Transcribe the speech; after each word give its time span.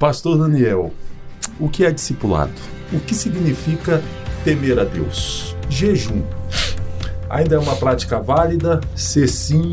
Pastor 0.00 0.38
Daniel, 0.38 0.92
o 1.58 1.68
que 1.68 1.84
é 1.84 1.90
discipulado? 1.90 2.52
O 2.92 3.00
que 3.00 3.16
significa 3.16 4.00
temer 4.44 4.78
a 4.78 4.84
Deus? 4.84 5.56
Jejum. 5.68 6.22
Ainda 7.28 7.56
é 7.56 7.58
uma 7.58 7.74
prática 7.74 8.20
válida? 8.20 8.80
Se 8.94 9.26
sim, 9.26 9.72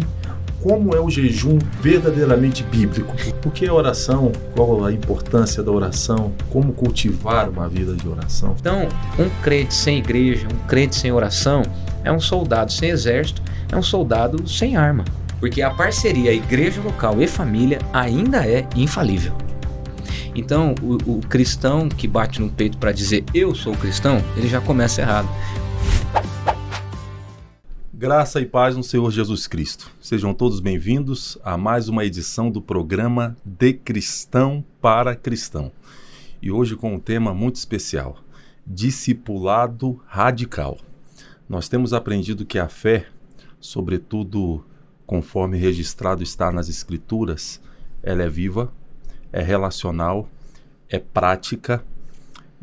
como 0.64 0.96
é 0.96 1.00
o 1.00 1.12
jejum 1.12 1.60
verdadeiramente 1.80 2.64
bíblico? 2.64 3.14
O 3.46 3.52
que 3.52 3.68
é 3.68 3.72
oração? 3.72 4.32
Qual 4.56 4.84
a 4.84 4.92
importância 4.92 5.62
da 5.62 5.72
oração? 5.72 6.34
Como 6.50 6.74
cultivar 6.74 7.48
uma 7.48 7.70
vida 7.70 7.94
de 7.94 8.08
oração? 8.08 8.56
Então, 8.60 8.88
um 9.20 9.30
crente 9.44 9.76
sem 9.76 10.00
igreja, 10.00 10.48
um 10.52 10.68
crente 10.68 10.96
sem 10.96 11.12
oração, 11.12 11.62
é 12.04 12.12
um 12.12 12.20
soldado 12.20 12.74
sem 12.74 12.90
exército, 12.90 13.44
é 13.72 13.78
um 13.78 13.84
soldado 13.84 14.50
sem 14.50 14.76
arma. 14.76 15.06
Porque 15.40 15.62
a 15.62 15.70
parceria 15.70 16.34
igreja 16.34 16.82
local 16.82 17.22
e 17.22 17.28
família 17.28 17.78
ainda 17.94 18.44
é 18.44 18.68
infalível. 18.76 19.45
Então, 20.36 20.76
o, 20.84 21.20
o 21.20 21.22
cristão 21.22 21.88
que 21.88 22.10
bate 22.10 22.42
no 22.42 22.52
peito 22.52 22.78
para 22.78 22.92
dizer 22.92 23.24
eu 23.34 23.56
sou 23.56 23.74
cristão, 23.74 24.18
ele 24.36 24.50
já 24.50 24.60
começa 24.60 25.00
errado. 25.02 25.30
Graça 27.94 28.42
e 28.42 28.46
paz 28.46 28.76
no 28.76 28.84
Senhor 28.84 29.10
Jesus 29.10 29.48
Cristo. 29.48 29.90
Sejam 30.02 30.34
todos 30.34 30.60
bem-vindos 30.60 31.38
a 31.42 31.58
mais 31.58 31.88
uma 31.88 32.04
edição 32.04 32.52
do 32.52 32.62
programa 32.62 33.38
De 33.46 33.72
Cristão 33.72 34.64
para 34.82 35.16
Cristão. 35.16 35.72
E 36.42 36.52
hoje 36.52 36.76
com 36.76 36.94
um 36.94 37.00
tema 37.00 37.34
muito 37.34 37.56
especial: 37.56 38.18
discipulado 38.68 40.02
radical. 40.06 40.78
Nós 41.48 41.70
temos 41.70 41.94
aprendido 41.94 42.46
que 42.46 42.60
a 42.60 42.68
fé, 42.68 43.08
sobretudo 43.58 44.66
conforme 45.06 45.58
registrado 45.58 46.22
está 46.22 46.52
nas 46.52 46.68
Escrituras, 46.68 47.62
ela 48.04 48.24
é 48.24 48.30
viva, 48.30 48.74
é 49.36 49.42
relacional, 49.42 50.30
é 50.90 50.98
prática 50.98 51.84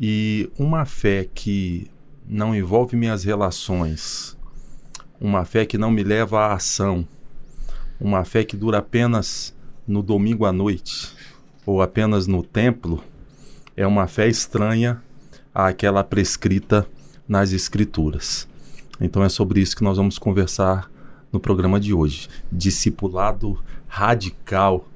e 0.01 0.51
uma 0.57 0.85
fé 0.85 1.29
que 1.31 1.87
não 2.27 2.55
envolve 2.55 2.97
minhas 2.97 3.23
relações, 3.23 4.35
uma 5.21 5.45
fé 5.45 5.67
que 5.67 5.77
não 5.77 5.91
me 5.91 6.03
leva 6.03 6.47
à 6.47 6.53
ação, 6.53 7.07
uma 8.01 8.25
fé 8.25 8.43
que 8.43 8.57
dura 8.57 8.79
apenas 8.79 9.53
no 9.87 10.01
domingo 10.01 10.45
à 10.45 10.51
noite 10.51 11.13
ou 11.63 11.79
apenas 11.79 12.25
no 12.25 12.41
templo, 12.41 13.03
é 13.77 13.85
uma 13.85 14.07
fé 14.07 14.27
estranha 14.27 14.99
àquela 15.53 16.03
prescrita 16.03 16.87
nas 17.27 17.51
Escrituras. 17.51 18.47
Então 18.99 19.23
é 19.23 19.29
sobre 19.29 19.61
isso 19.61 19.75
que 19.75 19.83
nós 19.83 19.97
vamos 19.97 20.17
conversar 20.17 20.89
no 21.31 21.39
programa 21.39 21.79
de 21.79 21.93
hoje. 21.93 22.27
Discipulado 22.51 23.63
radical 23.87 24.87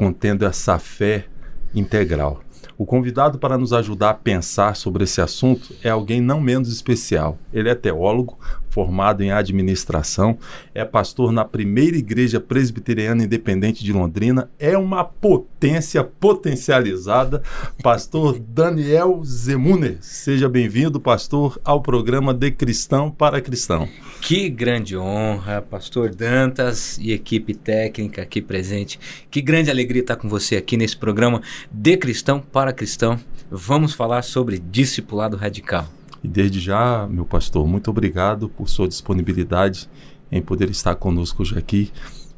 contendo 0.00 0.46
essa 0.46 0.78
fé 0.78 1.26
integral. 1.74 2.40
O 2.78 2.86
convidado 2.86 3.38
para 3.38 3.58
nos 3.58 3.74
ajudar 3.74 4.08
a 4.08 4.14
pensar 4.14 4.74
sobre 4.74 5.04
esse 5.04 5.20
assunto 5.20 5.74
é 5.82 5.90
alguém 5.90 6.22
não 6.22 6.40
menos 6.40 6.72
especial. 6.72 7.36
Ele 7.52 7.68
é 7.68 7.74
teólogo, 7.74 8.38
formado 8.70 9.22
em 9.22 9.32
administração, 9.32 10.38
é 10.72 10.84
pastor 10.84 11.32
na 11.32 11.44
primeira 11.44 11.96
igreja 11.96 12.40
presbiteriana 12.40 13.24
independente 13.24 13.84
de 13.84 13.92
Londrina, 13.92 14.48
é 14.58 14.78
uma 14.78 15.04
potência 15.04 16.02
potencializada. 16.02 17.42
Pastor 17.82 18.38
Daniel 18.38 19.20
Zemuner, 19.24 19.98
seja 20.00 20.48
bem-vindo, 20.48 21.00
pastor, 21.00 21.60
ao 21.64 21.82
programa 21.82 22.32
De 22.32 22.50
Cristão 22.50 23.10
para 23.10 23.40
Cristão. 23.40 23.88
Que 24.22 24.48
grande 24.48 24.96
honra, 24.96 25.60
pastor 25.60 26.14
Dantas 26.14 26.98
e 26.98 27.12
equipe 27.12 27.54
técnica 27.54 28.22
aqui 28.22 28.40
presente. 28.40 29.00
Que 29.30 29.40
grande 29.40 29.70
alegria 29.70 30.02
estar 30.02 30.16
com 30.16 30.28
você 30.28 30.56
aqui 30.56 30.76
nesse 30.76 30.96
programa 30.96 31.42
De 31.70 31.96
Cristão 31.96 32.40
para 32.40 32.72
Cristão. 32.72 33.18
Vamos 33.50 33.94
falar 33.94 34.22
sobre 34.22 34.58
discipulado 34.58 35.36
radical. 35.36 35.99
E 36.22 36.28
desde 36.28 36.60
já, 36.60 37.06
meu 37.08 37.24
pastor, 37.24 37.66
muito 37.66 37.90
obrigado 37.90 38.48
por 38.48 38.68
sua 38.68 38.86
disponibilidade 38.86 39.88
em 40.30 40.40
poder 40.40 40.70
estar 40.70 40.94
conosco 40.94 41.42
hoje 41.42 41.58
aqui. 41.58 41.90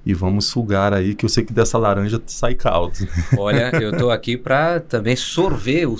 E 0.05 0.15
vamos 0.15 0.47
sugar 0.47 0.93
aí, 0.93 1.15
que 1.15 1.25
eu 1.25 1.29
sei 1.29 1.45
que 1.45 1.53
dessa 1.53 1.79
laranja 1.79 2.21
sai 2.27 2.55
caldo. 2.55 2.95
Olha, 3.39 3.71
eu 3.81 3.91
estou 3.93 4.11
aqui 4.13 4.37
para 4.37 4.81
também 4.81 5.15
sorver 5.15 5.87
o, 5.87 5.97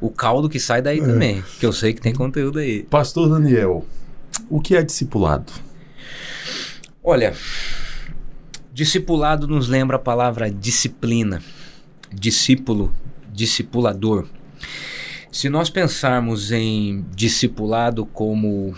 o 0.00 0.08
caldo 0.08 0.48
que 0.48 0.60
sai 0.60 0.80
daí 0.80 1.00
é. 1.00 1.04
também, 1.04 1.42
que 1.58 1.66
eu 1.66 1.72
sei 1.72 1.92
que 1.92 2.00
tem 2.00 2.14
conteúdo 2.14 2.60
aí. 2.60 2.84
Pastor 2.84 3.28
Daniel, 3.28 3.84
o 4.48 4.60
que 4.60 4.76
é 4.76 4.82
discipulado? 4.82 5.52
Olha, 7.02 7.34
discipulado 8.72 9.48
nos 9.48 9.68
lembra 9.68 9.96
a 9.96 10.00
palavra 10.00 10.50
disciplina, 10.50 11.42
discípulo, 12.12 12.92
discipulador. 13.32 14.26
Se 15.32 15.48
nós 15.48 15.70
pensarmos 15.70 16.50
em 16.50 17.04
discipulado 17.14 18.04
como 18.04 18.74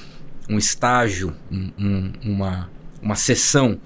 um 0.50 0.58
estágio, 0.58 1.34
um, 1.50 1.70
um, 1.78 2.12
uma, 2.24 2.70
uma 3.00 3.14
sessão, 3.14 3.80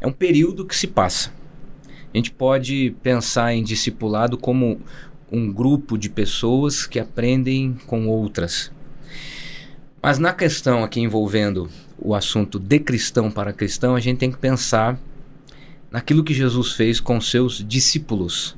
é 0.00 0.06
um 0.06 0.12
período 0.12 0.66
que 0.66 0.74
se 0.74 0.88
passa. 0.88 1.32
A 2.12 2.16
gente 2.16 2.32
pode 2.32 2.92
pensar 3.04 3.54
em 3.54 3.62
discipulado 3.62 4.36
como 4.36 4.80
um 5.30 5.52
grupo 5.52 5.96
de 5.96 6.10
pessoas 6.10 6.88
que 6.88 6.98
aprendem 6.98 7.74
com 7.86 8.08
outras. 8.08 8.72
Mas 10.02 10.18
na 10.18 10.32
questão 10.32 10.82
aqui 10.82 11.00
envolvendo 11.00 11.70
o 11.96 12.16
assunto 12.16 12.58
de 12.58 12.80
cristão 12.80 13.30
para 13.30 13.52
cristão, 13.52 13.94
a 13.94 14.00
gente 14.00 14.18
tem 14.18 14.32
que 14.32 14.38
pensar 14.38 14.98
naquilo 15.88 16.24
que 16.24 16.34
Jesus 16.34 16.72
fez 16.72 16.98
com 16.98 17.20
seus 17.20 17.64
discípulos, 17.64 18.56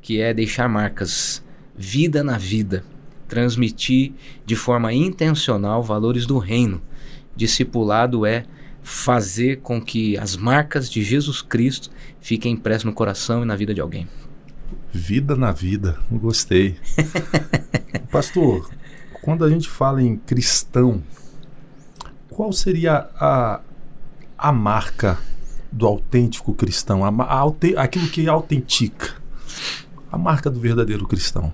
que 0.00 0.20
é 0.20 0.32
deixar 0.32 0.68
marcas, 0.68 1.42
vida 1.76 2.22
na 2.22 2.38
vida 2.38 2.84
transmitir 3.30 4.12
de 4.44 4.56
forma 4.56 4.92
intencional 4.92 5.82
valores 5.82 6.26
do 6.26 6.36
reino. 6.36 6.82
Discipulado 7.36 8.26
é 8.26 8.44
fazer 8.82 9.60
com 9.60 9.80
que 9.80 10.18
as 10.18 10.36
marcas 10.36 10.90
de 10.90 11.02
Jesus 11.02 11.40
Cristo 11.40 11.90
fiquem 12.20 12.54
impressas 12.54 12.84
no 12.84 12.92
coração 12.92 13.42
e 13.42 13.46
na 13.46 13.54
vida 13.54 13.72
de 13.72 13.80
alguém. 13.80 14.08
Vida 14.92 15.36
na 15.36 15.52
vida, 15.52 15.96
gostei. 16.10 16.76
Pastor, 18.10 18.68
quando 19.22 19.44
a 19.44 19.48
gente 19.48 19.68
fala 19.68 20.02
em 20.02 20.16
cristão, 20.16 21.02
qual 22.28 22.52
seria 22.52 23.08
a, 23.14 23.60
a 24.36 24.52
marca 24.52 25.18
do 25.70 25.86
autêntico 25.86 26.52
cristão? 26.52 27.04
A, 27.04 27.08
a, 27.08 27.44
aquilo 27.76 28.08
que 28.08 28.28
autentica? 28.28 29.14
A 30.10 30.18
marca 30.18 30.50
do 30.50 30.58
verdadeiro 30.58 31.06
cristão? 31.06 31.52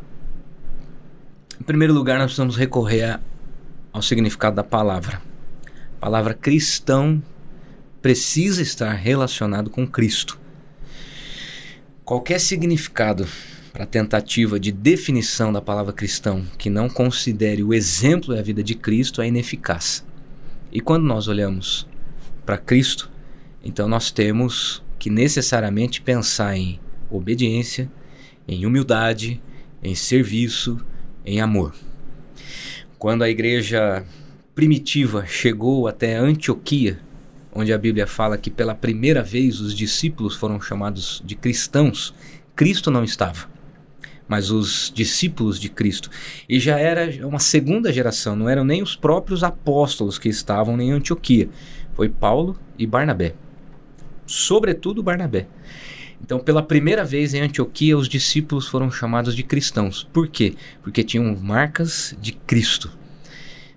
Em 1.60 1.64
primeiro 1.64 1.94
lugar, 1.94 2.18
nós 2.18 2.26
precisamos 2.26 2.56
recorrer 2.56 3.18
ao 3.92 4.02
significado 4.02 4.56
da 4.56 4.64
palavra. 4.64 5.22
A 5.96 6.00
palavra 6.00 6.34
cristão 6.34 7.22
precisa 8.02 8.60
estar 8.60 8.92
relacionado 8.92 9.70
com 9.70 9.86
Cristo. 9.86 10.38
Qualquer 12.04 12.38
significado 12.38 13.26
para 13.72 13.84
a 13.84 13.86
tentativa 13.86 14.60
de 14.60 14.70
definição 14.70 15.52
da 15.52 15.60
palavra 15.60 15.92
cristão 15.92 16.46
que 16.56 16.70
não 16.70 16.88
considere 16.88 17.62
o 17.62 17.74
exemplo 17.74 18.34
e 18.34 18.38
a 18.38 18.42
vida 18.42 18.62
de 18.62 18.74
Cristo 18.74 19.22
é 19.22 19.28
ineficaz. 19.28 20.04
E 20.70 20.80
quando 20.80 21.04
nós 21.04 21.26
olhamos 21.26 21.86
para 22.44 22.58
Cristo, 22.58 23.10
então 23.64 23.88
nós 23.88 24.10
temos 24.10 24.82
que 24.98 25.10
necessariamente 25.10 26.00
pensar 26.00 26.54
em 26.56 26.78
obediência, 27.10 27.90
em 28.46 28.64
humildade, 28.66 29.42
em 29.82 29.94
serviço, 29.94 30.84
em 31.26 31.40
amor. 31.40 31.74
Quando 32.98 33.22
a 33.22 33.28
igreja 33.28 34.04
primitiva 34.54 35.26
chegou 35.26 35.88
até 35.88 36.16
Antioquia, 36.16 36.98
onde 37.52 37.72
a 37.72 37.78
Bíblia 37.78 38.06
fala 38.06 38.38
que 38.38 38.50
pela 38.50 38.74
primeira 38.74 39.22
vez 39.22 39.60
os 39.60 39.74
discípulos 39.74 40.36
foram 40.36 40.60
chamados 40.60 41.22
de 41.24 41.34
cristãos, 41.34 42.14
Cristo 42.54 42.90
não 42.90 43.04
estava, 43.04 43.48
mas 44.28 44.50
os 44.50 44.90
discípulos 44.94 45.58
de 45.58 45.68
Cristo. 45.68 46.08
E 46.48 46.58
já 46.60 46.78
era 46.78 47.26
uma 47.26 47.38
segunda 47.38 47.92
geração, 47.92 48.36
não 48.36 48.48
eram 48.48 48.64
nem 48.64 48.82
os 48.82 48.94
próprios 48.94 49.42
apóstolos 49.42 50.18
que 50.18 50.28
estavam 50.28 50.80
em 50.80 50.92
Antioquia. 50.92 51.48
Foi 51.94 52.08
Paulo 52.08 52.58
e 52.78 52.86
Barnabé. 52.86 53.34
Sobretudo 54.26 55.02
Barnabé. 55.02 55.46
Então, 56.26 56.40
pela 56.40 56.60
primeira 56.60 57.04
vez 57.04 57.34
em 57.34 57.40
Antioquia, 57.40 57.96
os 57.96 58.08
discípulos 58.08 58.66
foram 58.66 58.90
chamados 58.90 59.36
de 59.36 59.44
cristãos. 59.44 60.02
Por 60.12 60.26
quê? 60.26 60.56
Porque 60.82 61.04
tinham 61.04 61.36
marcas 61.40 62.16
de 62.20 62.32
Cristo. 62.32 62.90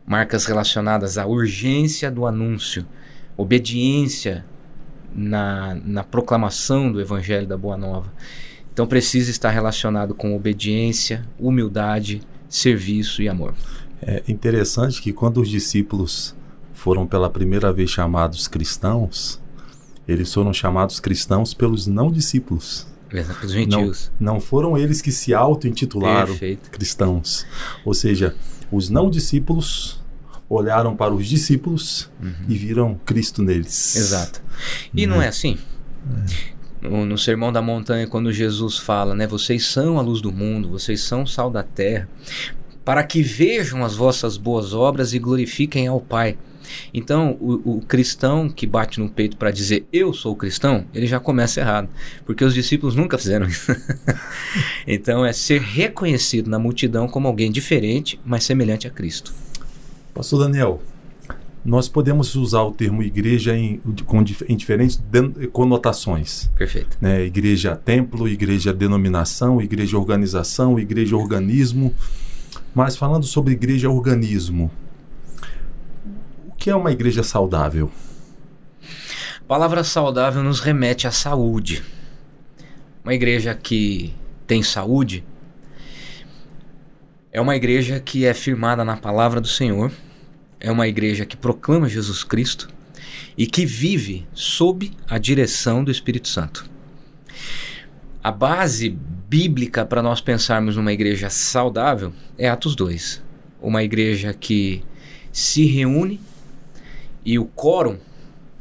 Marcas 0.03 0.45
relacionadas 0.45 1.19
à 1.19 1.27
urgência 1.27 2.09
do 2.09 2.25
anúncio, 2.25 2.87
obediência 3.37 4.43
na, 5.13 5.77
na 5.85 6.03
proclamação 6.03 6.91
do 6.91 6.99
Evangelho 6.99 7.45
da 7.45 7.55
Boa 7.55 7.77
Nova. 7.77 8.11
Então, 8.73 8.87
precisa 8.87 9.29
estar 9.29 9.51
relacionado 9.51 10.15
com 10.15 10.35
obediência, 10.35 11.23
humildade, 11.37 12.19
serviço 12.49 13.21
e 13.21 13.29
amor. 13.29 13.53
É 14.01 14.23
interessante 14.27 14.99
que 15.03 15.13
quando 15.13 15.39
os 15.39 15.49
discípulos 15.49 16.35
foram 16.73 17.05
pela 17.05 17.29
primeira 17.29 17.71
vez 17.71 17.91
chamados 17.91 18.47
cristãos, 18.47 19.39
eles 20.11 20.33
foram 20.33 20.51
chamados 20.51 20.99
cristãos 20.99 21.53
pelos 21.53 21.85
não 21.85 22.11
discípulos. 22.11 22.87
Os 23.43 23.51
gentios. 23.51 24.11
Não, 24.19 24.33
não 24.33 24.41
foram 24.41 24.77
eles 24.77 25.01
que 25.01 25.11
se 25.11 25.33
auto-intitularam 25.33 26.37
cristãos. 26.71 27.45
Ou 27.83 27.93
seja, 27.93 28.35
os 28.71 28.89
não 28.89 29.09
discípulos 29.09 29.99
olharam 30.49 30.95
para 30.95 31.13
os 31.13 31.27
discípulos 31.27 32.09
e 32.47 32.55
viram 32.55 32.99
Cristo 33.05 33.43
neles. 33.43 33.95
Exato. 33.95 34.41
E 34.93 35.05
não 35.05 35.21
é 35.21 35.27
assim? 35.27 35.57
No, 36.81 37.05
no 37.05 37.17
Sermão 37.17 37.51
da 37.51 37.61
Montanha, 37.61 38.07
quando 38.07 38.31
Jesus 38.31 38.77
fala, 38.77 39.13
né? 39.13 39.27
Vocês 39.27 39.65
são 39.65 39.99
a 39.99 40.01
luz 40.01 40.21
do 40.21 40.31
mundo, 40.31 40.69
vocês 40.69 41.01
são 41.01 41.23
o 41.23 41.27
sal 41.27 41.51
da 41.51 41.61
terra, 41.61 42.09
para 42.83 43.03
que 43.03 43.21
vejam 43.21 43.83
as 43.83 43.95
vossas 43.95 44.37
boas 44.37 44.73
obras 44.73 45.13
e 45.13 45.19
glorifiquem 45.19 45.87
ao 45.87 45.99
Pai. 45.99 46.37
Então, 46.93 47.37
o, 47.39 47.77
o 47.77 47.81
cristão 47.81 48.49
que 48.49 48.65
bate 48.65 48.99
no 48.99 49.09
peito 49.09 49.37
para 49.37 49.51
dizer 49.51 49.85
eu 49.91 50.13
sou 50.13 50.35
cristão, 50.35 50.85
ele 50.93 51.07
já 51.07 51.19
começa 51.19 51.59
errado, 51.59 51.89
porque 52.25 52.43
os 52.43 52.53
discípulos 52.53 52.95
nunca 52.95 53.17
fizeram 53.17 53.47
isso. 53.47 53.71
então, 54.87 55.25
é 55.25 55.33
ser 55.33 55.61
reconhecido 55.61 56.49
na 56.49 56.59
multidão 56.59 57.07
como 57.07 57.27
alguém 57.27 57.51
diferente, 57.51 58.19
mas 58.25 58.43
semelhante 58.43 58.87
a 58.87 58.89
Cristo. 58.89 59.33
Pastor 60.13 60.39
Daniel, 60.39 60.81
nós 61.63 61.89
podemos 61.89 62.35
usar 62.35 62.63
o 62.63 62.71
termo 62.71 63.03
igreja 63.03 63.55
em, 63.55 63.79
com, 64.05 64.23
em 64.47 64.55
diferentes 64.55 65.01
conotações. 65.51 66.49
Perfeito. 66.57 66.97
Né? 67.01 67.25
Igreja 67.25 67.75
templo, 67.75 68.27
igreja 68.27 68.73
denominação, 68.73 69.61
igreja 69.61 69.97
organização, 69.97 70.79
igreja 70.79 71.15
organismo. 71.15 71.93
Mas 72.73 72.95
falando 72.95 73.25
sobre 73.25 73.53
igreja 73.53 73.89
organismo, 73.89 74.71
que 76.59 76.69
é 76.69 76.75
uma 76.75 76.91
igreja 76.91 77.23
saudável? 77.23 77.89
A 79.37 79.43
palavra 79.47 79.81
saudável 79.81 80.43
nos 80.43 80.59
remete 80.59 81.07
à 81.07 81.11
saúde. 81.11 81.81
Uma 83.01 83.13
igreja 83.13 83.55
que 83.55 84.13
tem 84.45 84.61
saúde 84.61 85.23
é 87.31 87.39
uma 87.39 87.55
igreja 87.55 87.99
que 87.99 88.25
é 88.25 88.33
firmada 88.33 88.83
na 88.83 88.97
palavra 88.97 89.39
do 89.39 89.47
Senhor, 89.47 89.89
é 90.59 90.69
uma 90.69 90.87
igreja 90.87 91.25
que 91.25 91.37
proclama 91.37 91.87
Jesus 91.87 92.25
Cristo 92.25 92.67
e 93.37 93.47
que 93.47 93.65
vive 93.65 94.27
sob 94.33 94.91
a 95.07 95.17
direção 95.17 95.81
do 95.81 95.89
Espírito 95.89 96.27
Santo. 96.27 96.69
A 98.21 98.31
base 98.31 98.89
bíblica 99.29 99.85
para 99.85 100.03
nós 100.03 100.19
pensarmos 100.19 100.75
numa 100.75 100.91
igreja 100.91 101.29
saudável 101.29 102.11
é 102.37 102.49
Atos 102.49 102.75
2. 102.75 103.23
Uma 103.61 103.81
igreja 103.81 104.33
que 104.33 104.83
se 105.31 105.65
reúne 105.65 106.19
e 107.25 107.37
o 107.37 107.45
quórum 107.45 107.97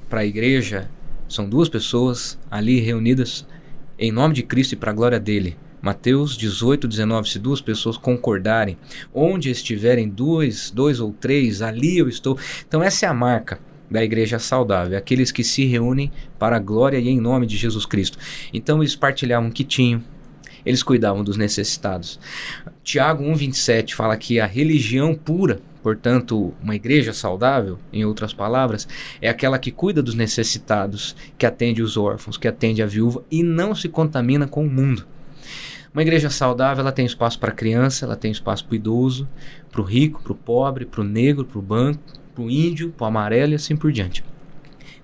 para 0.09 0.21
a 0.21 0.27
igreja 0.27 0.91
são 1.29 1.49
duas 1.49 1.69
pessoas 1.69 2.39
ali 2.51 2.81
reunidas 2.81 3.47
em 3.99 4.13
nome 4.13 4.35
de 4.35 4.43
Cristo 4.43 4.73
e 4.73 4.77
para 4.77 4.91
a 4.91 4.95
glória 4.95 5.21
dele. 5.21 5.57
Mateus 5.81 6.37
18, 6.37 6.89
19. 6.89 7.29
Se 7.29 7.39
duas 7.39 7.61
pessoas 7.61 7.97
concordarem, 7.97 8.77
onde 9.15 9.51
estiverem 9.51 10.09
dois, 10.09 10.71
dois 10.71 11.01
ou 11.01 11.13
três, 11.13 11.63
ali 11.63 11.99
eu 11.99 12.09
estou. 12.09 12.39
Então, 12.67 12.83
essa 12.83 13.07
é 13.07 13.09
a 13.09 13.15
marca 13.15 13.61
da 13.91 14.03
igreja 14.03 14.39
saudável, 14.39 14.99
aqueles 14.99 15.33
que 15.33 15.43
se 15.43 15.65
reúnem 15.65 16.13
para 16.39 16.57
a 16.57 16.61
glória 16.61 16.99
e 16.99 17.09
em 17.09 17.21
nome 17.21 17.47
de 17.47 17.57
Jesus 17.57 17.87
Cristo. 17.87 18.19
Então, 18.53 18.83
eles 18.83 18.95
partilhavam 18.95 19.49
um 19.49 19.53
quitinho, 19.53 20.05
eles 20.65 20.83
cuidavam 20.83 21.25
dos 21.25 21.37
necessitados. 21.37 22.19
Tiago 22.89 23.23
1,27 23.23 23.93
fala 23.93 24.17
que 24.17 24.41
a 24.41 24.47
religião 24.47 25.15
pura, 25.15 25.61
portanto, 25.83 26.55
uma 26.59 26.75
igreja 26.75 27.13
saudável, 27.13 27.79
em 27.93 28.03
outras 28.07 28.33
palavras, 28.33 28.89
é 29.21 29.29
aquela 29.29 29.59
que 29.59 29.71
cuida 29.71 30.03
dos 30.03 30.15
necessitados, 30.15 31.15
que 31.37 31.45
atende 31.45 31.83
os 31.83 31.99
órfãos, 31.99 32.39
que 32.39 32.49
atende 32.49 32.83
a 32.83 32.87
viúva 32.87 33.23
e 33.31 33.43
não 33.43 33.75
se 33.75 33.91
contamina 33.91 34.47
com 34.47 34.65
o 34.65 34.71
mundo. 34.71 35.07
Uma 35.93 36.01
igreja 36.01 36.31
saudável, 36.31 36.81
ela 36.81 36.91
tem 36.91 37.05
espaço 37.05 37.39
para 37.39 37.53
criança, 37.53 38.07
ela 38.07 38.17
tem 38.17 38.31
espaço 38.31 38.65
para 38.65 38.73
o 38.73 38.77
idoso, 38.77 39.29
para 39.71 39.83
o 39.83 39.85
rico, 39.85 40.23
para 40.23 40.33
o 40.33 40.37
pobre, 40.37 40.87
para 40.87 41.03
o 41.03 41.05
negro, 41.05 41.45
para 41.45 41.59
o 41.59 41.63
branco, 41.63 42.01
para 42.35 42.43
o 42.43 42.51
índio, 42.51 42.89
para 42.97 43.05
o 43.05 43.09
amarelo 43.09 43.53
e 43.53 43.57
assim 43.57 43.77
por 43.77 43.93
diante. 43.93 44.25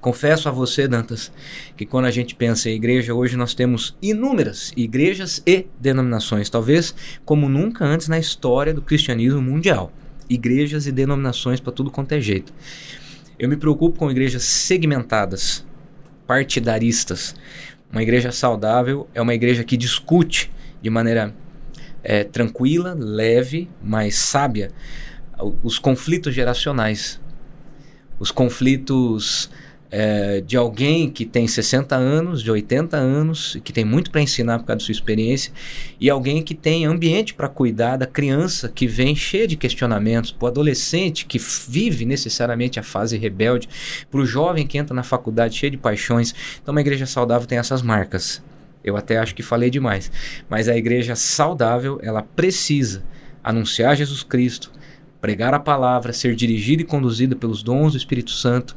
Confesso 0.05 0.51
a 0.51 0.53
você, 0.53 0.87
Dantas, 0.87 1.33
que 1.79 1.87
quando 1.87 2.05
a 2.05 2.11
gente 2.11 2.35
pensa 2.35 2.69
em 2.69 2.75
igreja, 2.75 3.15
hoje 3.15 3.39
nós 3.39 3.55
temos 3.55 3.97
inúmeras 4.03 4.71
igrejas 4.77 5.43
e 5.47 5.67
denominações, 5.81 6.51
talvez 6.51 6.95
como 7.25 7.49
nunca 7.49 7.87
antes 7.87 8.07
na 8.07 8.19
história 8.19 8.75
do 8.75 8.83
cristianismo 8.83 9.41
mundial. 9.41 9.91
Igrejas 10.29 10.87
e 10.87 10.93
denominações 10.93 11.59
para 11.59 11.73
tudo 11.73 11.91
quanto 11.91 12.13
é 12.13 12.21
jeito. 12.21 12.53
Eu 13.39 13.49
me 13.49 13.57
preocupo 13.57 13.99
com 13.99 14.11
igrejas 14.11 14.43
segmentadas, 14.43 15.65
partidaristas. 16.27 17.35
Uma 17.91 18.03
igreja 18.03 18.31
saudável 18.31 19.09
é 19.15 19.23
uma 19.23 19.33
igreja 19.33 19.65
que 19.65 19.75
discute 19.75 20.53
de 20.83 20.91
maneira 20.91 21.35
é, 22.03 22.25
tranquila, 22.25 22.95
leve, 22.95 23.71
mas 23.83 24.17
sábia 24.17 24.71
os 25.63 25.79
conflitos 25.79 26.35
geracionais, 26.35 27.19
os 28.19 28.31
conflitos 28.31 29.49
é, 29.97 30.41
de 30.41 30.57
alguém 30.57 31.09
que 31.09 31.25
tem 31.25 31.47
60 31.47 31.95
anos, 31.95 32.43
de 32.43 32.51
80 32.51 32.97
anos, 32.97 33.57
que 33.63 33.73
tem 33.73 33.85
muito 33.85 34.11
para 34.11 34.21
ensinar 34.21 34.59
por 34.59 34.65
causa 34.65 34.79
da 34.79 34.85
sua 34.85 34.91
experiência, 34.91 35.53
e 36.01 36.11
alguém 36.11 36.43
que 36.43 36.53
tem 36.53 36.85
ambiente 36.85 37.33
para 37.33 37.49
cuidar 37.49 37.97
da 37.97 38.05
criança 38.05 38.69
que 38.69 38.89
vem 38.89 39.15
cheia 39.15 39.47
de 39.47 39.55
questionamentos, 39.55 40.33
para 40.33 40.47
o 40.47 40.49
adolescente 40.49 41.25
que 41.27 41.39
vive 41.39 42.05
necessariamente 42.05 42.81
a 42.81 42.83
fase 42.83 43.17
rebelde, 43.17 43.69
para 44.11 44.19
o 44.19 44.27
jovem 44.27 44.67
que 44.67 44.77
entra 44.77 44.97
na 44.97 45.05
faculdade 45.05 45.57
cheio 45.57 45.71
de 45.71 45.79
paixões. 45.79 46.35
Então, 46.61 46.75
uma 46.75 46.81
igreja 46.81 47.07
saudável 47.07 47.47
tem 47.47 47.59
essas 47.59 47.81
marcas. 47.81 48.43
Eu 48.83 48.97
até 48.97 49.17
acho 49.17 49.33
que 49.33 49.45
falei 49.45 49.71
demais, 49.71 50.11
mas 50.51 50.69
a 50.69 50.77
igreja 50.77 51.15
saudável 51.15 52.01
ela 52.03 52.23
precisa 52.23 53.05
anunciar 53.45 53.95
Jesus 53.95 54.25
Cristo, 54.25 54.73
pregar 55.25 55.55
a 55.55 55.59
palavra, 55.59 56.13
ser 56.13 56.37
dirigida 56.37 56.83
e 56.83 56.85
conduzida 56.85 57.35
pelos 57.35 57.63
dons 57.63 57.93
do 57.93 57.97
Espírito 57.97 58.31
Santo. 58.31 58.75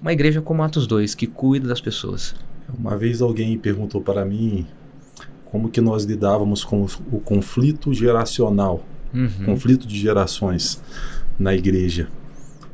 Uma 0.00 0.14
igreja 0.14 0.40
como 0.40 0.62
Atos 0.62 0.86
2, 0.86 1.14
que 1.14 1.26
cuida 1.26 1.68
das 1.68 1.78
pessoas. 1.78 2.34
Uma 2.72 2.96
vez 2.96 3.20
alguém 3.20 3.58
perguntou 3.58 4.00
para 4.00 4.24
mim 4.24 4.66
como 5.44 5.68
que 5.68 5.78
nós 5.78 6.04
lidávamos 6.04 6.64
com 6.64 6.86
o 7.12 7.20
conflito 7.20 7.92
geracional, 7.92 8.82
Uhum. 9.12 9.44
conflito 9.44 9.86
de 9.86 9.98
gerações 9.98 10.80
na 11.38 11.54
igreja. 11.54 12.08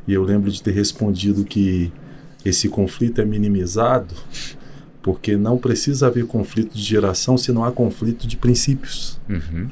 E 0.06 0.12
eu 0.12 0.22
lembro 0.22 0.48
de 0.48 0.62
ter 0.62 0.70
respondido 0.70 1.44
que 1.44 1.90
esse 2.44 2.68
conflito 2.68 3.20
é 3.20 3.24
minimizado 3.24 4.14
porque 5.02 5.36
não 5.36 5.58
precisa 5.58 6.06
haver 6.06 6.26
conflito 6.26 6.76
de 6.76 6.82
geração 6.82 7.36
se 7.36 7.50
não 7.50 7.64
há 7.64 7.72
conflito 7.72 8.24
de 8.24 8.36
princípios. 8.36 9.18
Uhum. 9.28 9.68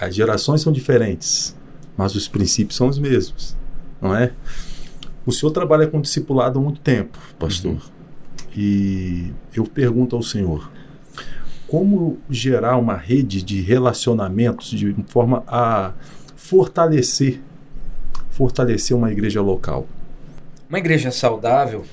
As 0.00 0.14
gerações 0.14 0.62
são 0.62 0.72
diferentes, 0.72 1.54
mas 1.96 2.14
os 2.14 2.28
princípios 2.28 2.76
são 2.76 2.88
os 2.88 2.98
mesmos, 2.98 3.56
não 4.00 4.14
é? 4.14 4.32
O 5.24 5.32
senhor 5.32 5.50
trabalha 5.52 5.86
com 5.86 6.00
discipulado 6.00 6.58
há 6.58 6.62
muito 6.62 6.80
tempo, 6.80 7.18
pastor. 7.38 7.72
Uhum. 7.72 7.80
E 8.56 9.32
eu 9.54 9.64
pergunto 9.64 10.14
ao 10.16 10.22
senhor, 10.22 10.70
como 11.66 12.18
gerar 12.30 12.76
uma 12.76 12.96
rede 12.96 13.42
de 13.42 13.60
relacionamentos 13.60 14.70
de 14.70 14.94
forma 15.08 15.42
a 15.46 15.92
fortalecer 16.36 17.40
fortalecer 18.36 18.94
uma 18.94 19.10
igreja 19.10 19.40
local? 19.40 19.86
Uma 20.68 20.78
igreja 20.78 21.10
saudável, 21.10 21.86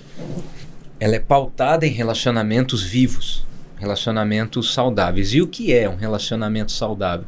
ela 1.00 1.16
é 1.16 1.20
pautada 1.20 1.88
em 1.88 1.92
relacionamentos 1.92 2.84
vivos, 2.84 3.46
relacionamentos 3.80 4.74
saudáveis. 4.74 5.34
E 5.34 5.42
o 5.42 5.48
que 5.48 5.74
é 5.74 5.90
um 5.90 5.96
relacionamento 5.96 6.72
saudável? 6.74 7.26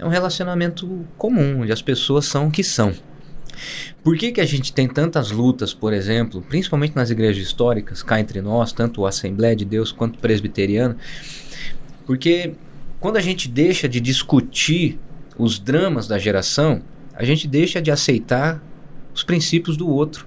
É 0.00 0.04
um 0.04 0.08
relacionamento 0.08 1.06
comum, 1.18 1.60
onde 1.60 1.70
as 1.70 1.82
pessoas 1.82 2.24
são 2.24 2.48
o 2.48 2.50
que 2.50 2.64
são. 2.64 2.94
Por 4.02 4.16
que, 4.16 4.32
que 4.32 4.40
a 4.40 4.46
gente 4.46 4.72
tem 4.72 4.88
tantas 4.88 5.30
lutas, 5.30 5.74
por 5.74 5.92
exemplo, 5.92 6.40
principalmente 6.40 6.96
nas 6.96 7.10
igrejas 7.10 7.42
históricas, 7.42 8.02
cá 8.02 8.18
entre 8.18 8.40
nós, 8.40 8.72
tanto 8.72 9.04
a 9.04 9.10
Assembleia 9.10 9.54
de 9.54 9.66
Deus 9.66 9.92
quanto 9.92 10.18
Presbiteriana? 10.18 10.96
Porque 12.06 12.54
quando 12.98 13.18
a 13.18 13.20
gente 13.20 13.46
deixa 13.46 13.86
de 13.86 14.00
discutir 14.00 14.98
os 15.36 15.58
dramas 15.58 16.08
da 16.08 16.18
geração, 16.18 16.80
a 17.12 17.22
gente 17.22 17.46
deixa 17.46 17.82
de 17.82 17.90
aceitar 17.90 18.58
os 19.14 19.22
princípios 19.22 19.76
do 19.76 19.86
outro. 19.86 20.26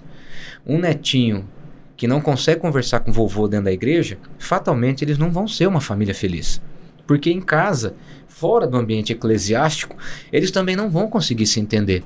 Um 0.68 0.77
netinho 0.77 1.50
que 1.98 2.06
não 2.06 2.22
consegue 2.22 2.62
conversar 2.62 3.00
com 3.00 3.12
vovô 3.12 3.48
dentro 3.48 3.65
da 3.65 3.72
igreja, 3.72 4.20
fatalmente 4.38 5.03
eles 5.03 5.18
não 5.18 5.32
vão 5.32 5.48
ser 5.48 5.65
uma 5.65 5.82
família 5.82 6.13
feliz. 6.13 6.62
Porque 7.05 7.31
em 7.31 7.41
casa, 7.41 7.95
fora 8.27 8.65
do 8.65 8.77
ambiente 8.77 9.12
eclesiástico, 9.12 9.95
eles 10.31 10.51
também 10.51 10.75
não 10.75 10.89
vão 10.89 11.07
conseguir 11.10 11.45
se 11.45 11.60
entender 11.60 12.03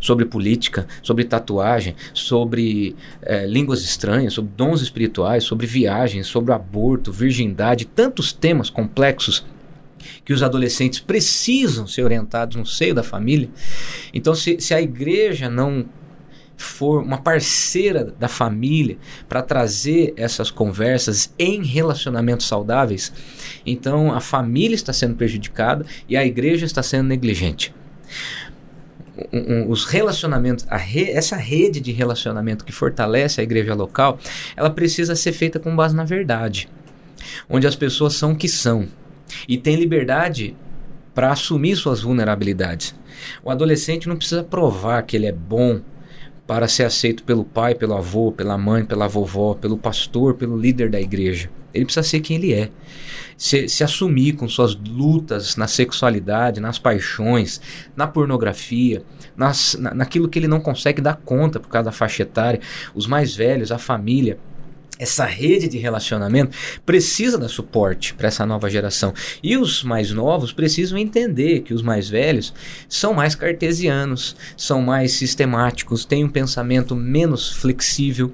sobre 0.00 0.24
política, 0.24 0.86
sobre 1.02 1.24
tatuagem, 1.24 1.94
sobre 2.12 2.96
é, 3.22 3.46
línguas 3.46 3.82
estranhas, 3.82 4.34
sobre 4.34 4.50
dons 4.56 4.82
espirituais, 4.82 5.44
sobre 5.44 5.66
viagens, 5.66 6.26
sobre 6.26 6.52
aborto, 6.52 7.12
virgindade, 7.12 7.84
tantos 7.84 8.32
temas 8.32 8.68
complexos 8.70 9.44
que 10.24 10.32
os 10.32 10.42
adolescentes 10.42 11.00
precisam 11.00 11.86
ser 11.86 12.02
orientados 12.02 12.56
no 12.56 12.66
seio 12.66 12.94
da 12.94 13.02
família. 13.02 13.48
Então, 14.12 14.34
se, 14.34 14.60
se 14.60 14.74
a 14.74 14.80
igreja 14.80 15.48
não 15.48 15.86
for 16.56 17.02
uma 17.02 17.18
parceira 17.18 18.04
da 18.18 18.28
família 18.28 18.96
para 19.28 19.42
trazer 19.42 20.14
essas 20.16 20.50
conversas 20.50 21.32
em 21.38 21.62
relacionamentos 21.62 22.46
saudáveis, 22.46 23.12
então 23.64 24.12
a 24.12 24.20
família 24.20 24.74
está 24.74 24.92
sendo 24.92 25.16
prejudicada 25.16 25.84
e 26.08 26.16
a 26.16 26.24
igreja 26.24 26.64
está 26.64 26.82
sendo 26.82 27.08
negligente. 27.08 27.74
os 29.68 29.84
relacionamentos, 29.84 30.66
re, 30.70 31.10
essa 31.10 31.36
rede 31.36 31.80
de 31.80 31.90
relacionamento 31.90 32.64
que 32.64 32.72
fortalece 32.72 33.40
a 33.40 33.44
igreja 33.44 33.74
local, 33.74 34.18
ela 34.54 34.70
precisa 34.70 35.16
ser 35.16 35.32
feita 35.32 35.58
com 35.58 35.74
base 35.74 35.96
na 35.96 36.04
verdade, 36.04 36.68
onde 37.48 37.66
as 37.66 37.74
pessoas 37.74 38.14
são 38.14 38.32
o 38.32 38.36
que 38.36 38.48
são 38.48 38.86
e 39.48 39.56
têm 39.56 39.76
liberdade 39.76 40.54
para 41.14 41.32
assumir 41.32 41.76
suas 41.76 42.02
vulnerabilidades. 42.02 42.94
O 43.42 43.50
adolescente 43.50 44.06
não 44.06 44.16
precisa 44.16 44.44
provar 44.44 45.02
que 45.02 45.16
ele 45.16 45.26
é 45.26 45.32
bom 45.32 45.80
para 46.46 46.68
ser 46.68 46.84
aceito 46.84 47.24
pelo 47.24 47.44
pai, 47.44 47.74
pelo 47.74 47.94
avô, 47.94 48.30
pela 48.30 48.56
mãe, 48.56 48.84
pela 48.84 49.08
vovó, 49.08 49.54
pelo 49.54 49.76
pastor, 49.76 50.34
pelo 50.34 50.56
líder 50.56 50.90
da 50.90 51.00
igreja. 51.00 51.50
Ele 51.74 51.84
precisa 51.84 52.06
ser 52.06 52.20
quem 52.20 52.36
ele 52.36 52.54
é. 52.54 52.70
Se, 53.36 53.68
se 53.68 53.84
assumir 53.84 54.32
com 54.32 54.48
suas 54.48 54.74
lutas 54.74 55.56
na 55.56 55.66
sexualidade, 55.66 56.60
nas 56.60 56.78
paixões, 56.78 57.60
na 57.94 58.06
pornografia, 58.06 59.02
nas, 59.36 59.74
na, 59.74 59.92
naquilo 59.92 60.28
que 60.28 60.38
ele 60.38 60.48
não 60.48 60.60
consegue 60.60 61.02
dar 61.02 61.16
conta 61.16 61.60
por 61.60 61.68
causa 61.68 61.86
da 61.86 61.92
faixa 61.92 62.22
etária, 62.22 62.60
os 62.94 63.06
mais 63.06 63.34
velhos, 63.34 63.70
a 63.70 63.78
família 63.78 64.38
essa 64.98 65.24
rede 65.24 65.68
de 65.68 65.78
relacionamento 65.78 66.56
precisa 66.84 67.38
dar 67.38 67.48
suporte 67.48 68.14
para 68.14 68.28
essa 68.28 68.46
nova 68.46 68.68
geração. 68.70 69.12
E 69.42 69.56
os 69.56 69.82
mais 69.82 70.10
novos 70.10 70.52
precisam 70.52 70.98
entender 70.98 71.60
que 71.60 71.74
os 71.74 71.82
mais 71.82 72.08
velhos 72.08 72.54
são 72.88 73.12
mais 73.12 73.34
cartesianos, 73.34 74.36
são 74.56 74.80
mais 74.80 75.12
sistemáticos, 75.12 76.04
têm 76.04 76.24
um 76.24 76.28
pensamento 76.28 76.96
menos 76.96 77.52
flexível. 77.52 78.32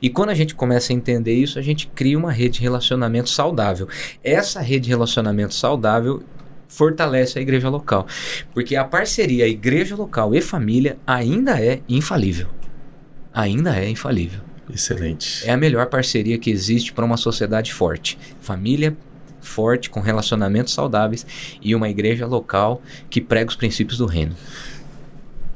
E 0.00 0.08
quando 0.08 0.30
a 0.30 0.34
gente 0.34 0.54
começa 0.54 0.92
a 0.92 0.96
entender 0.96 1.34
isso, 1.34 1.58
a 1.58 1.62
gente 1.62 1.88
cria 1.88 2.18
uma 2.18 2.32
rede 2.32 2.58
de 2.58 2.62
relacionamento 2.62 3.30
saudável. 3.30 3.88
Essa 4.22 4.60
rede 4.60 4.84
de 4.84 4.90
relacionamento 4.90 5.54
saudável 5.54 6.22
fortalece 6.68 7.38
a 7.38 7.42
igreja 7.42 7.68
local, 7.68 8.06
porque 8.52 8.74
a 8.74 8.84
parceria 8.84 9.46
igreja 9.46 9.94
local 9.94 10.34
e 10.34 10.40
família 10.40 10.98
ainda 11.06 11.60
é 11.60 11.80
infalível. 11.88 12.48
Ainda 13.32 13.76
é 13.76 13.88
infalível. 13.88 14.40
Excelente. 14.72 15.46
É 15.46 15.52
a 15.52 15.56
melhor 15.56 15.86
parceria 15.86 16.38
que 16.38 16.50
existe 16.50 16.92
para 16.92 17.04
uma 17.04 17.16
sociedade 17.16 17.72
forte. 17.72 18.18
Família 18.40 18.96
forte, 19.44 19.90
com 19.90 20.00
relacionamentos 20.00 20.72
saudáveis 20.72 21.26
e 21.60 21.74
uma 21.74 21.88
igreja 21.88 22.26
local 22.26 22.82
que 23.10 23.20
prega 23.20 23.50
os 23.50 23.56
princípios 23.56 23.98
do 23.98 24.06
reino. 24.06 24.34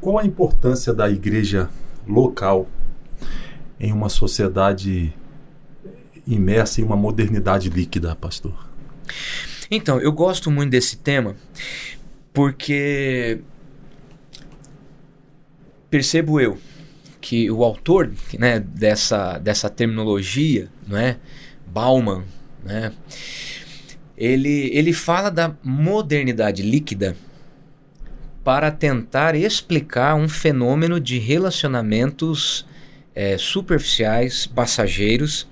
Qual 0.01 0.19
a 0.19 0.25
importância 0.25 0.93
da 0.93 1.11
igreja 1.11 1.69
local 2.07 2.69
em 3.81 3.93
uma 3.93 4.09
sociedade 4.09 5.13
imersa 6.27 6.81
em 6.81 6.85
uma 6.85 6.97
modernidade 6.97 7.71
líquida, 7.71 8.15
pastor? 8.15 8.69
Então, 9.71 10.01
eu 10.01 10.13
gosto 10.13 10.51
muito 10.51 10.71
desse 10.71 10.99
tema 10.99 11.35
porque 12.33 13.41
percebo 15.91 16.39
eu 16.39 16.59
que 17.29 17.51
o 17.51 17.63
autor 17.63 18.11
né, 18.39 18.59
dessa, 18.59 19.37
dessa 19.37 19.69
terminologia, 19.69 20.71
não 20.87 20.97
é? 20.97 21.19
Bauman, 21.67 22.25
né? 22.65 22.91
ele, 24.17 24.71
ele 24.73 24.95
fala 24.95 25.31
da 25.31 25.55
modernidade 25.63 26.63
líquida 26.63 27.15
para 28.43 28.71
tentar 28.71 29.35
explicar 29.35 30.15
um 30.15 30.27
fenômeno 30.27 30.99
de 30.99 31.19
relacionamentos 31.19 32.65
é, 33.15 33.37
superficiais, 33.37 34.47
passageiros. 34.47 35.47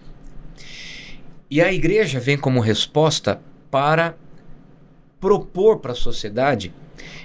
E 1.51 1.61
a 1.61 1.71
igreja 1.71 2.19
vem 2.19 2.39
como 2.39 2.59
resposta 2.59 3.39
para 3.71 4.17
propor 5.21 5.81
para 5.81 5.93
a 5.93 5.95
sociedade 5.95 6.73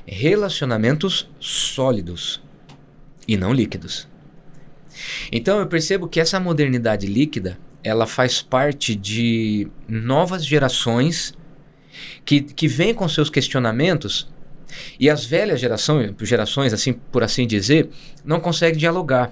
relacionamentos 0.06 1.30
sólidos 1.40 2.44
e 3.26 3.38
não 3.38 3.54
líquidos. 3.54 4.11
Então 5.32 5.60
eu 5.60 5.68
percebo 5.68 6.08
que 6.08 6.20
essa 6.20 6.40
modernidade 6.40 7.08
líquida, 7.08 7.58
ela 7.84 8.06
faz 8.06 8.42
parte 8.42 8.96
de 8.96 9.68
novas 9.88 10.46
gerações 10.46 11.34
que, 12.26 12.42
que 12.42 12.68
vêm 12.68 12.94
com 12.94 13.08
seus 13.08 13.30
questionamentos 13.30 14.32
e 15.00 15.10
as 15.10 15.26
velhas 15.26 15.60
gerações, 15.60 16.14
gerações, 16.22 16.74
assim 16.74 16.94
por 16.94 17.24
assim 17.24 17.46
dizer, 17.46 17.90
não 18.24 18.40
conseguem 18.40 18.80
dialogar. 18.80 19.32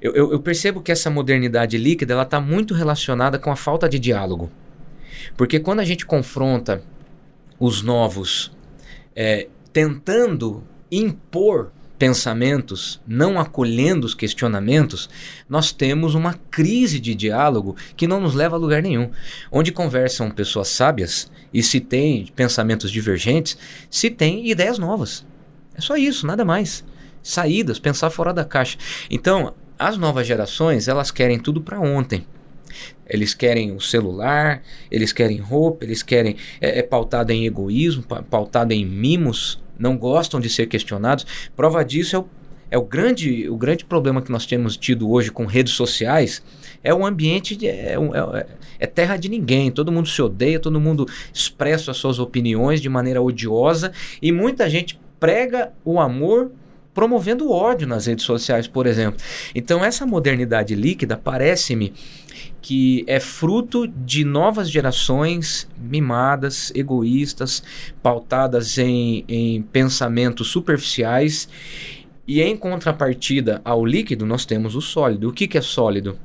Eu, 0.00 0.14
eu, 0.14 0.32
eu 0.32 0.40
percebo 0.40 0.80
que 0.80 0.92
essa 0.92 1.10
modernidade 1.10 1.76
líquida 1.76 2.12
ela 2.12 2.22
está 2.22 2.40
muito 2.40 2.74
relacionada 2.74 3.38
com 3.38 3.50
a 3.50 3.56
falta 3.56 3.88
de 3.88 3.98
diálogo. 3.98 4.50
Porque 5.36 5.58
quando 5.58 5.80
a 5.80 5.84
gente 5.84 6.06
confronta 6.06 6.82
os 7.58 7.82
novos 7.82 8.52
é, 9.14 9.48
tentando 9.72 10.64
impor 10.90 11.72
pensamentos, 11.98 13.00
não 13.06 13.40
acolhendo 13.40 14.06
os 14.06 14.14
questionamentos, 14.14 15.10
nós 15.48 15.72
temos 15.72 16.14
uma 16.14 16.34
crise 16.50 17.00
de 17.00 17.14
diálogo 17.14 17.76
que 17.96 18.06
não 18.06 18.20
nos 18.20 18.34
leva 18.34 18.56
a 18.56 18.58
lugar 18.58 18.82
nenhum. 18.82 19.10
Onde 19.50 19.72
conversam 19.72 20.30
pessoas 20.30 20.68
sábias 20.68 21.30
e 21.52 21.62
se 21.62 21.80
tem 21.80 22.26
pensamentos 22.36 22.90
divergentes, 22.90 23.58
se 23.90 24.10
tem 24.10 24.48
ideias 24.48 24.78
novas. 24.78 25.26
É 25.74 25.80
só 25.80 25.96
isso, 25.96 26.26
nada 26.26 26.44
mais. 26.44 26.84
Saídas, 27.22 27.78
pensar 27.78 28.10
fora 28.10 28.32
da 28.32 28.44
caixa. 28.44 28.78
Então, 29.10 29.54
as 29.78 29.96
novas 29.96 30.26
gerações, 30.26 30.88
elas 30.88 31.10
querem 31.10 31.38
tudo 31.38 31.60
para 31.60 31.80
ontem. 31.80 32.26
Eles 33.08 33.32
querem 33.32 33.74
o 33.74 33.80
celular, 33.80 34.62
eles 34.90 35.12
querem 35.12 35.38
roupa, 35.38 35.84
eles 35.84 36.02
querem. 36.02 36.36
É, 36.60 36.80
é 36.80 36.82
pautado 36.82 37.32
em 37.32 37.46
egoísmo, 37.46 38.02
pautado 38.02 38.72
em 38.72 38.84
mimos, 38.84 39.60
não 39.78 39.96
gostam 39.96 40.40
de 40.40 40.48
ser 40.48 40.66
questionados. 40.66 41.24
Prova 41.56 41.84
disso 41.84 42.16
é 42.16 42.18
o, 42.18 42.26
é 42.70 42.78
o, 42.78 42.82
grande, 42.82 43.48
o 43.48 43.56
grande 43.56 43.84
problema 43.84 44.20
que 44.20 44.30
nós 44.30 44.46
temos 44.46 44.76
tido 44.76 45.10
hoje 45.10 45.30
com 45.30 45.46
redes 45.46 45.74
sociais. 45.74 46.42
É 46.82 46.94
um 46.94 47.06
ambiente, 47.06 47.56
de, 47.56 47.66
é, 47.66 47.94
é, 47.94 48.46
é, 48.80 48.86
terra 48.86 49.16
de 49.16 49.28
ninguém. 49.28 49.70
Todo 49.70 49.92
mundo 49.92 50.08
se 50.08 50.20
odeia, 50.20 50.60
todo 50.60 50.80
mundo 50.80 51.06
expressa 51.32 51.90
as 51.90 51.96
suas 51.96 52.18
opiniões 52.18 52.80
de 52.80 52.88
maneira 52.88 53.22
odiosa 53.22 53.92
e 54.20 54.32
muita 54.32 54.68
gente 54.68 54.98
prega 55.18 55.72
o 55.84 56.00
amor 56.00 56.50
promovendo 56.98 57.52
ódio 57.52 57.86
nas 57.86 58.06
redes 58.06 58.24
sociais, 58.24 58.66
por 58.66 58.84
exemplo. 58.84 59.20
Então, 59.54 59.84
essa 59.84 60.04
modernidade 60.04 60.74
líquida 60.74 61.16
parece-me 61.16 61.92
que 62.60 63.04
é 63.06 63.20
fruto 63.20 63.86
de 63.86 64.24
novas 64.24 64.68
gerações 64.68 65.68
mimadas, 65.78 66.72
egoístas, 66.74 67.62
pautadas 68.02 68.78
em, 68.78 69.24
em 69.28 69.62
pensamentos 69.62 70.48
superficiais. 70.48 71.48
E 72.26 72.42
em 72.42 72.56
contrapartida 72.56 73.60
ao 73.64 73.86
líquido, 73.86 74.26
nós 74.26 74.44
temos 74.44 74.74
o 74.74 74.80
sólido. 74.80 75.28
O 75.28 75.32
que, 75.32 75.46
que 75.46 75.56
é 75.56 75.62
sólido? 75.62 76.18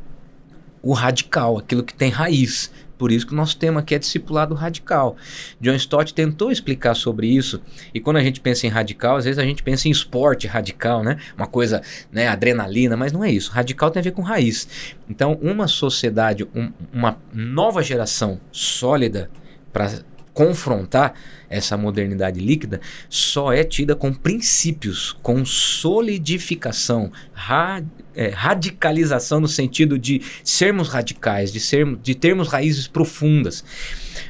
O 0.81 0.93
radical, 0.93 1.59
aquilo 1.59 1.83
que 1.83 1.93
tem 1.93 2.09
raiz, 2.09 2.71
por 3.03 3.11
isso 3.11 3.27
que 3.27 3.33
o 3.33 3.35
nosso 3.35 3.57
tema 3.57 3.81
aqui 3.81 3.93
é 3.93 3.99
discipulado 3.99 4.55
radical. 4.55 5.17
John 5.59 5.73
Stott 5.73 6.13
tentou 6.13 6.49
explicar 6.49 6.95
sobre 6.95 7.27
isso, 7.27 7.61
e 7.93 7.99
quando 7.99 8.15
a 8.15 8.23
gente 8.23 8.39
pensa 8.39 8.65
em 8.65 8.69
radical, 8.69 9.17
às 9.17 9.25
vezes 9.25 9.37
a 9.37 9.43
gente 9.43 9.61
pensa 9.61 9.89
em 9.89 9.91
esporte 9.91 10.47
radical, 10.47 11.03
né? 11.03 11.17
Uma 11.35 11.45
coisa, 11.45 11.81
né, 12.09 12.29
adrenalina, 12.29 12.95
mas 12.95 13.11
não 13.11 13.21
é 13.21 13.29
isso. 13.29 13.51
Radical 13.51 13.91
tem 13.91 13.99
a 13.99 14.03
ver 14.03 14.11
com 14.11 14.21
raiz. 14.21 14.95
Então, 15.09 15.37
uma 15.41 15.67
sociedade, 15.67 16.47
um, 16.55 16.71
uma 16.93 17.17
nova 17.33 17.83
geração 17.83 18.39
sólida 18.53 19.29
para 19.73 19.91
confrontar 20.33 21.13
essa 21.49 21.77
modernidade 21.77 22.39
líquida 22.39 22.81
só 23.07 23.53
é 23.53 23.63
tida 23.63 23.95
com 23.95 24.13
princípios, 24.13 25.15
com 25.21 25.45
solidificação, 25.45 27.11
ra, 27.31 27.83
é, 28.15 28.29
radicalização 28.29 29.39
no 29.39 29.47
sentido 29.47 29.97
de 29.99 30.21
sermos 30.43 30.89
radicais, 30.89 31.53
de, 31.53 31.59
sermos, 31.59 31.99
de 32.01 32.15
termos 32.15 32.47
raízes 32.47 32.87
profundas. 32.87 33.63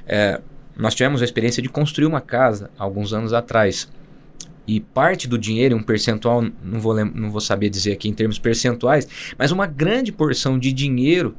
É, 0.06 0.42
nós 0.76 0.96
tivemos 0.96 1.22
a 1.22 1.26
experiência 1.26 1.62
de 1.62 1.70
construir 1.70 2.08
uma 2.08 2.22
casa 2.22 2.70
alguns 2.78 3.14
anos 3.14 3.32
atrás. 3.32 3.88
E 4.66 4.80
parte 4.80 5.28
do 5.28 5.38
dinheiro, 5.38 5.76
um 5.76 5.84
percentual, 5.84 6.42
não 6.64 6.80
vou, 6.80 6.96
não 7.06 7.30
vou 7.30 7.42
saber 7.42 7.70
dizer 7.70 7.92
aqui 7.92 8.08
em 8.08 8.14
termos 8.14 8.40
percentuais, 8.40 9.08
mas 9.38 9.52
uma 9.52 9.68
grande 9.68 10.12
porção 10.12 10.58
de 10.58 10.72
dinheiro 10.72 11.36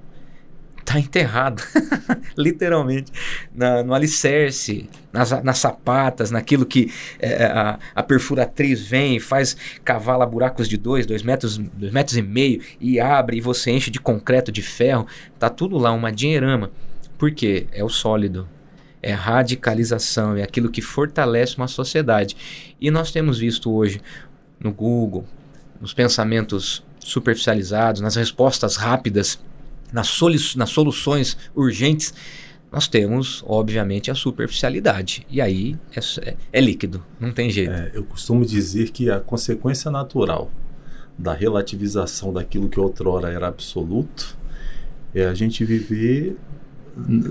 tá 0.85 0.99
enterrado, 0.99 1.63
literalmente, 2.37 3.11
na, 3.55 3.83
no 3.83 3.95
alicerce, 3.95 4.89
nas, 5.13 5.31
nas 5.43 5.59
sapatas, 5.59 6.31
naquilo 6.31 6.67
que 6.67 6.93
é, 7.19 7.45
a, 7.47 7.79
a, 7.95 8.03
perfuratriz 8.03 8.87
vem 8.87 9.17
e 9.17 9.21
faz 9.21 9.57
cavala 9.85 10.27
buracos 10.27 10.69
de 10.69 10.77
dois, 10.77 11.07
dois 11.07 11.23
metros, 11.23 11.57
dois 11.57 11.93
metros 11.93 12.17
e 12.17 12.23
meio 12.23 12.61
e 12.81 13.01
abre 13.01 13.39
e 13.39 13.41
você 13.41 13.71
enche 13.71 13.91
de 13.91 14.01
concreto, 14.01 14.53
de 14.53 14.63
ferro, 14.63 15.07
tá 15.39 15.49
tudo 15.49 15.79
lá, 15.79 15.91
uma 15.93 16.13
dinheirama. 16.13 16.71
Por 17.17 17.31
quê? 17.31 17.67
É 17.73 17.83
o 17.83 17.89
sólido, 17.89 18.49
é 19.03 19.13
radicalização, 19.13 20.37
é 20.37 20.43
aquilo 20.43 20.71
que 20.71 20.83
fortalece 20.83 21.57
uma 21.57 21.69
sociedade. 21.69 22.37
E 22.81 22.91
nós 22.91 23.11
temos 23.11 23.39
visto 23.39 23.73
hoje 23.73 24.01
no 24.61 24.73
Google, 24.73 25.25
nos 25.81 25.95
pensamentos 25.95 26.85
superficializados, 26.99 28.01
nas 28.01 28.17
respostas 28.17 28.77
rápidas, 28.77 29.39
nas, 29.95 30.09
solu 30.09 30.35
nas 30.57 30.71
soluções 30.71 31.39
urgentes, 31.55 32.13
nós 32.71 32.89
temos, 32.89 33.45
obviamente, 33.47 34.11
a 34.11 34.15
superficialidade. 34.15 35.25
E 35.31 35.41
aí 35.41 35.77
é, 35.95 36.29
é, 36.29 36.37
é 36.53 36.61
líquido, 36.61 37.03
não 37.21 37.33
tem 37.33 37.49
jeito. 37.49 37.71
É, 37.71 37.93
eu 37.95 38.03
costumo 38.03 38.45
dizer 38.45 38.91
que 38.91 39.09
a 39.09 39.21
consequência 39.21 39.93
natural 39.93 40.51
da 41.17 41.33
relativização 41.33 42.33
daquilo 42.33 42.69
que 42.69 42.81
outrora 42.81 43.31
era 43.31 43.47
absoluto 43.47 44.37
é 45.15 45.25
a 45.27 45.33
gente 45.33 45.65
viver 45.65 46.37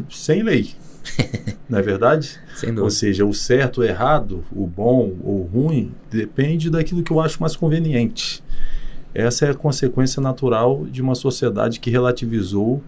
sem 0.09 0.41
lei. 0.41 0.71
não 1.67 1.79
é 1.79 1.81
verdade? 1.81 2.39
Sem 2.55 2.69
dúvida. 2.69 2.83
Ou 2.83 2.89
seja, 2.89 3.25
o 3.25 3.33
certo, 3.33 3.81
o 3.81 3.83
errado, 3.83 4.41
o 4.49 4.65
bom 4.65 5.17
ou 5.21 5.41
o 5.41 5.43
ruim, 5.43 5.91
depende 6.09 6.69
daquilo 6.69 7.03
que 7.03 7.11
eu 7.11 7.19
acho 7.19 7.41
mais 7.41 7.57
conveniente. 7.57 8.41
Essa 9.13 9.45
é 9.45 9.49
a 9.51 9.53
consequência 9.53 10.21
natural 10.21 10.85
de 10.85 11.01
uma 11.01 11.15
sociedade 11.15 11.79
que 11.79 11.89
relativizou 11.89 12.81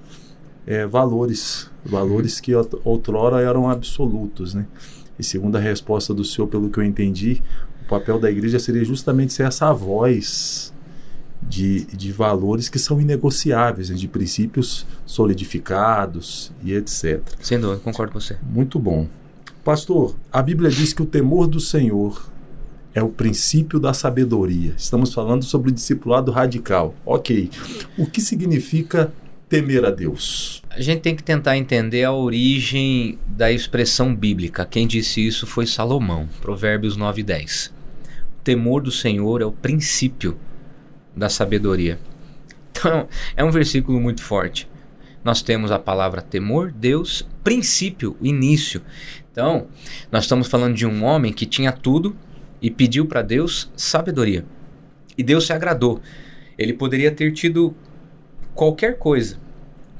é, 0.65 0.86
valores, 0.86 1.70
valores 1.86 2.39
que 2.39 2.51
outrora 2.84 3.41
eram 3.41 3.70
absolutos, 3.70 4.53
né? 4.53 4.65
E 5.17 5.24
segundo 5.24 5.55
a 5.55 5.60
resposta 5.60 6.13
do 6.13 6.25
senhor, 6.25 6.48
pelo 6.48 6.70
que 6.70 6.79
eu 6.79 6.84
entendi, 6.84 7.41
o 7.86 7.88
papel 7.88 8.20
da 8.20 8.29
igreja 8.29 8.60
seria 8.60 8.84
justamente 8.84 9.32
ser 9.32 9.44
essa 9.44 9.72
voz 9.72 10.74
de, 11.41 11.86
de 11.86 12.12
valores 12.12 12.67
que 12.67 12.79
são 12.79 13.00
inegociáveis, 13.00 13.89
né? 13.89 13.96
de 13.96 14.08
princípios 14.08 14.86
solidificados 15.05 16.51
e 16.63 16.74
etc. 16.74 17.22
Sem 17.39 17.60
dúvida, 17.60 17.79
concordo 17.82 18.12
com 18.12 18.20
você. 18.20 18.38
Muito 18.44 18.79
bom. 18.79 19.08
Pastor, 19.63 20.15
a 20.32 20.41
Bíblia 20.41 20.70
diz 20.70 20.91
que 20.91 21.01
o 21.01 21.05
temor 21.05 21.48
do 21.48 21.60
Senhor 21.60 22.29
é 22.96 23.04
o 23.04 23.10
princípio 23.10 23.78
da 23.78 23.94
sabedoria. 23.94 24.74
Estamos 24.78 25.14
falando 25.14 25.44
sobre 25.44 25.70
o 25.70 25.74
discipulado 25.74 26.32
radical. 26.32 26.96
Ok. 27.06 27.50
O 27.98 28.06
que 28.06 28.22
significa 28.22 29.12
temer 29.50 29.84
a 29.84 29.92
Deus? 29.92 30.64
A 30.70 30.80
gente 30.80 31.02
tem 31.02 31.14
que 31.14 31.22
tentar 31.22 31.58
entender 31.58 32.06
a 32.06 32.14
origem 32.14 33.20
da 33.28 33.52
expressão 33.52 34.16
bíblica. 34.16 34.66
Quem 34.66 34.88
disse 34.88 35.20
isso 35.20 35.46
foi 35.46 35.68
Salomão, 35.68 36.30
Provérbios 36.42 36.96
9 36.96 37.20
e 37.20 37.24
10. 37.25 37.74
O 38.40 38.44
temor 38.46 38.82
do 38.82 38.92
Senhor 38.92 39.42
é 39.42 39.46
o 39.46 39.52
princípio 39.52 40.38
da 41.14 41.28
sabedoria. 41.28 42.00
Então, 42.72 43.10
é 43.36 43.44
um 43.44 43.52
versículo 43.52 44.00
muito 44.00 44.22
forte. 44.22 44.70
Nós 45.22 45.42
temos 45.42 45.70
a 45.70 45.80
palavra 45.80 46.22
temor, 46.22 46.72
Deus, 46.72 47.28
princípio, 47.44 48.16
início. 48.22 48.82
Então, 49.32 49.68
nós 50.10 50.24
estamos 50.24 50.48
falando 50.48 50.75
de 50.75 50.86
um 50.86 51.04
homem 51.04 51.34
que 51.34 51.46
tinha 51.46 51.74
tudo 51.74 52.16
e 52.65 52.72
pediu 52.72 53.05
para 53.05 53.22
Deus 53.22 53.72
sabedoria. 53.75 54.43
E 55.15 55.22
Deus 55.22 55.45
se 55.45 55.53
agradou. 55.53 56.01
Ele 56.57 56.74
poderia 56.74 57.12
ter 57.12 57.31
tido 57.31 57.75
qualquer 58.55 58.98
coisa, 58.98 59.38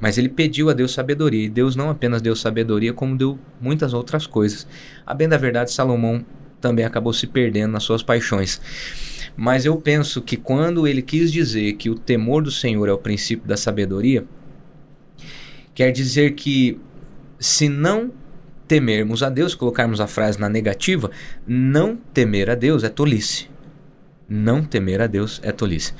mas 0.00 0.18
ele 0.18 0.28
pediu 0.28 0.68
a 0.68 0.72
Deus 0.72 0.92
sabedoria. 0.92 1.44
E 1.44 1.48
Deus 1.48 1.76
não 1.76 1.90
apenas 1.90 2.20
deu 2.20 2.34
sabedoria, 2.34 2.92
como 2.92 3.16
deu 3.16 3.38
muitas 3.60 3.94
outras 3.94 4.26
coisas. 4.26 4.66
A 5.06 5.14
bem 5.14 5.28
da 5.28 5.36
verdade, 5.36 5.70
Salomão 5.70 6.26
também 6.60 6.84
acabou 6.84 7.12
se 7.12 7.28
perdendo 7.28 7.70
nas 7.70 7.84
suas 7.84 8.02
paixões. 8.02 8.60
Mas 9.36 9.64
eu 9.64 9.76
penso 9.76 10.20
que 10.20 10.36
quando 10.36 10.88
ele 10.88 11.02
quis 11.02 11.30
dizer 11.30 11.74
que 11.74 11.88
o 11.88 11.94
temor 11.94 12.42
do 12.42 12.50
Senhor 12.50 12.88
é 12.88 12.92
o 12.92 12.98
princípio 12.98 13.46
da 13.46 13.56
sabedoria, 13.56 14.24
quer 15.72 15.92
dizer 15.92 16.32
que 16.32 16.80
se 17.38 17.68
não 17.68 18.10
temermos 18.66 19.22
a 19.22 19.28
Deus, 19.28 19.54
colocarmos 19.54 20.00
a 20.00 20.06
frase 20.06 20.38
na 20.38 20.48
negativa, 20.48 21.10
não 21.46 21.96
temer 21.96 22.50
a 22.50 22.54
Deus 22.54 22.84
é 22.84 22.88
tolice. 22.88 23.48
Não 24.28 24.64
temer 24.64 25.00
a 25.00 25.06
Deus 25.06 25.40
é 25.42 25.52
tolice. 25.52 25.94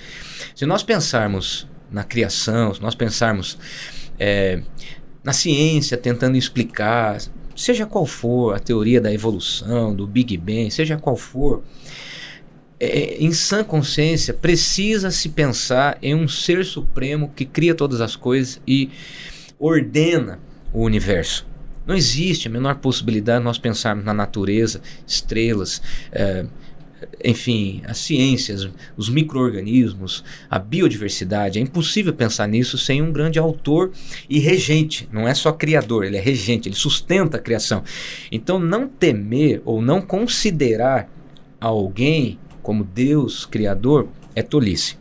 Se 0.55 0.67
nós 0.67 0.83
pensarmos 0.83 1.69
na 1.91 2.03
criação, 2.03 2.75
se 2.75 2.83
nós 2.83 2.95
pensarmos 2.95 3.57
é, 4.19 4.61
na 5.23 5.33
ciência 5.33 5.97
tentando 5.97 6.37
explicar, 6.37 7.19
seja 7.55 7.87
qual 7.87 8.05
for 8.05 8.55
a 8.55 8.59
teoria 8.59 9.01
da 9.01 9.13
evolução, 9.13 9.95
do 9.95 10.07
Big 10.07 10.37
Bang, 10.37 10.71
seja 10.71 10.97
qual 10.97 11.17
for, 11.17 11.63
é, 12.79 13.17
em 13.19 13.33
sã 13.33 13.65
consciência, 13.65 14.35
precisa 14.35 15.11
se 15.11 15.29
pensar 15.29 15.99
em 16.03 16.15
um 16.15 16.29
ser 16.29 16.65
supremo 16.65 17.33
que 17.35 17.45
cria 17.45 17.75
todas 17.75 18.01
as 18.01 18.17
coisas 18.17 18.61
e 18.67 18.91
ordena 19.59 20.39
o 20.73 20.83
universo. 20.83 21.47
Não 21.87 21.95
existe 21.95 22.49
a 22.49 22.51
menor 22.51 22.77
possibilidade 22.77 23.39
de 23.39 23.45
nós 23.45 23.59
pensarmos 23.59 24.05
na 24.05 24.13
natureza, 24.13 24.81
estrelas, 25.07 25.81
é, 26.11 26.47
enfim, 27.25 27.83
as 27.87 27.99
ciências, 27.99 28.69
os 28.97 29.09
micro-organismos, 29.09 30.25
a 30.51 30.59
biodiversidade. 30.59 31.59
É 31.59 31.63
impossível 31.63 32.13
pensar 32.13 32.47
nisso 32.47 32.79
sem 32.79 33.03
um 33.03 33.13
grande 33.13 33.39
autor 33.39 33.93
e 34.29 34.39
regente. 34.39 35.09
Não 35.13 35.29
é 35.29 35.35
só 35.35 35.53
criador, 35.53 36.05
ele 36.05 36.17
é 36.17 36.21
regente, 36.21 36.69
ele 36.69 36.77
sustenta 36.77 37.37
a 37.37 37.41
criação. 37.41 37.83
Então, 38.33 38.59
não 38.59 38.89
temer 38.89 39.63
ou 39.65 39.83
não 39.83 40.01
considerar 40.01 41.11
alguém 41.61 42.39
como 42.63 42.85
Deus 42.85 43.47
criador 43.47 44.09
é 44.35 44.43
tolice. 44.43 44.97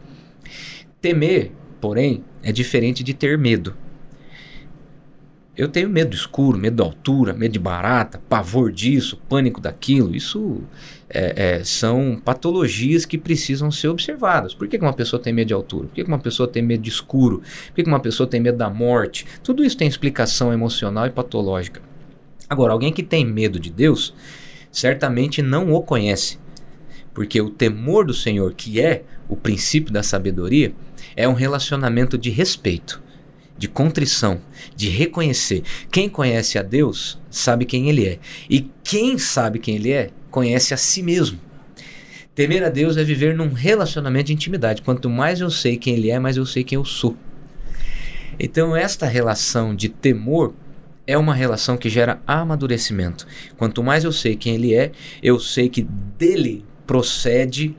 Temer, 1.01 1.51
porém, 1.79 2.23
é 2.43 2.51
diferente 2.51 3.03
de 3.03 3.13
ter 3.13 3.37
medo. 3.37 3.75
Eu 5.57 5.69
tenho 5.69 5.89
medo 5.89 6.09
do 6.09 6.15
escuro, 6.15 6.57
medo 6.57 6.75
da 6.75 6.83
altura, 6.83 7.33
medo 7.33 7.53
de 7.53 7.59
barata, 7.59 8.21
pavor 8.27 8.73
disso, 8.73 9.17
pânico 9.29 9.61
daquilo. 9.61 10.13
Isso 10.13 10.61
é, 11.09 11.59
é, 11.59 11.63
são 11.63 12.21
patologias 12.23 13.05
que 13.05 13.17
precisam 13.17 13.71
ser 13.71 13.87
observadas. 13.87 14.53
Por 14.53 14.67
que, 14.67 14.77
que 14.77 14.83
uma 14.83 14.91
pessoa 14.91 15.21
tem 15.21 15.31
medo 15.31 15.47
de 15.47 15.53
altura? 15.53 15.87
Por 15.87 15.93
que, 15.93 16.03
que 16.03 16.09
uma 16.09 16.19
pessoa 16.19 16.45
tem 16.45 16.61
medo 16.61 16.81
de 16.81 16.89
escuro? 16.89 17.37
Por 17.67 17.75
que, 17.75 17.83
que 17.83 17.89
uma 17.89 18.01
pessoa 18.01 18.27
tem 18.27 18.41
medo 18.41 18.57
da 18.57 18.69
morte? 18.69 19.25
Tudo 19.41 19.63
isso 19.63 19.77
tem 19.77 19.87
explicação 19.87 20.51
emocional 20.51 21.07
e 21.07 21.09
patológica. 21.09 21.81
Agora, 22.49 22.73
alguém 22.73 22.91
que 22.91 23.01
tem 23.01 23.25
medo 23.25 23.57
de 23.57 23.71
Deus, 23.71 24.13
certamente 24.69 25.41
não 25.41 25.71
o 25.71 25.81
conhece. 25.81 26.37
Porque 27.13 27.39
o 27.39 27.49
temor 27.49 28.05
do 28.05 28.13
Senhor, 28.13 28.53
que 28.53 28.81
é 28.81 29.03
o 29.29 29.37
princípio 29.37 29.93
da 29.93 30.03
sabedoria, 30.03 30.73
é 31.15 31.25
um 31.29 31.33
relacionamento 31.33 32.17
de 32.17 32.29
respeito 32.29 33.04
de 33.57 33.67
contrição, 33.67 34.41
de 34.75 34.89
reconhecer. 34.89 35.63
Quem 35.91 36.09
conhece 36.09 36.57
a 36.57 36.61
Deus 36.61 37.19
sabe 37.29 37.65
quem 37.65 37.89
Ele 37.89 38.05
é. 38.05 38.19
E 38.49 38.69
quem 38.83 39.17
sabe 39.17 39.59
quem 39.59 39.75
Ele 39.75 39.91
é, 39.91 40.09
conhece 40.29 40.73
a 40.73 40.77
si 40.77 41.01
mesmo. 41.01 41.39
Temer 42.33 42.63
a 42.63 42.69
Deus 42.69 42.97
é 42.97 43.03
viver 43.03 43.33
num 43.33 43.53
relacionamento 43.53 44.25
de 44.25 44.33
intimidade. 44.33 44.81
Quanto 44.81 45.09
mais 45.09 45.39
eu 45.39 45.49
sei 45.49 45.77
quem 45.77 45.95
Ele 45.95 46.11
é, 46.11 46.19
mais 46.19 46.35
eu 46.35 46.45
sei 46.45 46.63
quem 46.63 46.75
eu 46.75 46.83
sou. 46.83 47.15
Então, 48.37 48.75
esta 48.75 49.05
relação 49.05 49.73
de 49.73 49.87
temor 49.87 50.53
é 51.07 51.17
uma 51.17 51.33
relação 51.33 51.77
que 51.77 51.89
gera 51.89 52.21
amadurecimento. 52.27 53.25
Quanto 53.57 53.81
mais 53.81 54.03
eu 54.03 54.11
sei 54.11 54.35
quem 54.35 54.55
Ele 54.55 54.73
é, 54.73 54.91
eu 55.23 55.39
sei 55.39 55.69
que 55.69 55.81
dele 55.81 56.65
procede 56.85 57.75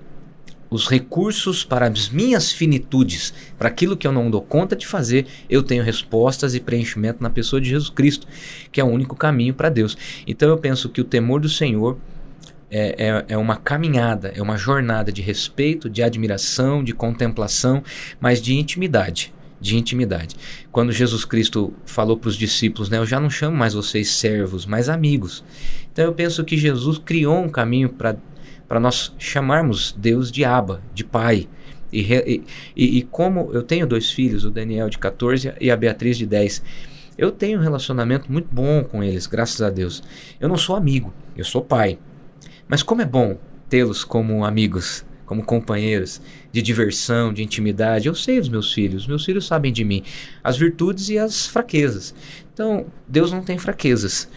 os 0.71 0.89
recursos 0.89 1.65
para 1.65 1.87
as 1.87 2.09
minhas 2.09 2.53
finitudes, 2.53 3.33
para 3.59 3.69
aquilo 3.69 3.97
que 3.97 4.07
eu 4.07 4.13
não 4.13 4.31
dou 4.31 4.43
conta 4.43 4.75
de 4.75 4.87
fazer, 4.87 5.27
eu 5.49 5.63
tenho 5.63 5.83
respostas 5.83 6.55
e 6.55 6.61
preenchimento 6.61 7.23
na 7.23 7.31
pessoa 7.31 7.61
de 7.61 7.69
Jesus 7.69 7.91
Cristo, 7.91 8.27
que 8.73 8.81
é 8.81 8.85
o 8.85 8.89
único 8.89 9.17
caminho 9.17 9.55
para 9.55 9.69
Deus. 9.69 9.97
Então 10.27 10.49
eu 10.49 10.59
penso 10.59 10.89
que 10.89 11.01
o 11.01 11.05
temor 11.05 11.41
do 11.41 11.49
Senhor 11.49 11.99
é, 12.71 13.07
é, 13.07 13.25
é, 13.29 13.37
uma 13.37 13.57
caminhada, 13.57 14.33
é 14.35 14.43
uma 14.43 14.57
jornada 14.57 15.13
de 15.13 15.23
respeito, 15.23 15.89
de 15.89 16.03
admiração, 16.03 16.83
de 16.83 16.93
contemplação, 16.93 17.83
mas 18.21 18.43
de 18.43 18.55
intimidade. 18.55 19.33
De 19.59 19.77
intimidade. 19.77 20.37
Quando 20.71 20.93
Jesus 20.93 21.25
Cristo 21.25 21.73
falou 21.87 22.17
para 22.17 22.29
os 22.29 22.37
discípulos, 22.37 22.91
né, 22.91 22.99
eu 22.99 23.07
já 23.07 23.19
não 23.19 23.31
chamo 23.31 23.57
mais 23.57 23.73
vocês 23.73 24.11
servos, 24.11 24.67
mas 24.67 24.89
amigos. 24.89 25.43
Então 25.93 26.05
eu 26.05 26.13
penso 26.13 26.45
que 26.45 26.57
Jesus 26.59 26.99
criou 26.99 27.39
um 27.39 27.49
caminho 27.49 27.89
para 27.89 28.17
para 28.69 28.81
nós 28.81 29.15
chamarmos 29.19 29.95
Deus 29.97 30.31
de 30.31 30.45
Abba, 30.45 30.83
de 30.95 31.05
Pai. 31.05 31.49
E, 31.93 32.45
e, 32.77 32.99
e, 32.99 33.03
como 33.05 33.51
eu 33.53 33.63
tenho 33.63 33.87
dois 33.87 34.11
filhos, 34.11 34.45
o 34.45 34.51
Daniel 34.51 34.91
de 34.91 34.99
14 34.99 35.55
e 35.61 35.71
a 35.71 35.77
Beatriz 35.77 36.19
de 36.19 36.27
10, 36.27 36.63
eu 37.17 37.31
tenho 37.31 37.59
um 37.59 37.63
relacionamento 37.63 38.31
muito 38.31 38.49
bom 38.53 38.85
com 38.85 39.03
eles, 39.03 39.27
graças 39.27 39.63
a 39.63 39.71
Deus. 39.71 40.03
Eu 40.41 40.49
não 40.49 40.57
sou 40.57 40.77
amigo, 40.77 41.15
eu 41.37 41.45
sou 41.45 41.63
pai. 41.63 41.99
Mas 42.69 42.83
como 42.83 43.03
é 43.03 43.07
bom 43.07 43.39
tê-los 43.69 44.05
como 44.05 44.45
amigos, 44.45 45.05
como 45.25 45.45
companheiros 45.45 46.21
de 46.53 46.63
diversão, 46.63 47.33
de 47.33 47.43
intimidade. 47.43 48.07
Eu 48.07 48.15
sei 48.15 48.39
dos 48.39 48.49
meus 48.49 48.73
filhos, 48.73 49.07
meus 49.07 49.25
filhos 49.25 49.47
sabem 49.47 49.73
de 49.73 49.85
mim, 49.85 50.03
as 50.43 50.57
virtudes 50.57 51.09
e 51.09 51.19
as 51.19 51.47
fraquezas. 51.47 52.15
Então, 52.53 52.87
Deus 53.07 53.33
não 53.33 53.43
tem 53.43 53.59
fraquezas. 53.59 54.29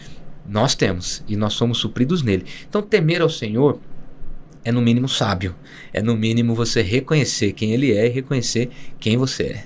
Nós 0.46 0.74
temos 0.74 1.22
e 1.28 1.36
nós 1.36 1.52
somos 1.52 1.78
supridos 1.78 2.22
nele. 2.22 2.44
Então, 2.68 2.82
temer 2.82 3.22
ao 3.22 3.30
Senhor 3.30 3.78
é 4.64 4.72
no 4.72 4.80
mínimo 4.80 5.08
sábio. 5.08 5.54
É 5.92 6.02
no 6.02 6.16
mínimo 6.16 6.54
você 6.54 6.82
reconhecer 6.82 7.52
quem 7.52 7.72
ele 7.72 7.92
é 7.92 8.06
e 8.06 8.10
reconhecer 8.10 8.70
quem 8.98 9.16
você 9.16 9.42
é. 9.44 9.64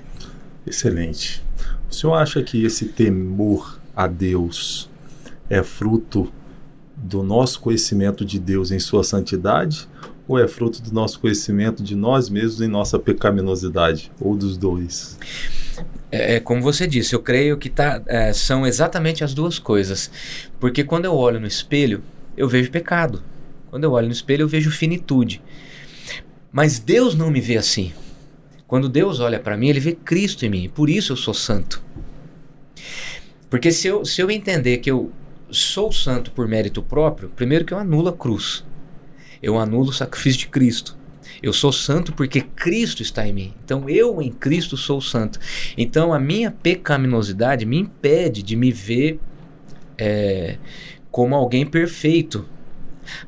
Excelente. 0.66 1.42
O 1.90 1.94
senhor 1.94 2.14
acha 2.14 2.42
que 2.42 2.64
esse 2.64 2.86
temor 2.86 3.78
a 3.94 4.06
Deus 4.06 4.88
é 5.48 5.62
fruto 5.62 6.32
do 6.96 7.22
nosso 7.22 7.60
conhecimento 7.60 8.24
de 8.24 8.38
Deus 8.38 8.70
em 8.70 8.78
sua 8.78 9.04
santidade 9.04 9.88
ou 10.26 10.38
é 10.38 10.48
fruto 10.48 10.82
do 10.82 10.92
nosso 10.92 11.20
conhecimento 11.20 11.82
de 11.82 11.94
nós 11.94 12.28
mesmos 12.28 12.60
e 12.60 12.66
nossa 12.66 12.98
pecaminosidade, 12.98 14.10
ou 14.18 14.34
dos 14.34 14.56
dois? 14.56 15.18
É, 16.10 16.36
é 16.36 16.40
como 16.40 16.62
você 16.62 16.86
disse, 16.86 17.14
eu 17.14 17.20
creio 17.20 17.58
que 17.58 17.68
tá, 17.68 18.00
é, 18.06 18.32
são 18.32 18.66
exatamente 18.66 19.22
as 19.22 19.34
duas 19.34 19.58
coisas. 19.58 20.10
Porque 20.58 20.82
quando 20.82 21.04
eu 21.04 21.14
olho 21.14 21.38
no 21.38 21.46
espelho, 21.46 22.02
eu 22.36 22.48
vejo 22.48 22.70
pecado. 22.70 23.22
Quando 23.74 23.82
eu 23.82 23.90
olho 23.90 24.06
no 24.06 24.12
espelho, 24.12 24.42
eu 24.42 24.48
vejo 24.48 24.70
finitude. 24.70 25.42
Mas 26.52 26.78
Deus 26.78 27.16
não 27.16 27.28
me 27.28 27.40
vê 27.40 27.56
assim. 27.56 27.92
Quando 28.68 28.88
Deus 28.88 29.18
olha 29.18 29.40
para 29.40 29.56
mim, 29.56 29.68
ele 29.68 29.80
vê 29.80 29.96
Cristo 29.96 30.46
em 30.46 30.48
mim. 30.48 30.68
Por 30.72 30.88
isso 30.88 31.10
eu 31.10 31.16
sou 31.16 31.34
santo. 31.34 31.82
Porque 33.50 33.72
se 33.72 33.88
eu, 33.88 34.04
se 34.04 34.20
eu 34.20 34.30
entender 34.30 34.78
que 34.78 34.88
eu 34.88 35.10
sou 35.50 35.90
santo 35.90 36.30
por 36.30 36.46
mérito 36.46 36.84
próprio, 36.84 37.30
primeiro 37.30 37.64
que 37.64 37.74
eu 37.74 37.78
anulo 37.78 38.10
a 38.10 38.12
cruz. 38.12 38.64
Eu 39.42 39.58
anulo 39.58 39.88
o 39.88 39.92
sacrifício 39.92 40.38
de 40.38 40.46
Cristo. 40.46 40.96
Eu 41.42 41.52
sou 41.52 41.72
santo 41.72 42.12
porque 42.12 42.42
Cristo 42.42 43.02
está 43.02 43.26
em 43.26 43.32
mim. 43.32 43.54
Então 43.64 43.88
eu 43.88 44.22
em 44.22 44.30
Cristo 44.30 44.76
sou 44.76 45.00
santo. 45.00 45.40
Então 45.76 46.14
a 46.14 46.20
minha 46.20 46.52
pecaminosidade 46.52 47.66
me 47.66 47.80
impede 47.80 48.40
de 48.40 48.54
me 48.54 48.70
ver 48.70 49.18
é, 49.98 50.58
como 51.10 51.34
alguém 51.34 51.66
perfeito. 51.66 52.53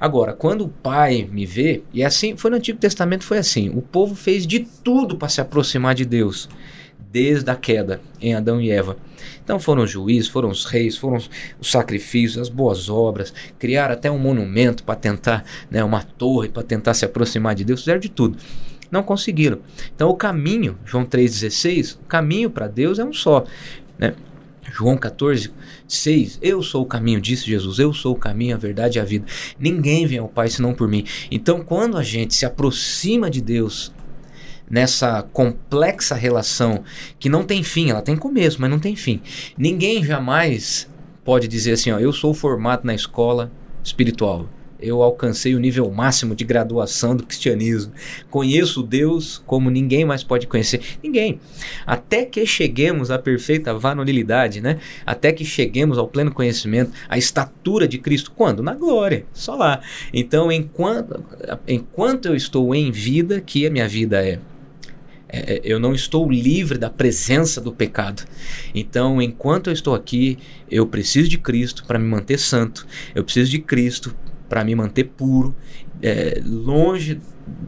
Agora, 0.00 0.32
quando 0.32 0.64
o 0.64 0.68
Pai 0.68 1.28
me 1.30 1.46
vê, 1.46 1.82
e 1.92 2.04
assim 2.04 2.36
foi 2.36 2.50
no 2.50 2.56
Antigo 2.56 2.78
Testamento, 2.78 3.24
foi 3.24 3.38
assim: 3.38 3.70
o 3.70 3.82
povo 3.82 4.14
fez 4.14 4.46
de 4.46 4.60
tudo 4.60 5.16
para 5.16 5.28
se 5.28 5.40
aproximar 5.40 5.94
de 5.94 6.04
Deus, 6.04 6.48
desde 7.10 7.50
a 7.50 7.54
queda 7.54 8.00
em 8.20 8.34
Adão 8.34 8.60
e 8.60 8.70
Eva. 8.70 8.96
Então 9.42 9.58
foram 9.58 9.84
os 9.84 9.90
juízes, 9.90 10.28
foram 10.28 10.50
os 10.50 10.64
reis, 10.64 10.96
foram 10.96 11.16
os 11.16 11.70
sacrifícios, 11.70 12.38
as 12.38 12.48
boas 12.48 12.88
obras, 12.88 13.32
criaram 13.58 13.94
até 13.94 14.10
um 14.10 14.18
monumento 14.18 14.84
para 14.84 14.96
tentar, 14.96 15.44
né, 15.70 15.82
uma 15.84 16.02
torre 16.02 16.48
para 16.48 16.62
tentar 16.62 16.94
se 16.94 17.04
aproximar 17.04 17.54
de 17.54 17.64
Deus, 17.64 17.80
fizeram 17.80 18.00
de 18.00 18.08
tudo. 18.08 18.36
Não 18.90 19.02
conseguiram. 19.02 19.58
Então 19.94 20.08
o 20.10 20.14
caminho, 20.14 20.78
João 20.84 21.04
3,16, 21.04 21.96
o 21.96 22.06
caminho 22.06 22.50
para 22.50 22.68
Deus 22.68 22.98
é 22.98 23.04
um 23.04 23.12
só. 23.12 23.44
Né? 23.98 24.14
João 24.72 24.96
14, 24.96 25.52
6. 25.88 26.38
Eu 26.42 26.62
sou 26.62 26.82
o 26.82 26.86
caminho, 26.86 27.20
disse 27.20 27.46
Jesus. 27.46 27.78
Eu 27.78 27.92
sou 27.92 28.14
o 28.14 28.18
caminho, 28.18 28.54
a 28.54 28.58
verdade 28.58 28.98
e 28.98 29.00
a 29.00 29.04
vida. 29.04 29.26
Ninguém 29.58 30.06
vem 30.06 30.18
ao 30.18 30.28
Pai 30.28 30.48
senão 30.48 30.74
por 30.74 30.88
mim. 30.88 31.04
Então, 31.30 31.60
quando 31.60 31.96
a 31.96 32.02
gente 32.02 32.34
se 32.34 32.44
aproxima 32.44 33.30
de 33.30 33.40
Deus 33.40 33.92
nessa 34.68 35.22
complexa 35.22 36.14
relação 36.14 36.82
que 37.18 37.28
não 37.28 37.44
tem 37.44 37.62
fim, 37.62 37.90
ela 37.90 38.02
tem 38.02 38.16
começo, 38.16 38.60
mas 38.60 38.70
não 38.70 38.78
tem 38.78 38.96
fim. 38.96 39.20
Ninguém 39.56 40.04
jamais 40.04 40.88
pode 41.24 41.48
dizer 41.48 41.72
assim, 41.72 41.90
ó, 41.90 41.98
eu 41.98 42.12
sou 42.12 42.34
formado 42.34 42.84
na 42.84 42.94
escola 42.94 43.50
espiritual. 43.82 44.48
Eu 44.80 45.02
alcancei 45.02 45.54
o 45.54 45.58
nível 45.58 45.90
máximo 45.90 46.34
de 46.34 46.44
graduação 46.44 47.16
do 47.16 47.24
cristianismo. 47.24 47.92
Conheço 48.30 48.82
Deus 48.82 49.42
como 49.46 49.70
ninguém 49.70 50.04
mais 50.04 50.22
pode 50.22 50.46
conhecer. 50.46 50.80
Ninguém. 51.02 51.40
Até 51.86 52.24
que 52.24 52.44
cheguemos 52.46 53.10
à 53.10 53.18
perfeita 53.18 53.74
varonilidade, 53.74 54.60
né? 54.60 54.78
Até 55.04 55.32
que 55.32 55.44
cheguemos 55.44 55.98
ao 55.98 56.08
pleno 56.08 56.32
conhecimento, 56.32 56.92
à 57.08 57.16
estatura 57.16 57.88
de 57.88 57.98
Cristo. 57.98 58.32
Quando? 58.34 58.62
Na 58.62 58.74
glória. 58.74 59.24
Só 59.32 59.54
lá. 59.54 59.80
Então, 60.12 60.52
enquanto, 60.52 61.24
enquanto 61.66 62.26
eu 62.26 62.36
estou 62.36 62.74
em 62.74 62.90
vida, 62.90 63.40
que 63.40 63.66
a 63.66 63.70
minha 63.70 63.88
vida 63.88 64.24
é 64.26 64.38
é, 65.28 65.54
é, 65.54 65.60
eu 65.64 65.78
não 65.78 65.92
estou 65.92 66.30
livre 66.30 66.78
da 66.78 66.88
presença 66.88 67.60
do 67.60 67.72
pecado. 67.72 68.22
Então, 68.74 69.20
enquanto 69.20 69.68
eu 69.68 69.72
estou 69.72 69.94
aqui, 69.94 70.38
eu 70.70 70.86
preciso 70.86 71.28
de 71.28 71.38
Cristo 71.38 71.84
para 71.84 71.98
me 71.98 72.06
manter 72.06 72.38
santo, 72.38 72.86
eu 73.14 73.24
preciso 73.24 73.50
de 73.50 73.58
Cristo 73.58 74.14
para 74.48 74.64
me 74.64 74.74
manter 74.74 75.04
puro, 75.04 75.54
é, 76.02 76.40
longe 76.44 77.20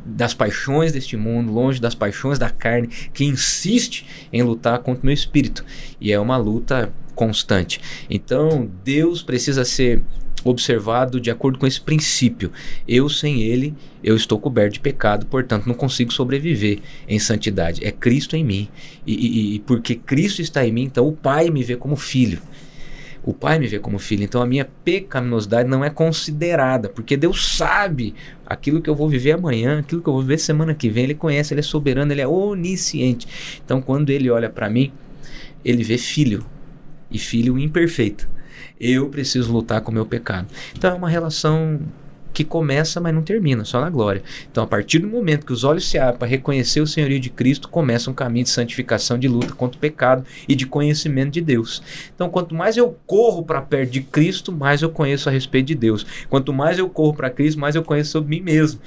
das 0.04 0.34
paixões 0.34 0.92
deste 0.92 1.16
mundo, 1.16 1.52
longe 1.52 1.80
das 1.80 1.94
paixões 1.94 2.38
da 2.38 2.50
carne, 2.50 2.88
que 3.12 3.24
insiste 3.24 4.06
em 4.32 4.42
lutar 4.42 4.78
contra 4.80 5.02
o 5.02 5.06
meu 5.06 5.14
espírito. 5.14 5.64
E 6.00 6.12
é 6.12 6.18
uma 6.18 6.36
luta 6.36 6.92
constante. 7.14 7.80
Então, 8.08 8.70
Deus 8.84 9.22
precisa 9.22 9.64
ser 9.64 10.02
observado 10.44 11.20
de 11.20 11.30
acordo 11.30 11.58
com 11.58 11.66
esse 11.66 11.80
princípio. 11.80 12.52
Eu 12.86 13.08
sem 13.08 13.42
ele, 13.42 13.74
eu 14.02 14.14
estou 14.14 14.38
coberto 14.38 14.74
de 14.74 14.80
pecado, 14.80 15.26
portanto 15.26 15.66
não 15.66 15.74
consigo 15.74 16.12
sobreviver 16.12 16.78
em 17.08 17.18
santidade. 17.18 17.84
É 17.84 17.90
Cristo 17.90 18.36
em 18.36 18.44
mim. 18.44 18.68
E, 19.06 19.14
e, 19.14 19.54
e, 19.54 19.58
porque 19.60 19.94
Cristo 19.94 20.40
está 20.40 20.66
em 20.66 20.72
mim, 20.72 20.84
então 20.84 21.06
o 21.06 21.12
Pai 21.12 21.50
me 21.50 21.62
vê 21.62 21.76
como 21.76 21.96
filho. 21.96 22.40
O 23.22 23.32
Pai 23.34 23.58
me 23.58 23.66
vê 23.66 23.78
como 23.78 23.98
filho. 23.98 24.24
Então 24.24 24.40
a 24.40 24.46
minha 24.46 24.64
pecaminosidade 24.84 25.68
não 25.68 25.84
é 25.84 25.90
considerada, 25.90 26.88
porque 26.88 27.16
Deus 27.16 27.56
sabe 27.56 28.14
aquilo 28.46 28.80
que 28.80 28.88
eu 28.88 28.94
vou 28.94 29.08
viver 29.08 29.32
amanhã, 29.32 29.80
aquilo 29.80 30.00
que 30.00 30.08
eu 30.08 30.12
vou 30.12 30.22
viver 30.22 30.38
semana 30.38 30.74
que 30.74 30.88
vem. 30.88 31.04
Ele 31.04 31.14
conhece, 31.14 31.52
ele 31.52 31.60
é 31.60 31.62
soberano, 31.62 32.12
ele 32.12 32.20
é 32.20 32.28
onisciente. 32.28 33.60
Então 33.64 33.82
quando 33.82 34.10
ele 34.10 34.30
olha 34.30 34.48
para 34.48 34.70
mim, 34.70 34.92
ele 35.64 35.82
vê 35.82 35.98
filho 35.98 36.44
e 37.10 37.18
filho 37.18 37.58
imperfeito 37.58 38.28
eu 38.80 39.08
preciso 39.08 39.52
lutar 39.52 39.80
com 39.80 39.90
o 39.90 39.94
meu 39.94 40.06
pecado. 40.06 40.46
Então 40.76 40.92
é 40.92 40.94
uma 40.94 41.08
relação 41.08 41.80
que 42.38 42.44
começa, 42.44 43.00
mas 43.00 43.12
não 43.12 43.20
termina, 43.20 43.64
só 43.64 43.80
na 43.80 43.90
glória. 43.90 44.22
Então, 44.48 44.62
a 44.62 44.66
partir 44.66 45.00
do 45.00 45.08
momento 45.08 45.44
que 45.44 45.52
os 45.52 45.64
olhos 45.64 45.88
se 45.88 45.98
abrem 45.98 46.18
para 46.18 46.28
reconhecer 46.28 46.80
o 46.80 46.86
senhorio 46.86 47.18
de 47.18 47.30
Cristo, 47.30 47.68
começa 47.68 48.08
um 48.08 48.14
caminho 48.14 48.44
de 48.44 48.50
santificação, 48.50 49.18
de 49.18 49.26
luta 49.26 49.54
contra 49.54 49.76
o 49.76 49.80
pecado 49.80 50.24
e 50.48 50.54
de 50.54 50.64
conhecimento 50.64 51.32
de 51.32 51.40
Deus. 51.40 51.82
Então, 52.14 52.30
quanto 52.30 52.54
mais 52.54 52.76
eu 52.76 52.96
corro 53.08 53.42
para 53.42 53.60
perto 53.60 53.90
de 53.90 54.02
Cristo, 54.02 54.52
mais 54.52 54.82
eu 54.82 54.90
conheço 54.90 55.28
a 55.28 55.32
respeito 55.32 55.66
de 55.66 55.74
Deus. 55.74 56.06
Quanto 56.30 56.52
mais 56.52 56.78
eu 56.78 56.88
corro 56.88 57.12
para 57.12 57.28
Cristo, 57.28 57.58
mais 57.58 57.74
eu 57.74 57.82
conheço 57.82 58.12
sobre 58.12 58.30
mim 58.38 58.40
mesmo 58.40 58.80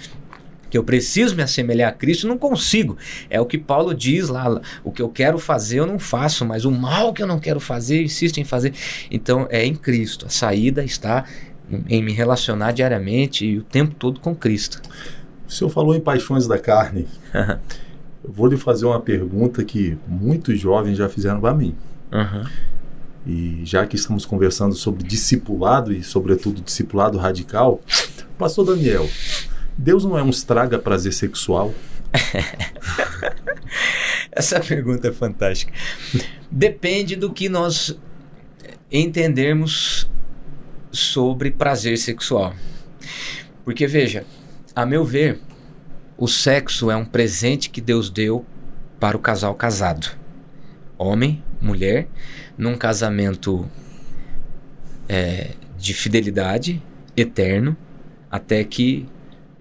que 0.69 0.77
eu 0.77 0.83
preciso 0.85 1.35
me 1.35 1.43
assemelhar 1.43 1.89
a 1.89 1.91
Cristo, 1.91 2.25
não 2.25 2.37
consigo. 2.37 2.97
É 3.29 3.41
o 3.41 3.45
que 3.45 3.57
Paulo 3.57 3.93
diz 3.93 4.29
lá, 4.29 4.61
o 4.85 4.91
que 4.91 5.01
eu 5.01 5.09
quero 5.09 5.37
fazer 5.37 5.79
eu 5.79 5.85
não 5.85 5.99
faço, 5.99 6.45
mas 6.45 6.63
o 6.63 6.71
mal 6.71 7.11
que 7.11 7.21
eu 7.21 7.27
não 7.27 7.39
quero 7.39 7.59
fazer, 7.59 7.97
eu 7.97 8.03
insisto 8.03 8.39
em 8.39 8.45
fazer. 8.45 8.73
Então 9.11 9.45
é 9.49 9.65
em 9.65 9.75
Cristo. 9.75 10.25
A 10.25 10.29
saída 10.29 10.81
está 10.81 11.25
em 11.87 12.03
me 12.03 12.13
relacionar 12.13 12.71
diariamente 12.71 13.45
e 13.45 13.57
o 13.57 13.63
tempo 13.63 13.95
todo 13.95 14.19
com 14.19 14.35
Cristo. 14.35 14.81
O 15.47 15.51
senhor 15.51 15.69
falou 15.69 15.95
em 15.95 15.99
paixões 15.99 16.47
da 16.47 16.57
carne. 16.57 17.07
eu 18.23 18.31
vou 18.31 18.47
lhe 18.47 18.57
fazer 18.57 18.85
uma 18.85 18.99
pergunta 18.99 19.63
que 19.63 19.97
muitos 20.07 20.59
jovens 20.59 20.97
já 20.97 21.09
fizeram 21.09 21.41
para 21.41 21.53
mim. 21.53 21.75
Uhum. 22.11 22.43
E 23.25 23.61
já 23.63 23.85
que 23.85 23.95
estamos 23.95 24.25
conversando 24.25 24.73
sobre 24.73 25.03
discipulado 25.03 25.93
e, 25.93 26.03
sobretudo, 26.03 26.61
discipulado 26.61 27.17
radical, 27.17 27.79
Pastor 28.37 28.65
Daniel, 28.65 29.07
Deus 29.77 30.03
não 30.03 30.17
é 30.17 30.23
um 30.23 30.29
estraga 30.29 30.79
prazer 30.79 31.13
sexual? 31.13 31.73
Essa 34.31 34.59
pergunta 34.59 35.09
é 35.09 35.11
fantástica. 35.11 35.71
Depende 36.49 37.15
do 37.15 37.31
que 37.31 37.47
nós 37.47 37.95
entendermos 38.91 40.09
sobre 40.91 41.51
prazer 41.51 41.97
sexual. 41.97 42.55
Porque 43.63 43.87
veja, 43.87 44.25
a 44.75 44.85
meu 44.85 45.05
ver, 45.05 45.39
o 46.17 46.27
sexo 46.27 46.91
é 46.91 46.95
um 46.95 47.05
presente 47.05 47.69
que 47.69 47.81
Deus 47.81 48.09
deu 48.09 48.45
para 48.99 49.17
o 49.17 49.19
casal 49.19 49.55
casado. 49.55 50.15
Homem, 50.97 51.43
mulher, 51.59 52.07
num 52.57 52.77
casamento 52.77 53.69
é, 55.09 55.51
de 55.77 55.93
fidelidade 55.93 56.81
eterno, 57.17 57.75
até 58.29 58.63
que 58.63 59.07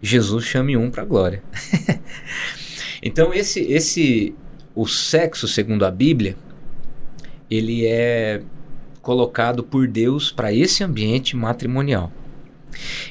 Jesus 0.03 0.45
chame 0.45 0.77
um 0.77 0.91
para 0.91 1.03
a 1.03 1.07
glória. 1.07 1.43
então 3.03 3.33
esse 3.33 3.61
esse 3.61 4.35
o 4.75 4.87
sexo 4.87 5.49
segundo 5.49 5.85
a 5.85 5.91
Bíblia, 5.91 6.37
ele 7.51 7.87
é 7.87 8.43
colocado 9.03 9.63
por 9.63 9.87
Deus 9.87 10.31
para 10.31 10.53
esse 10.53 10.85
ambiente 10.85 11.37
matrimonial. 11.37 12.13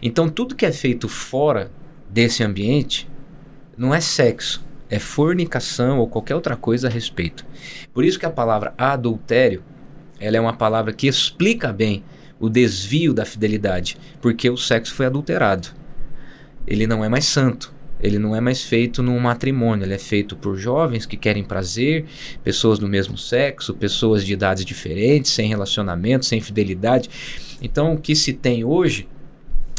Então 0.02 0.30
tudo 0.30 0.56
que 0.56 0.66
é 0.66 0.72
feito 0.72 1.08
fora 1.08 1.72
desse 2.10 2.44
ambiente 2.44 3.10
não 3.78 3.94
é 3.94 4.02
sexo, 4.02 4.64
é 4.90 5.00
fornicação 5.00 6.00
ou 6.00 6.08
qualquer 6.08 6.36
outra 6.36 6.56
coisa 6.56 6.88
a 6.88 6.92
respeito. 6.92 7.46
Por 7.94 8.04
isso 8.04 8.20
que 8.20 8.26
a 8.26 8.32
palavra 8.32 8.74
adultério, 8.78 9.64
ela 10.20 10.38
é 10.38 10.40
uma 10.40 10.54
palavra 10.54 10.94
que 10.94 11.08
explica 11.08 11.72
bem 11.72 12.04
o 12.40 12.50
desvio 12.50 13.14
da 13.14 13.26
fidelidade, 13.26 13.98
porque 14.22 14.50
o 14.50 14.58
sexo 14.58 14.96
foi 14.96 15.06
adulterado 15.06 15.80
ele 16.70 16.86
não 16.86 17.04
é 17.04 17.10
mais 17.10 17.26
santo. 17.26 17.74
Ele 18.02 18.18
não 18.18 18.36
é 18.36 18.40
mais 18.40 18.64
feito 18.64 19.04
num 19.04 19.20
matrimônio, 19.20 19.86
ele 19.86 19.94
é 19.94 20.00
feito 20.00 20.36
por 20.36 20.56
jovens 20.56 21.06
que 21.06 21.18
querem 21.18 21.44
prazer, 21.44 22.06
pessoas 22.44 22.80
do 22.80 22.88
mesmo 22.88 23.18
sexo, 23.18 23.74
pessoas 23.74 24.26
de 24.26 24.34
idades 24.34 24.64
diferentes, 24.64 25.32
sem 25.32 25.50
relacionamento, 25.50 26.26
sem 26.26 26.40
fidelidade. 26.40 27.10
Então, 27.62 27.94
o 27.94 28.00
que 28.00 28.16
se 28.16 28.34
tem 28.34 28.64
hoje 28.64 29.08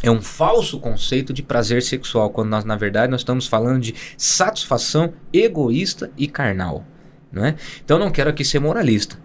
é 0.03 0.11
um 0.11 0.21
falso 0.21 0.79
conceito 0.79 1.33
de 1.33 1.43
prazer 1.43 1.83
sexual, 1.83 2.31
quando 2.31 2.49
nós, 2.49 2.65
na 2.65 2.77
verdade, 2.77 3.11
nós 3.11 3.21
estamos 3.21 3.47
falando 3.47 3.81
de 3.81 3.95
satisfação 4.17 5.13
egoísta 5.33 6.11
e 6.17 6.27
carnal. 6.27 6.85
Não 7.33 7.45
é? 7.45 7.55
Então, 7.85 7.99
não 7.99 8.11
quero 8.11 8.31
aqui 8.31 8.45
ser 8.45 8.59
moralista. 8.59 9.19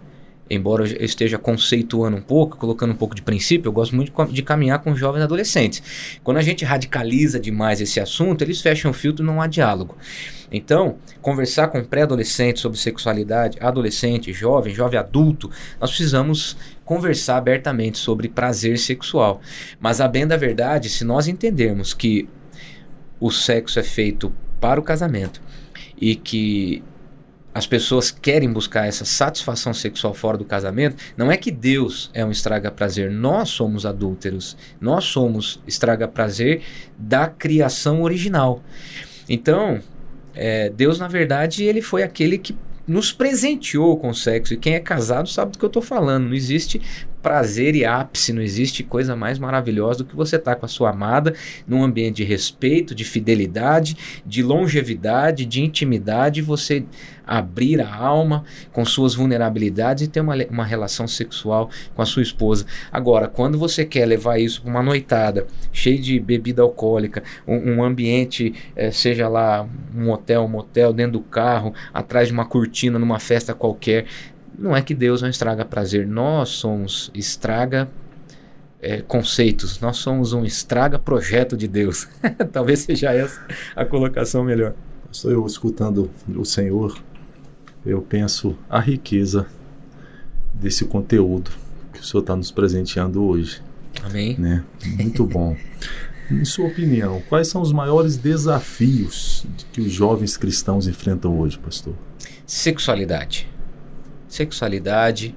Embora 0.48 0.86
eu 0.86 1.04
esteja 1.04 1.38
conceituando 1.38 2.16
um 2.16 2.22
pouco, 2.22 2.56
colocando 2.56 2.92
um 2.92 2.96
pouco 2.96 3.14
de 3.14 3.22
princípio, 3.22 3.68
eu 3.68 3.72
gosto 3.72 3.94
muito 3.94 4.12
de 4.26 4.42
caminhar 4.42 4.78
com 4.80 4.94
jovens 4.94 5.22
adolescentes. 5.22 5.82
Quando 6.22 6.36
a 6.36 6.42
gente 6.42 6.64
radicaliza 6.64 7.40
demais 7.40 7.80
esse 7.80 8.00
assunto, 8.00 8.42
eles 8.42 8.60
fecham 8.60 8.90
o 8.90 8.94
filtro 8.94 9.24
e 9.24 9.26
não 9.26 9.40
há 9.40 9.46
diálogo. 9.46 9.96
Então, 10.50 10.98
conversar 11.20 11.68
com 11.68 11.82
pré-adolescente 11.84 12.60
sobre 12.60 12.78
sexualidade, 12.78 13.58
adolescente, 13.60 14.32
jovem, 14.32 14.72
jovem 14.72 14.98
adulto, 14.98 15.50
nós 15.80 15.90
precisamos 15.90 16.56
conversar 16.84 17.38
abertamente 17.38 17.98
sobre 17.98 18.28
prazer 18.28 18.78
sexual. 18.78 19.40
Mas 19.80 20.00
a 20.00 20.06
bem 20.06 20.26
da 20.26 20.36
verdade, 20.36 20.88
se 20.88 21.04
nós 21.04 21.26
entendermos 21.26 21.92
que 21.92 22.28
o 23.18 23.30
sexo 23.30 23.80
é 23.80 23.82
feito 23.82 24.32
para 24.60 24.78
o 24.78 24.82
casamento 24.82 25.42
e 26.00 26.14
que 26.14 26.82
as 27.56 27.66
pessoas 27.66 28.10
querem 28.10 28.52
buscar 28.52 28.86
essa 28.86 29.06
satisfação 29.06 29.72
sexual 29.72 30.12
fora 30.12 30.36
do 30.36 30.44
casamento, 30.44 31.02
não 31.16 31.32
é 31.32 31.38
que 31.38 31.50
Deus 31.50 32.10
é 32.12 32.22
um 32.22 32.30
estraga-prazer, 32.30 33.10
nós 33.10 33.48
somos 33.48 33.86
adúlteros, 33.86 34.58
nós 34.78 35.04
somos 35.04 35.58
estraga-prazer 35.66 36.60
da 36.98 37.28
criação 37.28 38.02
original. 38.02 38.62
Então, 39.26 39.80
é, 40.34 40.68
Deus, 40.68 40.98
na 40.98 41.08
verdade, 41.08 41.64
ele 41.64 41.80
foi 41.80 42.02
aquele 42.02 42.36
que 42.36 42.54
nos 42.86 43.10
presenteou 43.10 43.96
com 43.96 44.12
sexo. 44.12 44.52
E 44.52 44.58
quem 44.58 44.74
é 44.74 44.80
casado 44.80 45.26
sabe 45.26 45.52
do 45.52 45.58
que 45.58 45.64
eu 45.64 45.68
estou 45.68 45.80
falando. 45.82 46.26
Não 46.26 46.34
existe 46.34 46.82
prazer 47.26 47.74
e 47.74 47.84
ápice, 47.84 48.32
não 48.32 48.40
existe 48.40 48.84
coisa 48.84 49.16
mais 49.16 49.36
maravilhosa 49.36 49.98
do 49.98 50.04
que 50.04 50.14
você 50.14 50.36
estar 50.36 50.54
tá 50.54 50.60
com 50.60 50.64
a 50.64 50.68
sua 50.68 50.90
amada 50.90 51.34
num 51.66 51.82
ambiente 51.82 52.18
de 52.18 52.24
respeito, 52.24 52.94
de 52.94 53.04
fidelidade, 53.04 53.96
de 54.24 54.44
longevidade, 54.44 55.44
de 55.44 55.60
intimidade, 55.60 56.40
você 56.40 56.84
abrir 57.26 57.80
a 57.80 57.92
alma 57.92 58.44
com 58.72 58.84
suas 58.84 59.12
vulnerabilidades 59.16 60.04
e 60.04 60.08
ter 60.08 60.20
uma, 60.20 60.36
uma 60.48 60.64
relação 60.64 61.08
sexual 61.08 61.68
com 61.96 62.00
a 62.00 62.06
sua 62.06 62.22
esposa. 62.22 62.64
Agora, 62.92 63.26
quando 63.26 63.58
você 63.58 63.84
quer 63.84 64.06
levar 64.06 64.38
isso 64.38 64.62
para 64.62 64.70
uma 64.70 64.82
noitada 64.84 65.48
cheia 65.72 65.98
de 65.98 66.20
bebida 66.20 66.62
alcoólica, 66.62 67.24
um, 67.44 67.72
um 67.72 67.82
ambiente, 67.82 68.54
é, 68.76 68.92
seja 68.92 69.26
lá 69.26 69.68
um 69.92 70.12
hotel, 70.12 70.44
um 70.44 70.48
motel, 70.48 70.92
dentro 70.92 71.14
do 71.14 71.20
carro, 71.20 71.74
atrás 71.92 72.28
de 72.28 72.34
uma 72.34 72.44
cortina, 72.46 73.00
numa 73.00 73.18
festa 73.18 73.52
qualquer, 73.52 74.06
não 74.58 74.76
é 74.76 74.82
que 74.82 74.94
Deus 74.94 75.22
não 75.22 75.28
estraga 75.28 75.64
prazer, 75.64 76.06
nós 76.06 76.50
somos 76.50 77.10
estraga 77.14 77.88
é, 78.80 79.02
conceitos, 79.02 79.80
nós 79.80 79.96
somos 79.96 80.32
um 80.32 80.44
estraga 80.44 80.98
projeto 80.98 81.56
de 81.56 81.66
Deus. 81.66 82.08
Talvez 82.52 82.80
seja 82.80 83.12
essa 83.12 83.40
a 83.74 83.84
colocação 83.84 84.44
melhor. 84.44 84.74
Estou 85.10 85.30
eu 85.30 85.46
escutando 85.46 86.10
o 86.34 86.44
Senhor, 86.44 86.98
eu 87.84 88.02
penso 88.02 88.56
a 88.68 88.80
riqueza 88.80 89.46
desse 90.52 90.84
conteúdo 90.84 91.50
que 91.92 92.00
o 92.00 92.04
Senhor 92.04 92.20
está 92.20 92.36
nos 92.36 92.50
presenteando 92.50 93.24
hoje. 93.24 93.62
Amém. 94.02 94.36
Né? 94.38 94.64
Muito 94.98 95.24
bom. 95.24 95.56
em 96.30 96.44
sua 96.44 96.66
opinião, 96.66 97.22
quais 97.28 97.48
são 97.48 97.62
os 97.62 97.72
maiores 97.72 98.16
desafios 98.16 99.46
que 99.72 99.80
os 99.80 99.92
jovens 99.92 100.36
cristãos 100.36 100.86
enfrentam 100.86 101.38
hoje, 101.38 101.58
pastor? 101.58 101.94
Sexualidade. 102.46 103.48
Sexualidade, 104.36 105.34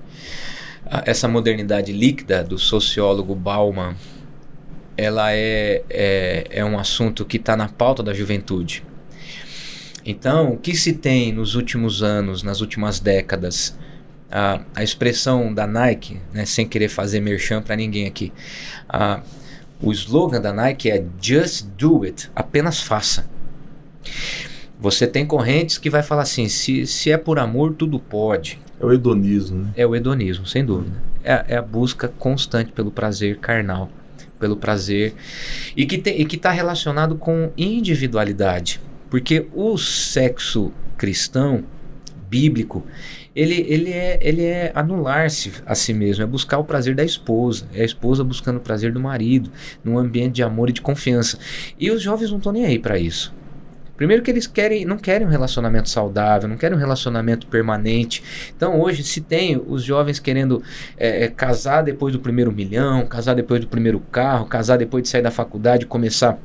essa 1.05 1.27
modernidade 1.27 1.93
líquida 1.93 2.43
do 2.43 2.57
sociólogo 2.57 3.33
Bauman, 3.33 3.95
ela 4.97 5.31
é, 5.31 5.83
é, 5.89 6.47
é 6.49 6.65
um 6.65 6.77
assunto 6.77 7.23
que 7.23 7.37
está 7.37 7.55
na 7.55 7.69
pauta 7.69 8.03
da 8.03 8.13
juventude. 8.13 8.83
Então, 10.05 10.51
o 10.51 10.57
que 10.57 10.75
se 10.75 10.93
tem 10.93 11.31
nos 11.31 11.55
últimos 11.55 12.03
anos, 12.03 12.43
nas 12.43 12.59
últimas 12.59 12.99
décadas, 12.99 13.77
a, 14.29 14.61
a 14.75 14.83
expressão 14.83 15.53
da 15.53 15.65
Nike, 15.65 16.19
né, 16.33 16.45
sem 16.45 16.67
querer 16.67 16.89
fazer 16.89 17.21
merchan 17.21 17.61
para 17.61 17.77
ninguém 17.77 18.05
aqui, 18.05 18.33
a, 18.87 19.21
o 19.81 19.93
slogan 19.93 20.41
da 20.41 20.51
Nike 20.51 20.91
é 20.91 21.05
Just 21.21 21.67
Do 21.77 22.03
It, 22.03 22.29
apenas 22.35 22.81
faça. 22.81 23.29
Você 24.79 25.05
tem 25.05 25.25
correntes 25.25 25.77
que 25.77 25.89
vai 25.89 26.01
falar 26.01 26.21
assim, 26.21 26.47
se, 26.47 26.87
se 26.87 27.11
é 27.11 27.17
por 27.17 27.37
amor, 27.37 27.73
tudo 27.73 27.99
pode. 27.99 28.57
É 28.79 28.85
o 28.85 28.93
hedonismo, 28.93 29.63
né? 29.63 29.73
É 29.75 29.85
o 29.85 29.93
hedonismo, 29.93 30.45
sem 30.45 30.63
dúvida. 30.63 30.95
É, 31.21 31.45
é 31.49 31.57
a 31.57 31.61
busca 31.61 32.07
constante 32.07 32.71
pelo 32.71 32.89
prazer 32.89 33.39
carnal, 33.39 33.89
pelo 34.39 34.55
prazer. 34.55 35.13
E 35.75 35.85
que 35.85 35.97
está 36.35 36.51
relacionado 36.51 37.15
com 37.15 37.51
individualidade. 37.57 38.79
Porque 39.09 39.47
o 39.53 39.77
sexo 39.77 40.71
cristão, 40.97 41.65
bíblico, 42.29 42.85
ele, 43.35 43.65
ele 43.67 43.91
é, 43.91 44.17
ele 44.21 44.43
é 44.43 44.71
anular-se 44.73 45.51
a 45.65 45.75
si 45.75 45.93
mesmo, 45.93 46.23
é 46.23 46.27
buscar 46.27 46.57
o 46.57 46.63
prazer 46.63 46.95
da 46.95 47.03
esposa, 47.03 47.67
é 47.73 47.81
a 47.81 47.85
esposa 47.85 48.23
buscando 48.23 48.57
o 48.57 48.61
prazer 48.61 48.93
do 48.93 48.99
marido, 48.99 49.51
num 49.83 49.97
ambiente 49.97 50.35
de 50.35 50.43
amor 50.43 50.69
e 50.69 50.73
de 50.73 50.81
confiança. 50.81 51.37
E 51.77 51.91
os 51.91 52.01
jovens 52.01 52.29
não 52.31 52.37
estão 52.37 52.53
nem 52.53 52.65
aí 52.65 52.79
para 52.79 52.97
isso. 52.97 53.33
Primeiro 53.99 54.23
que 54.23 54.31
eles 54.31 54.47
querem, 54.47 54.85
não 54.85 54.97
querem 54.97 55.27
um 55.27 55.29
relacionamento 55.29 55.89
saudável, 55.89 56.47
não 56.47 56.55
querem 56.55 56.77
um 56.77 56.79
relacionamento 56.79 57.47
permanente. 57.47 58.23
Então 58.55 58.79
hoje 58.79 59.03
se 59.03 59.19
tem 59.19 59.61
os 59.67 59.83
jovens 59.83 60.19
querendo 60.19 60.63
é, 60.95 61.27
casar 61.27 61.81
depois 61.81 62.13
do 62.13 62.19
primeiro 62.21 62.49
milhão, 62.49 63.05
casar 63.05 63.33
depois 63.33 63.59
do 63.59 63.67
primeiro 63.67 63.99
carro, 63.99 64.45
casar 64.45 64.77
depois 64.77 65.03
de 65.03 65.09
sair 65.09 65.21
da 65.21 65.31
faculdade, 65.31 65.85
começar 65.85 66.39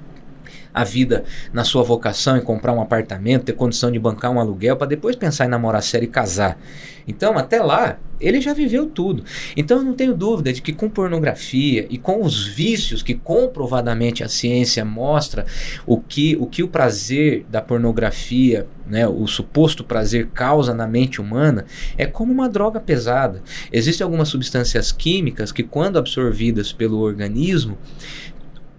a 0.74 0.82
vida 0.82 1.24
na 1.52 1.62
sua 1.62 1.84
vocação, 1.84 2.36
em 2.36 2.42
comprar 2.42 2.72
um 2.72 2.80
apartamento, 2.80 3.44
ter 3.44 3.52
condição 3.52 3.92
de 3.92 3.98
bancar 3.98 4.32
um 4.32 4.40
aluguel, 4.40 4.76
para 4.76 4.88
depois 4.88 5.14
pensar 5.14 5.46
em 5.46 5.48
namorar 5.48 5.82
sério 5.82 6.06
e 6.06 6.10
casar. 6.10 6.58
Então, 7.06 7.36
até 7.36 7.62
lá, 7.62 7.98
ele 8.20 8.40
já 8.40 8.54
viveu 8.54 8.86
tudo. 8.86 9.24
Então, 9.56 9.78
eu 9.78 9.84
não 9.84 9.94
tenho 9.94 10.14
dúvida 10.14 10.52
de 10.52 10.62
que 10.62 10.72
com 10.72 10.88
pornografia 10.88 11.86
e 11.90 11.98
com 11.98 12.22
os 12.22 12.46
vícios 12.46 13.02
que 13.02 13.14
comprovadamente 13.14 14.24
a 14.24 14.28
ciência 14.28 14.84
mostra 14.84 15.44
o 15.86 16.00
que 16.00 16.36
o, 16.40 16.46
que 16.46 16.62
o 16.62 16.68
prazer 16.68 17.44
da 17.50 17.60
pornografia, 17.60 18.66
né, 18.86 19.06
o 19.06 19.26
suposto 19.26 19.84
prazer 19.84 20.28
causa 20.32 20.72
na 20.72 20.86
mente 20.86 21.20
humana, 21.20 21.66
é 21.98 22.06
como 22.06 22.32
uma 22.32 22.48
droga 22.48 22.80
pesada. 22.80 23.42
Existem 23.70 24.04
algumas 24.04 24.28
substâncias 24.28 24.90
químicas 24.90 25.52
que, 25.52 25.62
quando 25.62 25.98
absorvidas 25.98 26.72
pelo 26.72 27.00
organismo, 27.00 27.76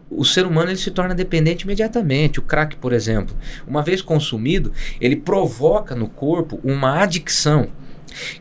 o 0.09 0.23
ser 0.23 0.45
humano 0.45 0.69
ele 0.69 0.77
se 0.77 0.91
torna 0.91 1.15
dependente 1.15 1.63
imediatamente. 1.63 2.39
O 2.39 2.43
crack, 2.43 2.75
por 2.75 2.93
exemplo, 2.93 3.35
uma 3.67 3.81
vez 3.81 4.01
consumido, 4.01 4.71
ele 5.01 5.15
provoca 5.15 5.95
no 5.95 6.07
corpo 6.07 6.59
uma 6.63 7.01
adicção 7.01 7.67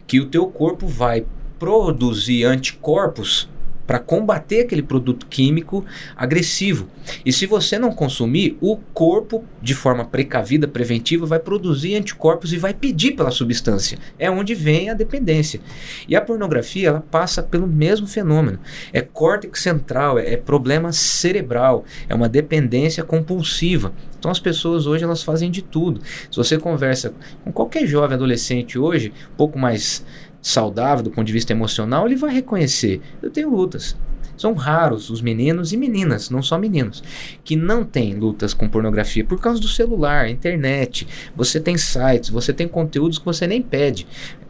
que 0.06 0.20
o 0.20 0.26
teu 0.26 0.46
corpo 0.46 0.86
vai 0.86 1.24
produzir 1.58 2.44
anticorpos 2.44 3.48
para 3.86 3.98
combater 3.98 4.60
aquele 4.60 4.82
produto 4.82 5.26
químico 5.26 5.84
agressivo. 6.16 6.88
E 7.24 7.32
se 7.32 7.46
você 7.46 7.78
não 7.78 7.92
consumir, 7.92 8.56
o 8.60 8.76
corpo, 8.92 9.44
de 9.60 9.74
forma 9.74 10.04
precavida, 10.04 10.66
preventiva, 10.66 11.26
vai 11.26 11.38
produzir 11.38 11.94
anticorpos 11.94 12.52
e 12.52 12.58
vai 12.58 12.72
pedir 12.72 13.12
pela 13.12 13.30
substância. 13.30 13.98
É 14.18 14.30
onde 14.30 14.54
vem 14.54 14.90
a 14.90 14.94
dependência. 14.94 15.60
E 16.08 16.16
a 16.16 16.20
pornografia, 16.20 16.88
ela 16.88 17.04
passa 17.10 17.42
pelo 17.42 17.66
mesmo 17.66 18.06
fenômeno. 18.06 18.58
É 18.92 19.00
córtex 19.00 19.60
central, 19.60 20.18
é, 20.18 20.32
é 20.32 20.36
problema 20.36 20.92
cerebral, 20.92 21.84
é 22.08 22.14
uma 22.14 22.28
dependência 22.28 23.04
compulsiva. 23.04 23.92
Então 24.18 24.30
as 24.30 24.40
pessoas 24.40 24.86
hoje 24.86 25.04
elas 25.04 25.22
fazem 25.22 25.50
de 25.50 25.60
tudo. 25.60 26.00
Se 26.30 26.36
você 26.36 26.56
conversa 26.56 27.12
com 27.44 27.52
qualquer 27.52 27.86
jovem 27.86 28.14
adolescente 28.14 28.78
hoje, 28.78 29.12
um 29.32 29.36
pouco 29.36 29.58
mais 29.58 30.02
saudável 30.44 31.02
do 31.02 31.10
ponto 31.10 31.26
de 31.26 31.32
vista 31.32 31.52
emocional, 31.52 32.06
ele 32.06 32.16
vai 32.16 32.32
reconhecer: 32.32 33.00
eu 33.22 33.30
tenho 33.30 33.50
lutas. 33.50 33.96
São 34.36 34.52
raros 34.52 35.10
os 35.10 35.22
meninos 35.22 35.72
e 35.72 35.76
meninas, 35.76 36.28
não 36.28 36.42
só 36.42 36.58
meninos, 36.58 37.02
que 37.44 37.54
não 37.54 37.84
têm 37.84 38.14
lutas 38.14 38.52
com 38.52 38.68
pornografia 38.68 39.24
por 39.24 39.40
causa 39.40 39.60
do 39.60 39.68
celular, 39.68 40.28
internet. 40.28 41.06
Você 41.36 41.60
tem 41.60 41.78
sites, 41.78 42.30
você 42.30 42.52
tem 42.52 42.66
conteúdos 42.66 43.18
que 43.18 43.24
você 43.24 43.46
nem 43.46 43.62
pede. 43.62 44.06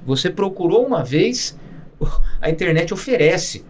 Você 0.06 0.30
procurou 0.30 0.86
uma 0.86 1.04
vez, 1.04 1.56
a 2.40 2.50
internet 2.50 2.94
oferece 2.94 3.62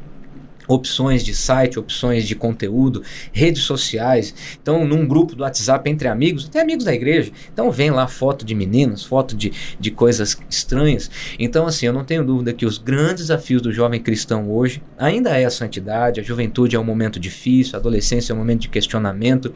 opções 0.67 1.25
de 1.25 1.35
site, 1.35 1.79
opções 1.79 2.27
de 2.27 2.35
conteúdo, 2.35 3.03
redes 3.33 3.63
sociais. 3.63 4.35
Então, 4.61 4.85
num 4.85 5.07
grupo 5.07 5.35
do 5.35 5.43
WhatsApp 5.43 5.89
entre 5.91 6.09
amigos, 6.09 6.47
até 6.47 6.61
amigos 6.61 6.85
da 6.85 6.95
igreja. 6.95 7.33
Então, 7.53 7.71
vem 7.71 7.91
lá 7.91 8.07
foto 8.07 8.45
de 8.45 8.55
meninos, 8.55 9.05
foto 9.05 9.37
de, 9.37 9.53
de 9.79 9.91
coisas 9.91 10.39
estranhas. 10.49 11.11
Então, 11.39 11.67
assim, 11.67 11.87
eu 11.87 11.93
não 11.93 12.05
tenho 12.05 12.25
dúvida 12.25 12.53
que 12.53 12.67
os 12.67 12.79
grandes 12.79 13.25
desafios 13.25 13.63
do 13.63 13.73
jovem 13.73 14.01
cristão 14.01 14.51
hoje 14.51 14.83
ainda 14.99 15.31
é 15.31 15.45
a 15.45 15.51
santidade, 15.51 16.21
a 16.21 16.23
juventude 16.23 16.77
é 16.77 16.79
um 16.79 16.85
momento 16.85 17.19
difícil, 17.19 17.77
a 17.77 17.79
adolescência 17.79 18.33
é 18.33 18.35
um 18.35 18.39
momento 18.39 18.63
de 18.63 18.69
questionamento. 18.69 19.53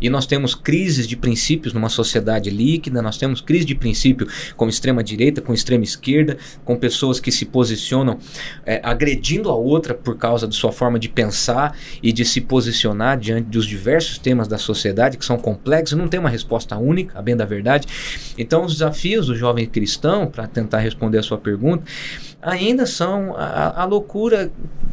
E 0.00 0.08
nós 0.08 0.26
temos 0.26 0.54
crises 0.54 1.06
de 1.06 1.16
princípios 1.16 1.72
numa 1.72 1.88
sociedade 1.88 2.50
líquida, 2.50 3.02
nós 3.02 3.18
temos 3.18 3.40
crise 3.40 3.64
de 3.64 3.74
princípio 3.74 4.26
com 4.56 4.68
extrema 4.68 5.02
direita, 5.02 5.40
com 5.40 5.52
extrema 5.52 5.84
esquerda, 5.84 6.36
com 6.64 6.76
pessoas 6.76 7.20
que 7.20 7.30
se 7.30 7.44
posicionam 7.44 8.18
é, 8.64 8.80
agredindo 8.82 9.50
a 9.50 9.54
outra 9.54 9.94
por 9.94 10.16
causa 10.16 10.46
de 10.46 10.54
sua 10.54 10.72
forma 10.72 10.98
de 10.98 11.08
pensar 11.08 11.76
e 12.02 12.12
de 12.12 12.24
se 12.24 12.40
posicionar 12.40 13.18
diante 13.18 13.48
dos 13.48 13.66
diversos 13.66 14.18
temas 14.18 14.48
da 14.48 14.58
sociedade 14.58 15.16
que 15.16 15.24
são 15.24 15.38
complexos, 15.38 15.96
não 15.96 16.08
tem 16.08 16.20
uma 16.20 16.28
resposta 16.30 16.76
única, 16.76 17.18
a 17.18 17.22
bem 17.22 17.36
da 17.36 17.44
verdade. 17.44 17.86
Então, 18.36 18.64
os 18.64 18.74
desafios 18.74 19.26
do 19.26 19.34
jovem 19.34 19.66
cristão, 19.66 20.26
para 20.26 20.46
tentar 20.46 20.78
responder 20.78 21.18
a 21.18 21.22
sua 21.22 21.38
pergunta, 21.38 21.84
ainda 22.42 22.86
são 22.86 23.34
a, 23.36 23.82
a 23.82 23.84
loucura. 23.84 24.50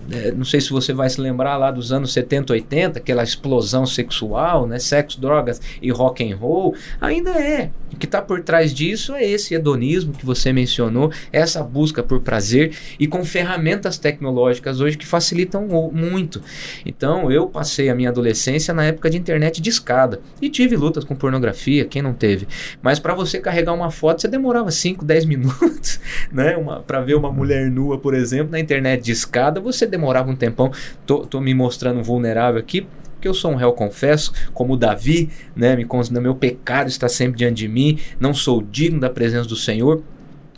É, 0.09 0.31
não 0.31 0.45
sei 0.45 0.61
se 0.61 0.69
você 0.69 0.93
vai 0.93 1.09
se 1.09 1.19
lembrar 1.19 1.57
lá 1.57 1.69
dos 1.69 1.91
anos 1.91 2.13
70, 2.13 2.53
80, 2.53 2.99
aquela 2.99 3.23
explosão 3.23 3.85
sexual, 3.85 4.65
né? 4.65 4.79
Sexo, 4.79 5.19
drogas 5.19 5.61
e 5.81 5.91
rock 5.91 6.31
and 6.31 6.37
roll, 6.37 6.75
ainda 7.01 7.31
é. 7.31 7.71
O 7.93 7.97
que 7.97 8.05
está 8.05 8.21
por 8.21 8.41
trás 8.41 8.73
disso 8.73 9.15
é 9.15 9.25
esse 9.25 9.53
hedonismo 9.53 10.13
que 10.13 10.25
você 10.25 10.51
mencionou, 10.51 11.11
essa 11.31 11.63
busca 11.63 12.03
por 12.03 12.21
prazer 12.21 12.75
e 12.99 13.07
com 13.07 13.23
ferramentas 13.23 13.97
tecnológicas 13.97 14.81
hoje 14.81 14.97
que 14.97 15.05
facilitam 15.05 15.67
muito. 15.91 16.41
Então, 16.85 17.31
eu 17.31 17.47
passei 17.47 17.89
a 17.89 17.95
minha 17.95 18.09
adolescência 18.09 18.73
na 18.73 18.85
época 18.85 19.09
de 19.09 19.17
internet 19.17 19.61
de 19.61 19.69
escada 19.69 20.19
e 20.41 20.49
tive 20.49 20.75
lutas 20.75 21.03
com 21.03 21.15
pornografia, 21.15 21.85
quem 21.85 22.01
não 22.01 22.13
teve? 22.13 22.47
Mas 22.81 22.99
para 22.99 23.13
você 23.13 23.39
carregar 23.39 23.73
uma 23.73 23.89
foto, 23.89 24.21
você 24.21 24.27
demorava 24.27 24.69
5, 24.69 25.05
10 25.05 25.25
minutos, 25.25 25.99
né? 26.31 26.55
Para 26.85 27.01
ver 27.01 27.15
uma 27.15 27.31
mulher 27.37 27.69
nua, 27.69 27.99
por 27.99 28.15
exemplo, 28.15 28.51
na 28.51 28.59
internet 28.59 29.03
de 29.03 29.11
escada, 29.11 29.61
você 29.61 29.85
demorava 29.85 30.31
um 30.31 30.35
tempão. 30.35 30.71
Tô, 31.05 31.19
tô 31.19 31.39
me 31.39 31.53
mostrando 31.53 32.03
vulnerável 32.03 32.59
aqui, 32.59 32.87
porque 33.13 33.27
eu 33.27 33.33
sou 33.33 33.51
um 33.51 33.55
réu 33.55 33.73
confesso, 33.73 34.33
como 34.53 34.75
Davi, 34.75 35.29
né, 35.55 35.75
me 35.75 35.85
considera 35.85 36.21
meu 36.21 36.35
pecado 36.35 36.87
está 36.87 37.07
sempre 37.07 37.37
diante 37.37 37.57
de 37.57 37.67
mim, 37.67 37.99
não 38.19 38.33
sou 38.33 38.61
digno 38.61 38.99
da 38.99 39.09
presença 39.09 39.47
do 39.47 39.55
Senhor, 39.55 40.03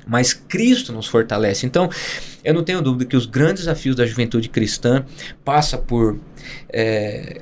mas 0.07 0.33
Cristo 0.33 0.93
nos 0.93 1.05
fortalece. 1.05 1.65
Então, 1.65 1.89
eu 2.43 2.53
não 2.53 2.63
tenho 2.63 2.81
dúvida 2.81 3.05
que 3.05 3.15
os 3.15 3.25
grandes 3.25 3.65
desafios 3.65 3.95
da 3.95 4.05
juventude 4.05 4.49
cristã 4.49 5.05
passa 5.43 5.77
por 5.77 6.17
é, 6.71 7.41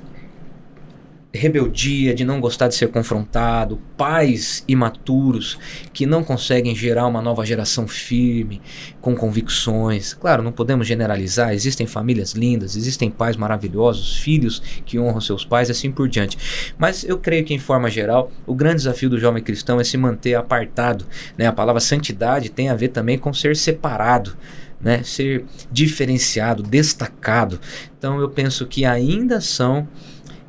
rebeldia, 1.38 2.14
de 2.14 2.26
não 2.26 2.42
gostar 2.42 2.68
de 2.68 2.76
ser 2.76 2.90
confrontado, 2.90 3.80
pais 3.96 4.64
imaturos 4.68 5.58
que 5.94 6.06
não 6.06 6.24
conseguem 6.24 6.76
gerar 6.76 7.08
uma 7.08 7.22
nova 7.22 7.46
geração 7.46 7.88
firme, 7.88 8.62
com 9.02 9.16
convicções. 9.16 10.14
Claro, 10.14 10.44
não 10.44 10.52
podemos 10.52 10.86
generalizar, 10.88 11.54
existem 11.54 11.88
famílias 11.88 12.34
lindas, 12.34 12.76
existem 12.76 13.10
pais 13.10 13.36
maravilhosos, 13.36 14.18
filhos 14.18 14.62
que 14.86 15.00
honram 15.00 15.22
seus 15.22 15.46
pais, 15.46 15.70
assim 15.70 15.92
por 15.92 16.10
diante. 16.10 16.38
Mas 16.78 17.04
eu 17.04 17.18
creio 17.18 17.46
que, 17.46 17.54
em 17.54 17.60
forma 17.60 17.90
geral, 17.90 18.32
o 18.46 18.54
grande 18.54 18.78
desafio 18.78 19.10
do 19.10 19.20
jovem 19.20 19.42
cristão 19.42 19.80
é 19.80 19.84
se 19.84 19.98
manter 19.98 20.36
apartado. 20.36 21.06
Né? 21.38 21.46
A 21.48 21.54
palavra 21.54 21.80
santidade 21.80 22.50
tem 22.50 22.70
a 22.70 22.76
ver 22.76 22.90
também 22.90 23.18
com 23.18 23.34
ser 23.34 23.56
separado. 23.56 24.36
Né, 24.80 25.02
ser 25.02 25.44
diferenciado, 25.72 26.62
destacado. 26.62 27.60
Então 27.98 28.22
eu 28.22 28.30
penso 28.30 28.68
que 28.68 28.86
ainda 28.86 29.42
são 29.42 29.88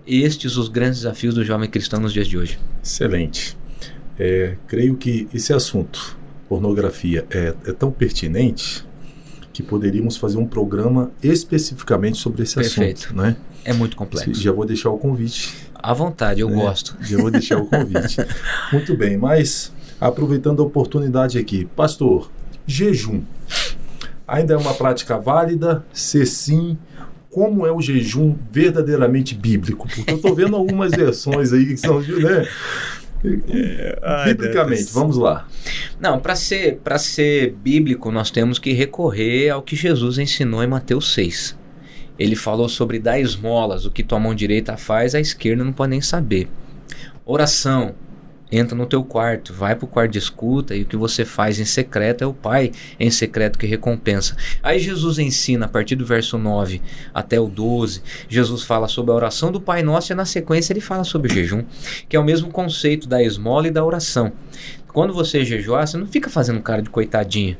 estes 0.08 0.56
os 0.56 0.68
grandes 0.68 1.00
desafios 1.00 1.34
do 1.34 1.44
jovem 1.44 1.68
cristão 1.68 2.00
nos 2.00 2.12
dias 2.12 2.26
de 2.26 2.38
hoje. 2.38 2.58
Excelente. 2.82 3.56
É, 4.18 4.56
creio 4.66 4.96
que 4.96 5.28
esse 5.32 5.52
assunto, 5.52 6.16
pornografia, 6.48 7.26
é, 7.30 7.54
é, 7.66 7.72
tão 7.72 7.90
pertinente 7.90 8.84
que 9.52 9.62
poderíamos 9.62 10.16
fazer 10.16 10.38
um 10.38 10.46
programa 10.46 11.10
especificamente 11.22 12.18
sobre 12.18 12.42
esse 12.42 12.54
Perfeito. 12.54 13.04
assunto, 13.04 13.16
né? 13.16 13.36
É 13.64 13.72
muito 13.72 13.96
complexo. 13.96 14.34
Já 14.34 14.52
vou 14.52 14.64
deixar 14.64 14.90
o 14.90 14.98
convite. 14.98 15.54
À 15.74 15.92
vontade, 15.92 16.40
eu 16.40 16.48
é, 16.48 16.52
gosto. 16.52 16.96
Já 17.00 17.18
vou 17.18 17.30
deixar 17.30 17.58
o 17.58 17.66
convite. 17.66 18.16
muito 18.72 18.96
bem, 18.96 19.16
mas 19.16 19.72
aproveitando 20.00 20.62
a 20.62 20.64
oportunidade 20.64 21.38
aqui, 21.38 21.64
pastor, 21.76 22.30
jejum 22.66 23.22
ainda 24.28 24.52
é 24.52 24.56
uma 24.56 24.74
prática 24.74 25.18
válida? 25.18 25.84
Se 25.92 26.26
sim, 26.26 26.76
como 27.38 27.64
é 27.64 27.70
o 27.70 27.80
jejum 27.80 28.34
verdadeiramente 28.50 29.32
bíblico, 29.32 29.86
porque 29.86 30.10
eu 30.10 30.16
estou 30.16 30.34
vendo 30.34 30.56
algumas 30.56 30.90
versões 30.90 31.52
aí 31.52 31.66
que 31.66 31.76
são, 31.76 32.00
né? 32.00 32.48
É, 33.24 34.24
Biblicamente, 34.26 34.92
vamos 34.92 35.16
lá. 35.16 35.46
Não, 36.00 36.18
para 36.18 36.34
ser, 36.34 36.80
ser 36.98 37.52
bíblico, 37.52 38.10
nós 38.10 38.32
temos 38.32 38.58
que 38.58 38.72
recorrer 38.72 39.50
ao 39.50 39.62
que 39.62 39.76
Jesus 39.76 40.18
ensinou 40.18 40.64
em 40.64 40.66
Mateus 40.66 41.14
6. 41.14 41.56
Ele 42.18 42.34
falou 42.34 42.68
sobre 42.68 42.98
dar 42.98 43.20
esmolas, 43.20 43.86
o 43.86 43.90
que 43.92 44.02
tua 44.02 44.18
mão 44.18 44.34
direita 44.34 44.76
faz, 44.76 45.14
a 45.14 45.20
esquerda 45.20 45.62
não 45.62 45.72
pode 45.72 45.90
nem 45.90 46.00
saber. 46.00 46.48
Oração, 47.24 47.94
entra 48.50 48.76
no 48.76 48.86
teu 48.86 49.04
quarto, 49.04 49.52
vai 49.52 49.74
para 49.74 49.84
o 49.84 49.88
quarto 49.88 50.12
de 50.12 50.18
escuta 50.18 50.74
e 50.74 50.82
o 50.82 50.86
que 50.86 50.96
você 50.96 51.24
faz 51.24 51.58
em 51.58 51.64
secreto 51.64 52.22
é 52.22 52.26
o 52.26 52.32
Pai 52.32 52.72
em 52.98 53.10
secreto 53.10 53.58
que 53.58 53.66
recompensa. 53.66 54.36
Aí 54.62 54.78
Jesus 54.78 55.18
ensina 55.18 55.66
a 55.66 55.68
partir 55.68 55.96
do 55.96 56.06
verso 56.06 56.38
9 56.38 56.80
até 57.12 57.38
o 57.38 57.48
12, 57.48 58.02
Jesus 58.28 58.62
fala 58.62 58.88
sobre 58.88 59.12
a 59.12 59.14
oração 59.14 59.52
do 59.52 59.60
Pai 59.60 59.82
Nosso 59.82 60.12
e 60.12 60.16
na 60.16 60.24
sequência 60.24 60.72
ele 60.72 60.80
fala 60.80 61.04
sobre 61.04 61.30
o 61.30 61.34
jejum, 61.34 61.64
que 62.08 62.16
é 62.16 62.20
o 62.20 62.24
mesmo 62.24 62.50
conceito 62.50 63.08
da 63.08 63.22
esmola 63.22 63.68
e 63.68 63.70
da 63.70 63.84
oração. 63.84 64.32
Quando 64.92 65.12
você 65.12 65.44
jejuar, 65.44 65.86
você 65.86 65.96
não 65.96 66.06
fica 66.06 66.30
fazendo 66.30 66.60
cara 66.60 66.82
de 66.82 66.90
coitadinho. 66.90 67.56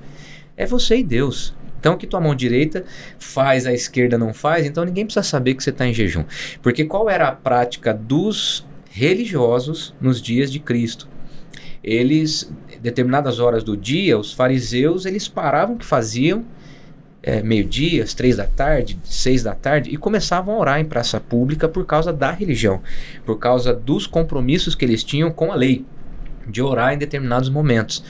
É 0.57 0.67
você 0.67 0.97
e 0.97 1.05
Deus. 1.05 1.55
Então, 1.79 1.95
o 1.95 1.97
que 1.97 2.07
tua 2.07 2.21
mão 2.21 2.35
direita 2.35 2.85
faz, 3.19 3.65
a 3.67 3.73
esquerda 3.73 4.19
não 4.19 4.35
faz, 4.35 4.67
então 4.67 4.85
ninguém 4.85 5.05
precisa 5.05 5.23
saber 5.23 5.55
que 5.55 5.63
você 5.63 5.71
está 5.71 5.87
em 5.87 5.95
jejum. 5.95 6.25
Porque 6.61 6.85
qual 6.85 7.09
era 7.09 7.29
a 7.29 7.33
prática 7.33 7.95
dos 7.95 8.67
religiosos 8.99 9.95
nos 10.01 10.21
dias 10.21 10.51
de 10.51 10.59
Cristo. 10.59 11.09
Eles, 11.85 12.51
determinadas 12.83 13.39
horas 13.39 13.63
do 13.63 13.77
dia, 13.77 14.19
os 14.19 14.33
fariseus, 14.33 15.07
eles 15.07 15.29
paravam 15.29 15.77
o 15.77 15.79
que 15.79 15.85
faziam, 15.85 16.45
é, 17.23 17.41
meio-dia, 17.41 18.05
três 18.17 18.37
da 18.37 18.47
tarde, 18.47 18.99
seis 19.05 19.45
da 19.45 19.55
tarde, 19.55 19.91
e 19.91 19.97
começavam 19.97 20.57
a 20.57 20.59
orar 20.59 20.81
em 20.81 20.85
praça 20.85 21.21
pública 21.21 21.69
por 21.69 21.87
causa 21.87 22.13
da 22.13 22.33
religião, 22.33 22.81
por 23.25 23.39
causa 23.39 23.73
dos 23.73 24.05
compromissos 24.05 24.75
que 24.75 24.85
eles 24.85 25.05
tinham 25.05 25.31
com 25.31 25.53
a 25.53 25.55
lei, 25.55 25.85
de 26.49 26.61
orar 26.61 26.93
em 26.93 26.99
determinados 26.99 27.49
momentos. 27.49 28.03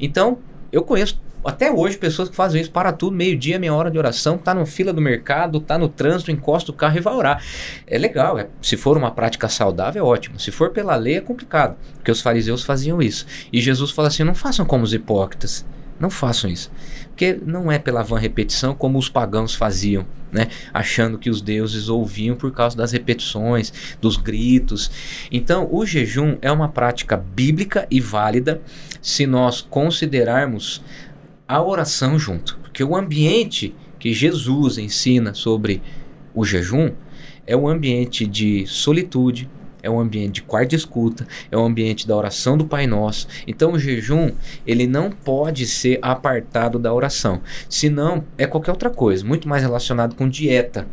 Então, 0.00 0.38
eu 0.70 0.82
conheço 0.84 1.20
até 1.46 1.70
hoje, 1.70 1.96
pessoas 1.96 2.28
que 2.28 2.36
fazem 2.36 2.60
isso, 2.60 2.70
para 2.70 2.92
tudo, 2.92 3.16
meio-dia, 3.16 3.58
meia 3.58 3.74
hora 3.74 3.90
de 3.90 3.98
oração, 3.98 4.36
tá 4.36 4.54
no 4.54 4.66
fila 4.66 4.92
do 4.92 5.00
mercado, 5.00 5.60
tá 5.60 5.78
no 5.78 5.88
trânsito, 5.88 6.30
encosta 6.30 6.70
o 6.70 6.74
carro 6.74 6.96
e 6.96 7.00
vai 7.00 7.14
orar. 7.14 7.42
É 7.86 7.96
legal, 7.98 8.38
é, 8.38 8.48
se 8.60 8.76
for 8.76 8.96
uma 8.96 9.10
prática 9.10 9.48
saudável, 9.48 10.04
é 10.04 10.08
ótimo. 10.08 10.38
Se 10.38 10.50
for 10.50 10.70
pela 10.70 10.96
lei, 10.96 11.16
é 11.16 11.20
complicado, 11.20 11.76
porque 11.94 12.10
os 12.10 12.20
fariseus 12.20 12.64
faziam 12.64 13.00
isso. 13.00 13.26
E 13.52 13.60
Jesus 13.60 13.90
fala 13.90 14.08
assim: 14.08 14.24
não 14.24 14.34
façam 14.34 14.66
como 14.66 14.84
os 14.84 14.92
hipócritas. 14.92 15.64
Não 15.98 16.10
façam 16.10 16.50
isso. 16.50 16.70
Porque 17.08 17.38
não 17.44 17.72
é 17.72 17.78
pela 17.78 18.02
vã 18.02 18.18
repetição 18.18 18.74
como 18.74 18.98
os 18.98 19.08
pagãos 19.08 19.54
faziam, 19.54 20.06
né? 20.30 20.48
Achando 20.72 21.16
que 21.16 21.30
os 21.30 21.40
deuses 21.40 21.88
ouviam 21.88 22.36
por 22.36 22.52
causa 22.52 22.76
das 22.76 22.92
repetições, 22.92 23.72
dos 23.98 24.18
gritos. 24.18 24.90
Então, 25.32 25.66
o 25.70 25.86
jejum 25.86 26.36
é 26.42 26.52
uma 26.52 26.68
prática 26.68 27.16
bíblica 27.16 27.86
e 27.90 27.98
válida 27.98 28.60
se 29.00 29.26
nós 29.26 29.62
considerarmos 29.62 30.82
a 31.48 31.62
oração 31.62 32.18
junto. 32.18 32.58
Porque 32.62 32.82
o 32.82 32.96
ambiente 32.96 33.74
que 33.98 34.12
Jesus 34.12 34.78
ensina 34.78 35.34
sobre 35.34 35.82
o 36.34 36.44
jejum 36.44 36.92
é 37.46 37.56
um 37.56 37.68
ambiente 37.68 38.26
de 38.26 38.66
solitude, 38.66 39.48
é 39.82 39.88
um 39.88 40.00
ambiente 40.00 40.34
de 40.34 40.42
quarto 40.42 40.74
escuta, 40.74 41.26
é 41.50 41.56
um 41.56 41.64
ambiente 41.64 42.06
da 42.06 42.16
oração 42.16 42.58
do 42.58 42.66
Pai 42.66 42.86
Nosso. 42.86 43.28
Então 43.46 43.72
o 43.72 43.78
jejum, 43.78 44.32
ele 44.66 44.86
não 44.86 45.10
pode 45.10 45.66
ser 45.66 45.98
apartado 46.02 46.78
da 46.78 46.92
oração. 46.92 47.40
Senão 47.68 48.24
é 48.36 48.46
qualquer 48.46 48.72
outra 48.72 48.90
coisa, 48.90 49.24
muito 49.24 49.48
mais 49.48 49.62
relacionado 49.62 50.16
com 50.16 50.28
dieta. 50.28 50.86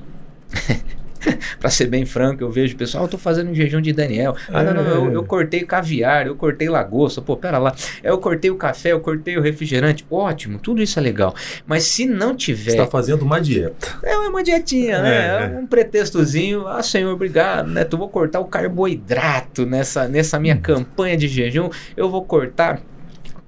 para 1.60 1.70
ser 1.70 1.88
bem 1.88 2.06
franco, 2.06 2.44
eu 2.44 2.50
vejo 2.50 2.76
pessoal, 2.76 3.04
ah, 3.04 3.06
eu 3.06 3.10
tô 3.10 3.18
fazendo 3.18 3.52
um 3.52 3.56
jejum 3.56 3.82
de 3.82 3.94
Daniel. 3.94 4.36
Ah, 4.50 4.62
é. 4.62 4.66
não, 4.66 4.74
não, 4.74 4.84
eu, 4.84 5.12
eu, 5.12 5.24
cortei 5.24 5.62
caviar, 5.62 6.28
eu 6.28 6.36
cortei 6.36 6.70
lagosta. 6.70 7.22
Pô, 7.22 7.36
pera 7.36 7.58
lá. 7.58 7.74
Eu 8.04 8.18
cortei 8.18 8.52
o 8.52 8.56
café, 8.56 8.92
eu 8.92 9.00
cortei 9.00 9.38
o 9.38 9.42
refrigerante. 9.42 10.06
Ótimo, 10.10 10.60
tudo 10.60 10.82
isso 10.82 11.00
é 11.00 11.02
legal. 11.02 11.34
Mas 11.66 11.84
se 11.84 12.06
não 12.06 12.36
tiver. 12.36 12.72
Você 12.72 12.78
tá 12.78 12.88
fazendo 12.88 13.24
uma 13.24 13.40
dieta. 13.40 14.00
É 14.04 14.18
uma 14.18 14.44
dietinha, 14.44 15.02
né? 15.02 15.16
É, 15.16 15.54
é. 15.54 15.58
Um 15.58 15.66
pretextozinho. 15.66 16.68
Ah, 16.68 16.84
senhor, 16.84 17.14
obrigado, 17.14 17.70
né? 17.70 17.84
Tu 17.84 17.98
vou 17.98 18.10
cortar 18.10 18.40
o 18.40 18.46
carboidrato 18.46 19.66
nessa, 19.66 20.08
nessa 20.08 20.40
minha 20.40 20.56
hum. 20.56 20.62
campanha 20.62 21.18
de 21.18 21.28
jejum. 21.28 21.70
Eu 21.96 22.10
vou 22.10 22.24
cortar 22.24 22.82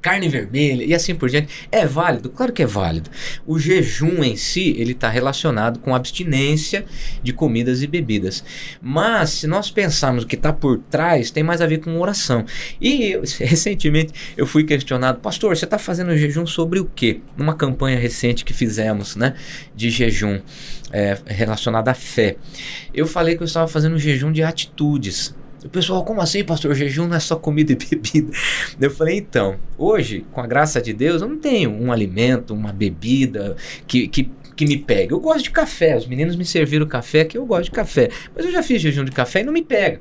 carne 0.06 0.30
vermelha 0.30 0.84
e 0.84 0.94
assim 0.94 1.15
por 1.15 1.28
diante. 1.32 1.68
É 1.72 1.84
válido? 1.84 2.30
Claro 2.30 2.54
que 2.54 2.62
é 2.62 2.65
válido. 2.68 3.10
O 3.44 3.58
jejum 3.58 4.24
em 4.24 4.36
si, 4.36 4.76
ele 4.78 4.91
está 4.91 5.10
relacionado 5.10 5.80
com 5.80 5.96
abstinência 5.96 6.86
de 7.24 7.34
comidas 7.34 7.82
e 7.82 7.88
bebidas. 7.88 8.44
Mas, 8.80 9.32
se 9.32 9.48
nós 9.48 9.72
pensarmos 9.72 10.24
o 10.24 10.28
que 10.28 10.36
está 10.36 10.54
por 10.54 10.78
trás, 10.78 11.32
tem 11.32 11.41
mais 11.41 11.60
a 11.60 11.65
ver 11.65 11.80
com 11.80 12.00
oração. 12.00 12.46
E 12.80 13.13
eu, 13.13 13.24
recentemente 13.41 14.13
eu 14.38 14.46
fui 14.46 14.63
questionado, 14.63 15.20
pastor, 15.22 15.58
você 15.58 15.65
está 15.65 15.80
fazendo 15.80 16.15
jejum 16.15 16.46
sobre 16.46 16.80
o 16.80 16.86
quê? 16.86 17.22
Numa 17.36 17.56
campanha 17.56 17.98
recente 17.98 18.46
que 18.46 18.54
fizemos, 18.54 19.15
né, 19.15 19.34
de 19.76 19.90
jejum 19.90 20.40
é, 20.92 21.17
relacionada 21.25 21.90
à 21.90 21.96
fé. 21.96 22.36
Eu 22.94 23.08
falei 23.08 23.36
que 23.36 23.42
eu 23.42 23.46
estava 23.46 23.67
fazendo 23.67 23.96
um 23.96 24.00
jejum 24.00 24.32
de 24.32 24.44
atitudes. 24.44 25.34
O 25.66 25.70
pessoal, 25.70 26.06
como 26.06 26.22
assim, 26.22 26.44
pastor? 26.44 26.72
O 26.72 26.76
jejum 26.76 27.08
não 27.08 27.16
é 27.16 27.20
só 27.20 27.36
comida 27.36 27.72
e 27.72 27.76
bebida. 27.76 28.32
Eu 28.80 28.92
falei, 28.92 29.18
então, 29.18 29.56
hoje, 29.78 30.24
com 30.32 30.40
a 30.40 30.46
graça 30.46 30.80
de 30.80 30.94
Deus, 30.94 31.22
eu 31.22 31.28
não 31.28 31.38
tenho 31.38 31.72
um 31.72 31.92
alimento, 31.92 32.54
uma 32.54 32.72
bebida 32.72 33.56
que, 33.88 34.08
que 34.08 34.30
que 34.56 34.66
me 34.66 34.78
pega. 34.78 35.13
Eu 35.13 35.20
gosto 35.20 35.44
de 35.44 35.52
café, 35.52 35.98
os 35.98 36.08
meninos 36.08 36.36
me 36.36 36.46
serviram 36.46 36.88
café, 36.88 37.26
que 37.26 37.38
eu 37.38 37.46
gosto 37.46 37.66
de 37.66 37.72
café. 37.72 38.10
Mas 38.34 38.46
eu 38.46 38.52
já 38.52 38.63
fiz 38.63 38.82
jejum 38.82 39.04
de 39.04 39.12
café 39.12 39.42
e 39.42 39.44
não 39.44 39.52
me 39.52 39.62
pega. 39.62 40.00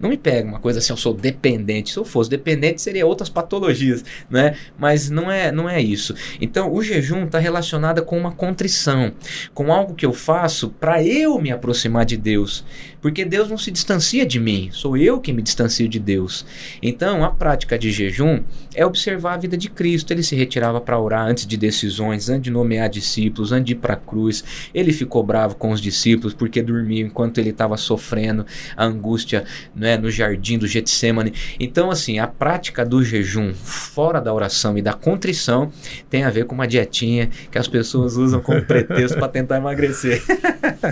Não 0.00 0.08
me 0.08 0.16
pega 0.16 0.48
uma 0.48 0.58
coisa 0.58 0.78
assim, 0.78 0.92
eu 0.92 0.96
sou 0.96 1.12
dependente. 1.12 1.90
Se 1.90 1.98
eu 1.98 2.04
fosse 2.04 2.30
dependente, 2.30 2.80
seria 2.80 3.06
outras 3.06 3.28
patologias, 3.28 4.02
né? 4.30 4.56
Mas 4.78 5.10
não 5.10 5.30
é, 5.30 5.52
não 5.52 5.68
é 5.68 5.80
isso. 5.80 6.14
Então, 6.40 6.72
o 6.72 6.82
jejum 6.82 7.26
está 7.26 7.38
relacionado 7.38 8.02
com 8.02 8.18
uma 8.18 8.32
contrição, 8.32 9.12
com 9.52 9.70
algo 9.70 9.94
que 9.94 10.06
eu 10.06 10.12
faço 10.12 10.70
para 10.70 11.04
eu 11.04 11.38
me 11.38 11.52
aproximar 11.52 12.06
de 12.06 12.16
Deus. 12.16 12.64
Porque 13.00 13.24
Deus 13.24 13.48
não 13.48 13.56
se 13.56 13.70
distancia 13.70 14.26
de 14.26 14.38
mim, 14.38 14.68
sou 14.72 14.96
eu 14.96 15.20
que 15.20 15.32
me 15.32 15.42
distancio 15.42 15.88
de 15.88 15.98
Deus. 15.98 16.44
Então, 16.82 17.24
a 17.24 17.30
prática 17.30 17.78
de 17.78 17.90
jejum 17.90 18.42
é 18.74 18.84
observar 18.84 19.34
a 19.34 19.38
vida 19.38 19.56
de 19.56 19.70
Cristo. 19.70 20.12
Ele 20.12 20.22
se 20.22 20.36
retirava 20.36 20.80
para 20.80 20.98
orar 20.98 21.26
antes 21.26 21.46
de 21.46 21.56
decisões, 21.56 22.28
antes 22.28 22.42
de 22.42 22.50
nomear 22.50 22.88
discípulos, 22.88 23.52
antes 23.52 23.66
de 23.66 23.72
ir 23.72 23.76
para 23.76 23.94
a 23.94 23.96
cruz. 23.96 24.44
Ele 24.74 24.92
ficou 24.92 25.22
bravo 25.22 25.54
com 25.54 25.70
os 25.70 25.80
discípulos 25.80 26.34
porque 26.34 26.62
dormiam 26.62 27.06
enquanto 27.06 27.38
ele 27.38 27.50
estava 27.50 27.76
sofrendo 27.76 28.44
a 28.76 28.84
angústia 28.84 29.44
né, 29.74 29.96
no 29.96 30.10
jardim 30.10 30.58
do 30.58 30.66
Getsemane. 30.66 31.32
Então, 31.58 31.90
assim, 31.90 32.18
a 32.18 32.26
prática 32.26 32.84
do 32.84 33.02
jejum 33.02 33.54
fora 33.54 34.20
da 34.20 34.32
oração 34.32 34.76
e 34.76 34.82
da 34.82 34.92
contrição 34.92 35.72
tem 36.08 36.24
a 36.24 36.30
ver 36.30 36.44
com 36.44 36.54
uma 36.54 36.68
dietinha 36.68 37.30
que 37.50 37.58
as 37.58 37.66
pessoas 37.66 38.16
usam 38.16 38.40
como 38.40 38.62
pretexto 38.62 39.18
para 39.18 39.28
tentar 39.28 39.56
emagrecer. 39.56 40.22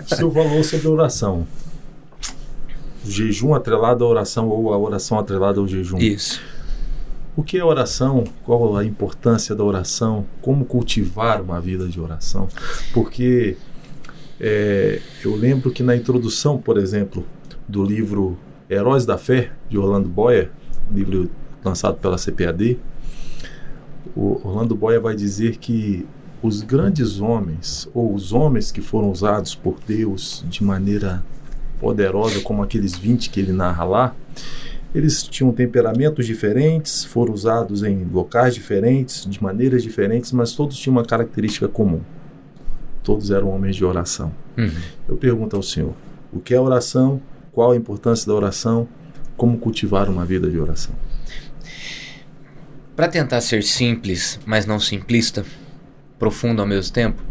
Senhor 0.07 0.33
falou 0.33 0.65
sobre 0.65 0.89
oração 0.89 1.47
jejum 3.05 3.55
atrelado 3.55 4.05
à 4.05 4.09
oração 4.09 4.49
ou 4.49 4.73
a 4.73 4.79
oração 4.79 5.19
atrelada 5.19 5.61
ao 5.61 5.67
jejum. 5.67 5.99
Isso. 5.99 6.41
O 7.37 7.43
que 7.43 7.57
é 7.57 7.65
oração? 7.65 8.25
Qual 8.43 8.77
a 8.77 8.85
importância 8.85 9.55
da 9.55 9.63
oração? 9.63 10.27
Como 10.43 10.65
cultivar 10.65 11.41
uma 11.41 11.61
vida 11.61 11.87
de 11.87 12.01
oração? 12.01 12.49
Porque 12.93 13.57
é, 14.41 15.01
eu 15.25 15.37
lembro 15.37 15.71
que 15.71 15.83
na 15.83 15.95
introdução, 15.95 16.59
por 16.59 16.77
exemplo, 16.79 17.25
do 17.69 17.85
livro 17.85 18.37
Heróis 18.69 19.07
da 19.07 19.17
Fé, 19.17 19.53
de 19.69 19.79
Orlando 19.79 20.09
Boyer, 20.09 20.51
livro 20.91 21.31
lançado 21.65 21.97
pela 21.99 22.19
CPAD, 22.19 22.79
o 24.17 24.41
Orlando 24.45 24.75
Boyer 24.75 25.01
vai 25.01 25.15
dizer 25.15 25.59
que 25.59 26.07
os 26.43 26.63
grandes 26.63 27.21
homens, 27.21 27.89
ou 27.93 28.15
os 28.15 28.33
homens 28.33 28.71
que 28.71 28.81
foram 28.81 29.11
usados 29.11 29.55
por 29.55 29.77
Deus 29.87 30.45
de 30.49 30.63
maneira 30.63 31.25
poderosa 31.81 32.41
como 32.41 32.63
aqueles 32.63 32.97
20 32.97 33.31
que 33.31 33.41
ele 33.41 33.53
narra 33.53 33.85
lá, 33.85 34.15
eles 34.95 35.23
tinham 35.23 35.53
temperamentos 35.53 36.27
diferentes, 36.27 37.05
foram 37.05 37.35
usados 37.35 37.83
em 37.83 38.05
locais 38.05 38.55
diferentes, 38.55 39.27
de 39.27 39.43
maneiras 39.43 39.83
diferentes, 39.83 40.33
mas 40.33 40.53
todos 40.53 40.79
tinham 40.79 40.97
uma 40.97 41.05
característica 41.05 41.69
comum. 41.69 42.01
Todos 43.03 43.31
eram 43.31 43.51
homens 43.51 43.77
de 43.77 43.85
oração. 43.85 44.33
Uhum. 44.57 44.71
Eu 45.09 45.17
pergunto 45.17 45.57
ao 45.57 45.63
Senhor: 45.63 45.95
o 46.33 46.41
que 46.41 46.55
é 46.55 46.61
oração? 46.61 47.21
Qual 47.53 47.73
a 47.73 47.77
importância 47.77 48.27
da 48.27 48.35
oração? 48.35 48.89
Como 49.37 49.59
cultivar 49.59 50.09
uma 50.09 50.25
vida 50.25 50.51
de 50.51 50.59
oração? 50.59 50.95
Para 52.97 53.09
tentar 53.09 53.41
ser 53.41 53.63
simples, 53.63 54.41
mas 54.45 54.67
não 54.67 54.81
simplista, 54.81 55.45
profundo 56.19 56.61
ao 56.61 56.67
mesmo 56.67 56.93
tempo, 56.93 57.23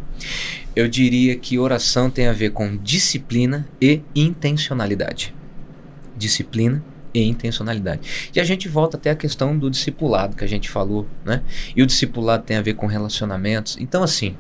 eu 0.78 0.88
diria 0.88 1.36
que 1.36 1.58
oração 1.58 2.08
tem 2.08 2.28
a 2.28 2.32
ver 2.32 2.52
com 2.52 2.78
disciplina 2.78 3.68
e 3.82 4.04
intencionalidade. 4.16 5.34
Disciplina 6.16 6.84
e 7.12 7.24
intencionalidade. 7.24 8.30
E 8.36 8.40
a 8.40 8.44
gente 8.44 8.70
volta 8.70 8.96
até 8.96 9.10
a 9.10 9.16
questão 9.16 9.58
do 9.58 9.72
discipulado 9.72 10.36
que 10.36 10.44
a 10.44 10.48
gente 10.48 10.70
falou, 10.70 11.08
né? 11.26 11.42
E 11.76 11.82
o 11.82 11.86
discipulado 11.88 12.44
tem 12.44 12.58
a 12.58 12.62
ver 12.62 12.76
com 12.76 12.86
relacionamentos. 12.86 13.76
Então, 13.80 14.04
assim, 14.04 14.38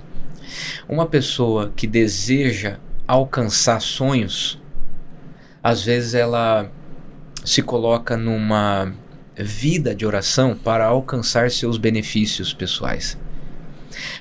uma 0.87 1.07
pessoa 1.07 1.73
que 1.75 1.87
deseja 1.87 2.77
alcançar 3.07 3.81
sonhos, 3.81 4.61
às 5.63 5.83
vezes 5.83 6.13
ela 6.13 6.71
se 7.43 7.63
coloca 7.63 8.15
numa 8.15 8.93
vida 9.35 9.95
de 9.95 10.05
oração 10.05 10.55
para 10.55 10.85
alcançar 10.85 11.49
seus 11.49 11.79
benefícios 11.79 12.53
pessoais. 12.53 13.17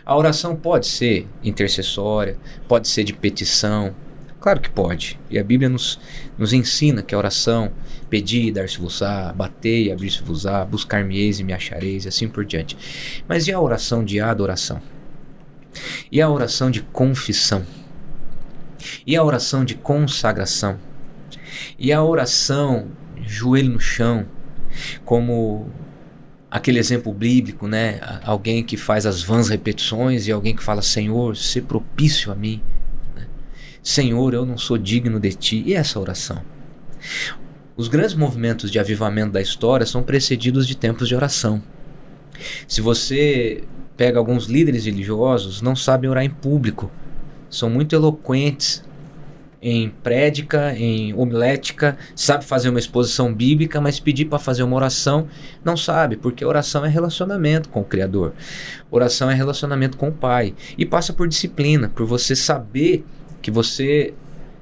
A 0.05 0.17
oração 0.17 0.57
pode 0.57 0.87
ser 0.87 1.27
intercessória, 1.43 2.37
pode 2.69 2.89
ser 2.89 3.05
de 3.05 3.13
petição. 3.13 3.95
Claro 4.41 4.61
que 4.61 4.71
pode. 4.71 5.19
E 5.29 5.39
a 5.39 5.45
Bíblia 5.45 5.69
nos, 5.69 5.99
nos 6.39 6.53
ensina 6.53 7.03
que 7.03 7.15
a 7.15 7.19
oração, 7.19 7.73
pedir 8.09 8.53
dar-se-vos-á, 8.53 9.33
bater 9.33 9.87
e 9.87 9.93
abrir-se-vos-á, 9.93 10.65
buscar-me-eis 10.65 11.41
e 11.41 11.45
me 11.45 11.53
achareis, 11.53 12.05
e 12.05 12.09
assim 12.09 12.29
por 12.29 12.45
diante. 12.45 12.77
Mas 13.27 13.49
e 13.49 13.53
a 13.53 13.61
oração 13.61 14.05
de 14.05 14.21
adoração? 14.21 14.81
E 16.11 16.21
a 16.21 16.29
oração 16.29 16.71
de 16.71 16.83
confissão? 16.83 17.67
E 19.07 19.17
a 19.17 19.25
oração 19.25 19.65
de 19.65 19.75
consagração? 19.75 20.79
E 21.79 21.93
a 21.93 22.03
oração, 22.03 22.89
joelho 23.25 23.71
no 23.71 23.81
chão, 23.81 24.27
como 25.05 25.69
aquele 26.57 26.79
exemplo 26.79 27.13
bíblico, 27.13 27.69
né? 27.69 28.01
Alguém 28.25 28.65
que 28.65 28.77
faz 28.77 29.05
as 29.05 29.23
vãs 29.23 29.49
repetições 29.49 30.27
e 30.27 30.33
alguém 30.33 30.57
que 30.57 30.63
fala: 30.63 30.81
Senhor, 30.81 31.37
se 31.37 31.61
propício 31.61 32.33
a 32.33 32.35
mim. 32.35 32.63
Né? 33.15 33.27
Senhor, 33.83 34.33
eu 34.33 34.47
não 34.47 34.57
sou 34.57 34.79
digno 34.79 35.21
de 35.21 35.33
ti. 35.35 35.63
E 35.67 35.75
essa 35.75 36.01
oração? 36.01 36.43
Os 37.77 37.89
grandes 37.89 38.15
movimentos 38.15 38.71
de 38.71 38.79
avivamento 38.79 39.33
da 39.33 39.41
história 39.41 39.85
são 39.85 40.03
precedidos 40.03 40.67
de 40.67 40.75
tempos 40.75 41.09
de 41.09 41.15
oração. 41.15 41.63
Se 42.67 42.81
você 42.81 43.65
pega 43.97 44.19
alguns 44.19 44.47
líderes 44.47 44.87
religiosos, 44.87 45.61
não 45.61 45.77
sabem 45.77 46.09
orar 46.09 46.25
em 46.25 46.31
público, 46.31 46.91
são 47.51 47.69
muito 47.69 47.95
eloquentes, 47.95 48.83
em 49.69 49.91
prédica, 49.91 50.77
em 50.79 51.13
homilética, 51.15 51.99
sabe 52.15 52.45
fazer 52.45 52.69
uma 52.69 52.79
exposição 52.79 53.35
bíblica, 53.35 53.81
mas 53.81 53.99
pedir 53.99 54.27
para 54.27 54.39
fazer 54.39 54.63
uma 54.63 54.77
oração 54.77 55.27
não 55.65 55.77
sabe, 55.77 56.17
porque 56.17 56.45
oração 56.45 56.85
é 56.85 56.89
relacionamento 56.89 57.69
com 57.69 57.81
o 57.81 57.85
Criador. 57.85 58.33
Oração 58.93 59.29
é 59.29 59.35
relacionamento 59.35 59.97
com 59.97 60.11
o 60.11 60.13
Pai. 60.13 60.55
E 60.79 60.87
passa 60.87 61.13
por 61.13 61.27
disciplina, 61.27 61.89
por 61.89 62.07
você 62.07 62.37
saber 62.37 63.05
que 63.43 63.51
você, 63.51 64.15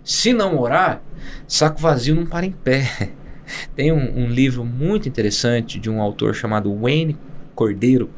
se 0.03 0.33
não 0.33 0.59
orar, 0.59 1.03
saco 1.47 1.83
vazio 1.83 2.15
não 2.15 2.25
para 2.25 2.47
em 2.47 2.53
pé. 2.53 3.11
Tem 3.77 3.93
um, 3.93 4.25
um 4.25 4.27
livro 4.27 4.65
muito 4.65 5.07
interessante 5.07 5.79
de 5.79 5.91
um 5.91 6.01
autor 6.01 6.35
chamado 6.35 6.75
Wayne 6.75 7.19
Cordeiro, 7.55 8.09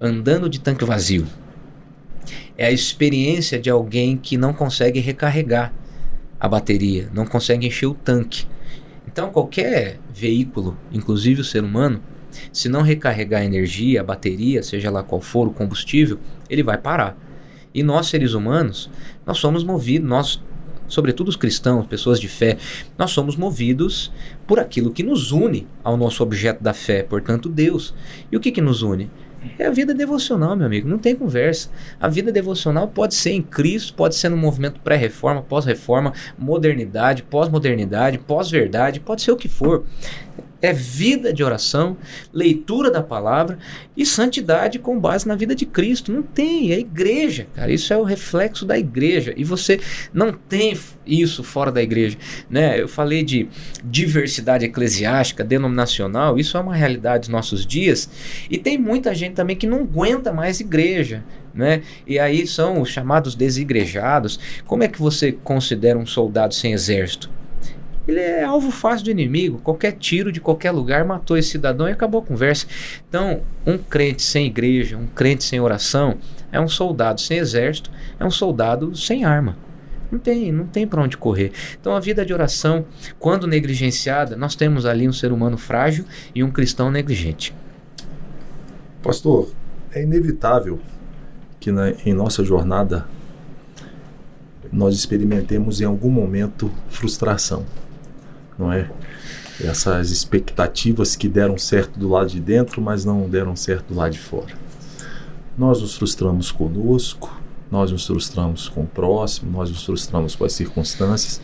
Andando 0.00 0.48
de 0.48 0.58
Tanque 0.58 0.84
Vazio. 0.84 1.24
É 2.58 2.66
a 2.66 2.72
experiência 2.72 3.60
de 3.60 3.70
alguém 3.70 4.16
que 4.16 4.36
não 4.36 4.52
consegue 4.52 4.98
recarregar 4.98 5.72
a 6.40 6.48
bateria, 6.48 7.08
não 7.12 7.26
consegue 7.26 7.66
encher 7.66 7.86
o 7.86 7.94
tanque. 7.94 8.46
Então, 9.06 9.30
qualquer 9.30 9.98
veículo, 10.12 10.76
inclusive 10.90 11.42
o 11.42 11.44
ser 11.44 11.62
humano, 11.62 12.00
se 12.52 12.68
não 12.68 12.82
recarregar 12.82 13.42
a 13.42 13.44
energia, 13.44 14.00
a 14.00 14.04
bateria, 14.04 14.62
seja 14.62 14.90
lá 14.90 15.02
qual 15.02 15.20
for 15.20 15.48
o 15.48 15.52
combustível, 15.52 16.18
ele 16.48 16.62
vai 16.62 16.78
parar. 16.78 17.18
E 17.74 17.82
nós, 17.82 18.06
seres 18.06 18.32
humanos, 18.32 18.90
nós 19.26 19.38
somos 19.38 19.62
movidos, 19.62 20.08
nós, 20.08 20.42
sobretudo 20.88 21.28
os 21.28 21.36
cristãos, 21.36 21.86
pessoas 21.86 22.18
de 22.18 22.28
fé, 22.28 22.56
nós 22.96 23.10
somos 23.10 23.36
movidos 23.36 24.12
por 24.46 24.58
aquilo 24.58 24.92
que 24.92 25.02
nos 25.02 25.32
une 25.32 25.66
ao 25.84 25.96
nosso 25.96 26.22
objeto 26.22 26.62
da 26.62 26.72
fé, 26.72 27.02
portanto, 27.02 27.48
Deus. 27.48 27.94
E 28.30 28.36
o 28.36 28.40
que, 28.40 28.50
que 28.50 28.60
nos 28.60 28.82
une? 28.82 29.10
É 29.58 29.66
a 29.66 29.70
vida 29.70 29.94
devocional, 29.94 30.56
meu 30.56 30.66
amigo, 30.66 30.88
não 30.88 30.98
tem 30.98 31.14
conversa. 31.14 31.70
A 32.00 32.08
vida 32.08 32.30
devocional 32.30 32.88
pode 32.88 33.14
ser 33.14 33.30
em 33.30 33.42
Cristo, 33.42 33.94
pode 33.94 34.14
ser 34.14 34.28
no 34.28 34.36
movimento 34.36 34.80
pré-reforma, 34.80 35.42
pós-reforma, 35.42 36.12
modernidade, 36.38 37.22
pós-modernidade, 37.22 38.18
pós-verdade, 38.18 39.00
pode 39.00 39.22
ser 39.22 39.32
o 39.32 39.36
que 39.36 39.48
for 39.48 39.84
é 40.62 40.72
vida 40.72 41.32
de 41.32 41.42
oração, 41.42 41.96
leitura 42.32 42.90
da 42.90 43.02
palavra 43.02 43.58
e 43.96 44.04
santidade 44.04 44.78
com 44.78 44.98
base 44.98 45.26
na 45.26 45.34
vida 45.34 45.54
de 45.54 45.64
Cristo. 45.64 46.12
Não 46.12 46.22
tem, 46.22 46.72
é 46.72 46.78
igreja, 46.78 47.46
cara. 47.54 47.72
Isso 47.72 47.92
é 47.92 47.96
o 47.96 48.02
reflexo 48.02 48.64
da 48.64 48.78
igreja. 48.78 49.32
E 49.36 49.44
você 49.44 49.80
não 50.12 50.32
tem 50.32 50.76
isso 51.06 51.42
fora 51.42 51.72
da 51.72 51.82
igreja. 51.82 52.16
Né? 52.48 52.80
Eu 52.80 52.88
falei 52.88 53.22
de 53.22 53.48
diversidade 53.84 54.64
eclesiástica, 54.64 55.42
denominacional, 55.42 56.38
isso 56.38 56.56
é 56.56 56.60
uma 56.60 56.74
realidade 56.74 57.20
dos 57.20 57.28
nossos 57.28 57.66
dias. 57.66 58.08
E 58.50 58.58
tem 58.58 58.78
muita 58.78 59.14
gente 59.14 59.34
também 59.34 59.56
que 59.56 59.66
não 59.66 59.80
aguenta 59.80 60.32
mais 60.32 60.60
igreja. 60.60 61.24
Né? 61.52 61.82
E 62.06 62.18
aí 62.18 62.46
são 62.46 62.80
os 62.80 62.90
chamados 62.90 63.34
desigrejados. 63.34 64.38
Como 64.66 64.84
é 64.84 64.88
que 64.88 65.00
você 65.00 65.32
considera 65.32 65.98
um 65.98 66.06
soldado 66.06 66.54
sem 66.54 66.72
exército? 66.72 67.39
Ele 68.10 68.20
é 68.20 68.44
alvo 68.44 68.70
fácil 68.70 69.04
do 69.04 69.10
inimigo. 69.10 69.58
Qualquer 69.58 69.92
tiro 69.92 70.32
de 70.32 70.40
qualquer 70.40 70.72
lugar 70.72 71.04
matou 71.04 71.36
esse 71.38 71.50
cidadão 71.50 71.88
e 71.88 71.92
acabou 71.92 72.20
a 72.20 72.24
conversa. 72.24 72.66
Então, 73.08 73.42
um 73.64 73.78
crente 73.78 74.22
sem 74.22 74.46
igreja, 74.46 74.96
um 74.96 75.06
crente 75.06 75.44
sem 75.44 75.60
oração, 75.60 76.18
é 76.50 76.60
um 76.60 76.68
soldado 76.68 77.20
sem 77.20 77.38
exército, 77.38 77.90
é 78.18 78.24
um 78.24 78.30
soldado 78.30 78.96
sem 78.96 79.24
arma. 79.24 79.56
Não 80.10 80.18
tem, 80.18 80.50
não 80.50 80.66
tem 80.66 80.88
para 80.88 81.00
onde 81.00 81.16
correr. 81.16 81.52
Então, 81.80 81.94
a 81.94 82.00
vida 82.00 82.26
de 82.26 82.32
oração, 82.32 82.84
quando 83.18 83.46
negligenciada, 83.46 84.36
nós 84.36 84.56
temos 84.56 84.84
ali 84.84 85.08
um 85.08 85.12
ser 85.12 85.30
humano 85.30 85.56
frágil 85.56 86.04
e 86.34 86.42
um 86.42 86.50
cristão 86.50 86.90
negligente. 86.90 87.54
Pastor, 89.00 89.50
é 89.92 90.02
inevitável 90.02 90.80
que 91.60 91.70
na, 91.70 91.92
em 92.04 92.12
nossa 92.12 92.42
jornada 92.42 93.06
nós 94.72 94.94
experimentemos 94.94 95.80
em 95.80 95.84
algum 95.84 96.10
momento 96.10 96.70
frustração, 96.88 97.64
não 98.60 98.72
é? 98.72 98.90
Essas 99.60 100.10
expectativas 100.10 101.16
que 101.16 101.28
deram 101.28 101.58
certo 101.58 101.98
do 101.98 102.08
lado 102.08 102.30
de 102.30 102.40
dentro, 102.40 102.80
mas 102.80 103.04
não 103.04 103.28
deram 103.28 103.56
certo 103.56 103.92
do 103.92 103.98
lado 103.98 104.12
de 104.12 104.18
fora. 104.18 104.54
Nós 105.58 105.80
nos 105.82 105.96
frustramos 105.96 106.52
conosco, 106.52 107.40
nós 107.70 107.90
nos 107.90 108.06
frustramos 108.06 108.68
com 108.68 108.82
o 108.82 108.86
próximo, 108.86 109.50
nós 109.50 109.70
nos 109.70 109.84
frustramos 109.84 110.34
com 110.34 110.44
as 110.44 110.52
circunstâncias 110.52 111.40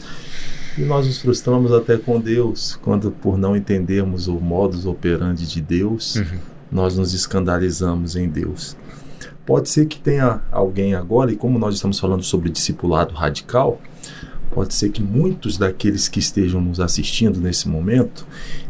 e 0.76 0.82
nós 0.82 1.06
nos 1.06 1.18
frustramos 1.18 1.72
até 1.72 1.96
com 1.96 2.20
Deus, 2.20 2.78
quando 2.82 3.10
por 3.10 3.38
não 3.38 3.56
entendermos 3.56 4.28
o 4.28 4.34
modus 4.34 4.84
operandi 4.84 5.46
de 5.46 5.60
Deus, 5.62 6.16
uhum. 6.16 6.38
nós 6.70 6.96
nos 6.98 7.14
escandalizamos 7.14 8.14
em 8.14 8.28
Deus. 8.28 8.76
Pode 9.46 9.70
ser 9.70 9.86
que 9.86 9.98
tenha 9.98 10.42
alguém 10.52 10.94
agora, 10.94 11.32
e 11.32 11.36
como 11.36 11.58
nós 11.58 11.74
estamos 11.74 11.98
falando 11.98 12.22
sobre 12.22 12.50
discipulado 12.50 13.14
radical, 13.14 13.80
pode 14.50 14.74
ser 14.74 14.90
que 14.90 15.02
muitos 15.02 15.58
daqueles 15.58 16.08
que 16.08 16.18
estejam 16.18 16.60
nos 16.60 16.80
assistindo 16.80 17.40
nesse 17.40 17.68
momento 17.68 18.26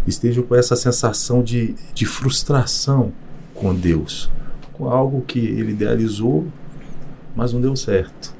estejam 0.07 0.43
com 0.43 0.55
essa 0.55 0.77
sensação 0.77 1.43
de, 1.43 1.74
de 1.95 2.05
frustração 2.05 3.12
com 3.55 3.74
Deus, 3.74 4.31
com 4.72 4.89
algo 4.89 5.22
que 5.22 5.39
ele 5.39 5.72
idealizou, 5.72 6.47
mas 7.35 7.53
não 7.53 7.61
deu 7.61 7.77
certo. 7.77 8.35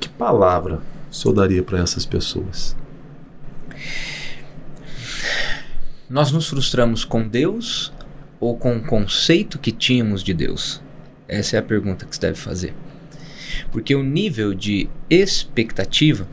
Que 0.00 0.08
palavra 0.08 0.80
o 1.10 1.14
senhor 1.14 1.34
daria 1.34 1.62
para 1.62 1.78
essas 1.78 2.04
pessoas? 2.04 2.76
Nós 6.08 6.30
nos 6.30 6.48
frustramos 6.48 7.04
com 7.04 7.26
Deus 7.26 7.92
ou 8.38 8.56
com 8.56 8.76
o 8.76 8.82
conceito 8.82 9.58
que 9.58 9.72
tínhamos 9.72 10.22
de 10.22 10.32
Deus? 10.32 10.80
Essa 11.26 11.56
é 11.56 11.58
a 11.58 11.62
pergunta 11.62 12.06
que 12.06 12.14
você 12.14 12.20
deve 12.20 12.38
fazer. 12.38 12.74
Porque 13.72 13.94
o 13.94 14.02
nível 14.02 14.54
de 14.54 14.88
expectativa 15.10 16.26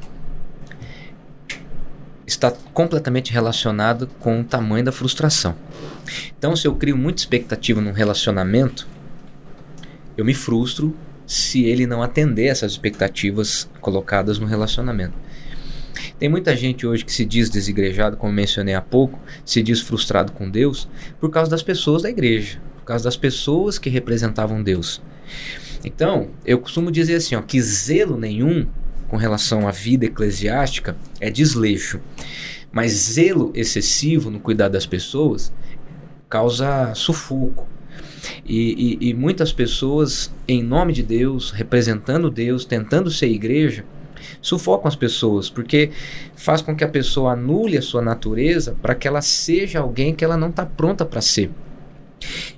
está 2.25 2.51
completamente 2.73 3.31
relacionado 3.31 4.07
com 4.19 4.41
o 4.41 4.43
tamanho 4.43 4.85
da 4.85 4.91
frustração. 4.91 5.55
Então, 6.37 6.55
se 6.55 6.67
eu 6.67 6.75
crio 6.75 6.97
muita 6.97 7.21
expectativa 7.21 7.81
num 7.81 7.91
relacionamento, 7.91 8.87
eu 10.17 10.23
me 10.23 10.33
frustro 10.33 10.95
se 11.25 11.63
ele 11.65 11.87
não 11.87 12.03
atender 12.03 12.45
essas 12.45 12.73
expectativas 12.73 13.69
colocadas 13.81 14.37
no 14.39 14.45
relacionamento. 14.45 15.13
Tem 16.19 16.29
muita 16.29 16.55
gente 16.55 16.85
hoje 16.85 17.05
que 17.05 17.11
se 17.11 17.25
diz 17.25 17.49
desigrejado, 17.49 18.17
como 18.17 18.31
mencionei 18.31 18.73
há 18.73 18.81
pouco, 18.81 19.19
se 19.45 19.61
diz 19.61 19.81
frustrado 19.81 20.31
com 20.31 20.49
Deus 20.49 20.87
por 21.19 21.29
causa 21.29 21.51
das 21.51 21.63
pessoas 21.63 22.03
da 22.03 22.09
igreja, 22.09 22.59
por 22.79 22.85
causa 22.85 23.03
das 23.03 23.17
pessoas 23.17 23.77
que 23.77 23.89
representavam 23.89 24.63
Deus. 24.63 25.01
Então, 25.83 26.29
eu 26.45 26.59
costumo 26.59 26.91
dizer 26.91 27.15
assim, 27.15 27.35
ó, 27.35 27.41
que 27.41 27.61
zelo 27.61 28.17
nenhum 28.17 28.67
com 29.13 29.17
relação 29.17 29.67
à 29.67 29.71
vida 29.71 30.07
eclesiástica 30.07 30.97
é 31.19 31.29
desleixo, 31.29 32.01
mas 32.71 32.93
zelo 32.93 33.51
excessivo 33.53 34.31
no 34.31 34.39
cuidar 34.39 34.69
das 34.69 34.87
pessoas 34.87 35.53
causa 36.27 36.95
sufoco. 36.95 37.67
E, 38.43 38.97
e, 38.99 39.09
e 39.09 39.13
muitas 39.13 39.53
pessoas, 39.53 40.33
em 40.47 40.63
nome 40.63 40.93
de 40.93 41.03
Deus, 41.03 41.51
representando 41.51 42.31
Deus, 42.31 42.65
tentando 42.65 43.11
ser 43.11 43.27
igreja, 43.27 43.85
sufocam 44.41 44.87
as 44.87 44.95
pessoas, 44.95 45.47
porque 45.47 45.91
faz 46.35 46.63
com 46.63 46.75
que 46.75 46.83
a 46.83 46.89
pessoa 46.89 47.33
anule 47.33 47.77
a 47.77 47.83
sua 47.83 48.01
natureza 48.01 48.75
para 48.81 48.95
que 48.95 49.07
ela 49.07 49.21
seja 49.21 49.77
alguém 49.77 50.15
que 50.15 50.25
ela 50.25 50.37
não 50.37 50.49
está 50.49 50.65
pronta 50.65 51.05
para 51.05 51.21
ser. 51.21 51.51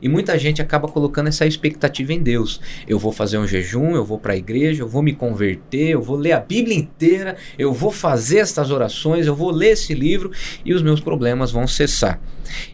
E 0.01 0.07
muita 0.09 0.37
gente 0.37 0.61
acaba 0.61 0.87
colocando 0.87 1.27
essa 1.27 1.45
expectativa 1.45 2.13
em 2.13 2.21
Deus. 2.21 2.59
Eu 2.87 2.99
vou 2.99 3.11
fazer 3.11 3.37
um 3.37 3.47
jejum, 3.47 3.95
eu 3.95 4.05
vou 4.05 4.19
para 4.19 4.33
a 4.33 4.37
igreja, 4.37 4.83
eu 4.83 4.87
vou 4.87 5.01
me 5.01 5.13
converter, 5.13 5.89
eu 5.89 6.01
vou 6.01 6.15
ler 6.15 6.33
a 6.33 6.39
Bíblia 6.39 6.75
inteira, 6.75 7.35
eu 7.57 7.73
vou 7.73 7.91
fazer 7.91 8.39
estas 8.39 8.71
orações, 8.71 9.27
eu 9.27 9.35
vou 9.35 9.51
ler 9.51 9.71
esse 9.71 9.93
livro 9.93 10.31
e 10.63 10.73
os 10.73 10.81
meus 10.81 10.99
problemas 10.99 11.51
vão 11.51 11.67
cessar. 11.67 12.19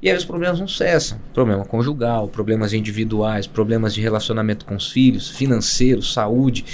E 0.02 0.10
aí 0.10 0.16
os 0.16 0.26
problemas 0.26 0.60
não 0.60 0.68
cessam. 0.68 1.20
Problema 1.34 1.66
conjugal, 1.66 2.28
problemas 2.28 2.74
individuais, 2.74 3.48
problemas 3.48 3.94
de 3.94 4.02
relacionamento 4.02 4.66
com 4.66 4.76
os 4.76 4.92
filhos, 4.92 5.30
financeiros, 5.30 6.14
saúde. 6.14 6.66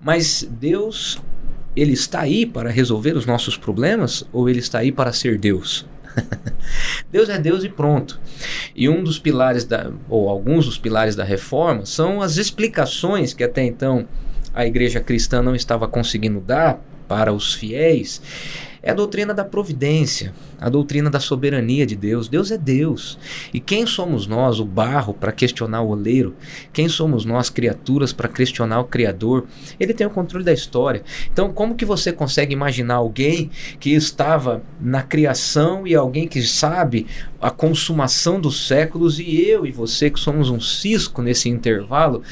Mas 0.00 0.48
Deus, 0.50 1.20
ele 1.76 1.92
está 1.92 2.20
aí 2.20 2.46
para 2.46 2.70
resolver 2.70 3.16
os 3.16 3.26
nossos 3.26 3.56
problemas 3.56 4.24
ou 4.32 4.48
ele 4.48 4.60
está 4.60 4.78
aí 4.78 4.90
para 4.90 5.12
ser 5.12 5.38
Deus? 5.38 5.86
Deus 7.10 7.28
é 7.28 7.38
Deus 7.38 7.64
e 7.64 7.68
pronto. 7.68 8.20
E 8.74 8.88
um 8.88 9.02
dos 9.02 9.18
pilares 9.18 9.64
da, 9.64 9.90
ou 10.08 10.28
alguns 10.28 10.66
dos 10.66 10.78
pilares 10.78 11.16
da 11.16 11.24
reforma 11.24 11.84
são 11.84 12.22
as 12.22 12.36
explicações 12.36 13.34
que 13.34 13.44
até 13.44 13.64
então 13.64 14.06
a 14.54 14.66
igreja 14.66 15.00
cristã 15.00 15.42
não 15.42 15.54
estava 15.54 15.86
conseguindo 15.88 16.40
dar 16.40 16.80
para 17.08 17.32
os 17.32 17.54
fiéis 17.54 18.20
é 18.82 18.90
a 18.90 18.94
doutrina 18.94 19.34
da 19.34 19.44
providência, 19.44 20.32
a 20.60 20.68
doutrina 20.68 21.08
da 21.08 21.18
soberania 21.18 21.86
de 21.86 21.96
Deus. 21.96 22.28
Deus 22.28 22.50
é 22.50 22.58
Deus. 22.58 23.18
E 23.52 23.58
quem 23.58 23.86
somos 23.86 24.26
nós, 24.26 24.60
o 24.60 24.64
barro, 24.64 25.14
para 25.14 25.32
questionar 25.32 25.80
o 25.80 25.88
oleiro? 25.88 26.36
Quem 26.72 26.88
somos 26.88 27.24
nós, 27.24 27.48
criaturas, 27.48 28.12
para 28.12 28.28
questionar 28.28 28.80
o 28.80 28.84
Criador? 28.84 29.46
Ele 29.78 29.94
tem 29.94 30.06
o 30.06 30.10
controle 30.10 30.44
da 30.44 30.52
história. 30.52 31.02
Então, 31.32 31.52
como 31.52 31.74
que 31.74 31.84
você 31.84 32.12
consegue 32.12 32.52
imaginar 32.52 32.96
alguém 32.96 33.50
que 33.78 33.90
estava 33.90 34.62
na 34.80 35.02
criação 35.02 35.86
e 35.86 35.94
alguém 35.94 36.28
que 36.28 36.42
sabe 36.42 37.06
a 37.40 37.50
consumação 37.50 38.38
dos 38.38 38.66
séculos 38.66 39.18
e 39.18 39.40
eu 39.40 39.64
e 39.64 39.72
você 39.72 40.10
que 40.10 40.20
somos 40.20 40.50
um 40.50 40.60
cisco 40.60 41.22
nesse 41.22 41.48
intervalo, 41.48 42.22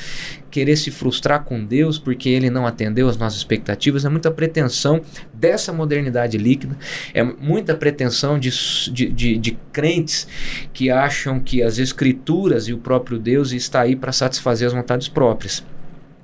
querer 0.50 0.76
se 0.76 0.90
frustrar 0.90 1.44
com 1.44 1.64
Deus 1.64 1.98
porque 1.98 2.28
ele 2.28 2.50
não 2.50 2.66
atendeu 2.66 3.08
as 3.08 3.16
nossas 3.16 3.38
expectativas, 3.38 4.04
é 4.04 4.08
muita 4.08 4.30
pretensão 4.30 5.00
dessa 5.32 5.72
modernidade 5.72 6.36
líquida, 6.36 6.76
é 7.14 7.22
muita 7.22 7.74
pretensão 7.74 8.17
de, 8.38 8.50
de, 8.90 9.10
de, 9.10 9.38
de 9.38 9.58
crentes 9.72 10.26
que 10.72 10.90
acham 10.90 11.38
que 11.38 11.62
as 11.62 11.78
escrituras 11.78 12.66
e 12.66 12.72
o 12.72 12.78
próprio 12.78 13.18
Deus 13.18 13.52
está 13.52 13.82
aí 13.82 13.94
para 13.94 14.10
satisfazer 14.10 14.66
as 14.66 14.72
vontades 14.72 15.08
próprias. 15.08 15.62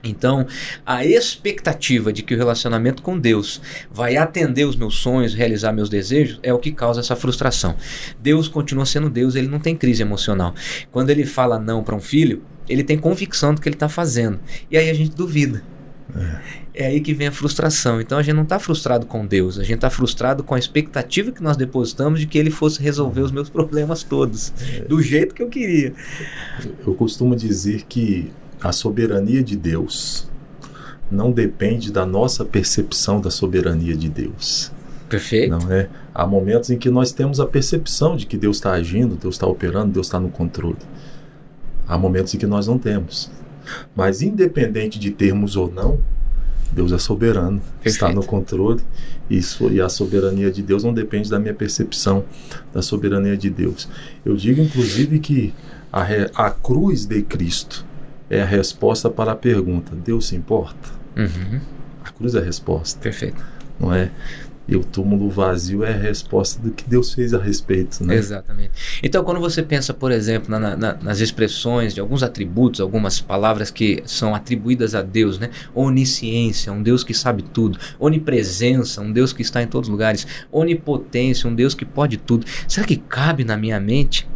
Então, 0.05 0.47
a 0.85 1.05
expectativa 1.05 2.13
de 2.13 2.23
que 2.23 2.35
o 2.35 2.37
relacionamento 2.37 3.03
com 3.03 3.19
Deus 3.19 3.61
vai 3.91 4.17
atender 4.17 4.65
os 4.67 4.77
meus 4.77 4.97
sonhos, 4.97 5.35
realizar 5.35 5.73
meus 5.73 5.89
desejos, 5.89 6.39
é 6.43 6.53
o 6.53 6.59
que 6.59 6.71
causa 6.71 7.01
essa 7.01 7.17
frustração. 7.17 7.75
Deus 8.21 8.47
continua 8.47 8.85
sendo 8.85 9.09
Deus, 9.09 9.35
ele 9.35 9.49
não 9.49 9.59
tem 9.59 9.75
crise 9.75 10.03
emocional. 10.03 10.55
Quando 10.93 11.11
ele 11.11 11.25
fala 11.25 11.59
não 11.59 11.83
para 11.83 11.97
um 11.97 12.01
filho, 12.01 12.43
ele 12.69 12.85
tem 12.85 12.99
convicção 12.99 13.55
do 13.55 13.61
que 13.61 13.69
ele 13.69 13.77
está 13.77 13.89
fazendo. 13.89 14.39
E 14.71 14.77
aí 14.77 14.91
a 14.91 14.95
gente 14.95 15.15
duvida. 15.17 15.63
É. 16.15 16.64
é 16.75 16.87
aí 16.87 17.01
que 17.01 17.15
vem 17.15 17.29
a 17.29 17.33
frustração. 17.33 18.01
Então 18.01 18.19
a 18.19 18.23
gente 18.23 18.35
não 18.35 18.43
está 18.43 18.59
frustrado 18.59 19.07
com 19.07 19.25
Deus, 19.25 19.59
a 19.59 19.63
gente 19.63 19.77
está 19.77 19.89
frustrado 19.89 20.43
com 20.43 20.55
a 20.55 20.59
expectativa 20.59 21.31
que 21.31 21.43
nós 21.43 21.57
depositamos 21.57 22.21
de 22.21 22.27
que 22.27 22.37
Ele 22.37 22.51
fosse 22.51 22.83
resolver 22.83 23.21
os 23.21 23.31
meus 23.31 23.49
problemas 23.49 24.03
todos, 24.03 24.53
é. 24.61 24.81
do 24.81 25.01
jeito 25.01 25.35
que 25.35 25.43
eu 25.43 25.49
queria. 25.49 25.95
Eu 26.85 26.95
costumo 26.95 27.37
dizer 27.37 27.85
que 27.89 28.31
a 28.61 28.73
soberania 28.73 29.43
de 29.43 29.57
Deus 29.57 30.29
não 31.11 31.31
depende 31.31 31.93
da 31.93 32.05
nossa 32.05 32.45
percepção 32.45 33.21
da 33.21 33.31
soberania 33.31 33.97
de 33.97 34.09
Deus. 34.09 34.73
Perfeito. 35.09 35.51
Não 35.51 35.73
é? 35.73 35.89
Há 36.13 36.27
momentos 36.27 36.71
em 36.71 36.79
que 36.79 36.91
nós 36.91 37.13
temos 37.13 37.39
a 37.39 37.47
percepção 37.47 38.17
de 38.17 38.27
que 38.27 38.37
Deus 38.37 38.57
está 38.57 38.73
agindo, 38.73 39.15
Deus 39.15 39.37
está 39.37 39.47
operando, 39.47 39.93
Deus 39.93 40.07
está 40.07 40.19
no 40.19 40.31
controle. 40.31 40.79
Há 41.87 41.97
momentos 41.99 42.35
em 42.35 42.39
que 42.39 42.47
nós 42.47 42.67
não 42.67 42.79
temos. 42.79 43.31
Mas 43.95 44.23
independente 44.23 44.99
de 44.99 45.11
termos 45.11 45.57
ou 45.57 45.71
não, 45.71 46.01
Deus 46.75 46.93
é 46.93 46.99
soberano, 46.99 47.61
Perfeito. 47.61 47.87
está 47.87 48.13
no 48.13 48.25
controle. 48.25 48.81
Isso, 49.31 49.71
e 49.71 49.81
a 49.81 49.89
soberania 49.89 50.51
de 50.51 50.63
Deus 50.63 50.85
não 50.85 50.93
depende 50.93 51.31
da 51.31 51.39
minha 51.39 51.55
percepção 51.55 52.25
da 52.73 52.83
soberania 52.83 53.37
de 53.37 53.49
Deus. 53.49 53.89
Eu 54.25 54.37
digo, 54.37 54.61
inclusive, 54.61 55.19
que 55.19 55.55
a, 55.93 56.03
a 56.35 56.51
cruz 56.51 57.07
de 57.07 57.23
Cristo 57.23 57.87
é 58.29 58.43
a 58.43 58.45
resposta 58.45 59.09
para 59.09 59.33
a 59.33 59.37
pergunta: 59.37 59.95
Deus 59.95 60.29
se 60.29 60.37
importa? 60.37 60.91
Uhum. 61.17 61.61
A 62.05 62.11
cruz 62.11 62.35
é 62.35 62.41
a 62.41 62.43
resposta. 62.43 62.99
Perfeito. 63.01 63.43
Não 63.79 63.95
é? 63.95 64.11
E 64.67 64.77
o 64.77 64.83
túmulo 64.83 65.29
vazio 65.29 65.85
é 65.85 65.93
a 65.93 65.97
resposta 65.97 66.61
do 66.61 66.71
que 66.71 66.89
Deus 66.89 67.13
fez 67.13 67.35
a 67.35 67.39
respeito. 67.39 68.05
Né? 68.05 68.17
Exatamente. 68.17 69.01
Então, 69.03 69.23
quando 69.23 69.41
você 69.41 69.63
pensa, 69.63 69.93
por 69.93 70.11
exemplo, 70.11 70.51
na, 70.51 70.77
na, 70.77 70.95
nas 70.95 71.21
expressões 71.21 71.95
de 71.95 72.01
alguns 72.01 72.23
atributos, 72.23 72.81
algumas 72.81 73.21
palavras 73.21 73.71
que 73.71 74.03
são 74.07 74.35
atribuídas 74.35 74.95
a 74.95 75.03
Deus, 75.03 75.39
né? 75.39 75.51
Onisciência, 75.75 76.73
um 76.73 76.83
Deus 76.83 77.05
que 77.05 77.13
sabe 77.13 77.43
tudo. 77.43 77.79
Onipresença, 77.99 79.01
um 79.01 79.13
Deus 79.13 79.33
que 79.33 79.43
está 79.43 79.63
em 79.63 79.67
todos 79.67 79.89
os 79.89 79.93
lugares. 79.93 80.27
Onipotência, 80.51 81.49
um 81.49 81.55
Deus 81.55 81.75
que 81.75 81.85
pode 81.85 82.17
tudo. 82.17 82.47
Será 82.67 82.87
que 82.87 82.97
cabe 82.97 83.45
na 83.45 83.57
minha 83.57 83.79
mente 83.79 84.27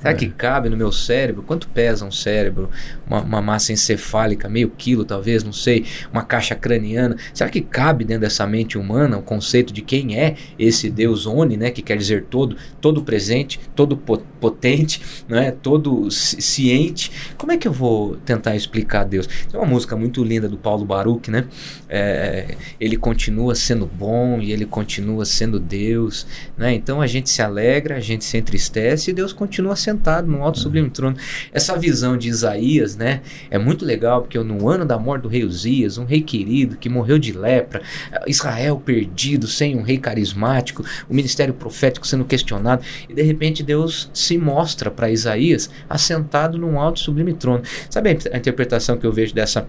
Será 0.00 0.12
é. 0.12 0.14
que 0.14 0.28
cabe 0.28 0.68
no 0.70 0.76
meu 0.76 0.90
cérebro? 0.90 1.42
Quanto 1.42 1.68
pesa 1.68 2.06
um 2.06 2.10
cérebro? 2.10 2.70
Uma, 3.06 3.20
uma, 3.20 3.42
massa 3.42 3.72
encefálica, 3.72 4.48
meio 4.48 4.70
quilo 4.70 5.04
talvez, 5.04 5.44
não 5.44 5.52
sei. 5.52 5.84
Uma 6.10 6.22
caixa 6.22 6.54
craniana. 6.54 7.16
Será 7.34 7.50
que 7.50 7.60
cabe 7.60 8.04
dentro 8.04 8.22
dessa 8.22 8.46
mente 8.46 8.78
humana 8.78 9.18
o 9.18 9.22
conceito 9.22 9.72
de 9.72 9.82
quem 9.82 10.18
é 10.18 10.36
esse 10.58 10.88
Deus 10.88 11.26
Oni, 11.26 11.56
né? 11.56 11.70
Que 11.70 11.82
quer 11.82 11.98
dizer 11.98 12.24
todo, 12.30 12.56
todo 12.80 13.02
presente, 13.02 13.60
todo 13.74 13.96
potente, 13.96 15.02
né? 15.28 15.50
todo 15.50 16.10
ciente. 16.10 17.12
Como 17.36 17.52
é 17.52 17.58
que 17.58 17.68
eu 17.68 17.72
vou 17.72 18.16
tentar 18.16 18.56
explicar 18.56 19.04
Deus? 19.04 19.26
Tem 19.26 19.60
uma 19.60 19.66
música 19.66 19.96
muito 19.96 20.24
linda 20.24 20.48
do 20.48 20.56
Paulo 20.56 20.84
Baruch, 20.84 21.30
né? 21.30 21.44
É, 21.88 22.54
ele 22.80 22.96
continua 22.96 23.54
sendo 23.54 23.84
bom 23.84 24.40
e 24.40 24.50
ele 24.50 24.64
continua 24.64 25.26
sendo 25.26 25.60
Deus, 25.60 26.26
né? 26.56 26.72
Então 26.72 27.02
a 27.02 27.06
gente 27.06 27.28
se 27.28 27.42
alegra, 27.42 27.96
a 27.96 28.00
gente 28.00 28.24
se 28.24 28.38
entristece 28.38 29.10
e 29.10 29.14
Deus 29.14 29.32
continua 29.32 29.76
sentado 29.90 30.30
no 30.30 30.42
alto 30.42 30.58
sublime 30.58 30.88
trono. 30.90 31.16
Essa 31.52 31.76
visão 31.76 32.16
de 32.16 32.28
Isaías, 32.28 32.96
né? 32.96 33.20
É 33.50 33.58
muito 33.58 33.84
legal 33.84 34.22
porque 34.22 34.38
no 34.38 34.68
ano 34.68 34.84
da 34.84 34.98
morte 34.98 35.22
do 35.22 35.28
rei 35.28 35.44
Uzias, 35.44 35.98
um 35.98 36.04
rei 36.04 36.20
querido 36.20 36.76
que 36.76 36.88
morreu 36.88 37.18
de 37.18 37.32
lepra, 37.32 37.82
Israel 38.26 38.80
perdido, 38.84 39.46
sem 39.46 39.76
um 39.76 39.82
rei 39.82 39.98
carismático, 39.98 40.84
o 41.08 41.14
ministério 41.14 41.54
profético 41.54 42.06
sendo 42.06 42.24
questionado 42.24 42.82
e 43.08 43.14
de 43.14 43.22
repente 43.22 43.62
Deus 43.62 44.10
se 44.14 44.38
mostra 44.38 44.90
para 44.90 45.10
Isaías 45.10 45.70
assentado 45.88 46.56
num 46.56 46.78
alto 46.78 47.00
sublime 47.00 47.34
trono. 47.34 47.62
Sabe 47.88 48.10
a 48.32 48.36
interpretação 48.36 48.96
que 48.96 49.06
eu 49.06 49.12
vejo 49.12 49.34
dessa 49.34 49.66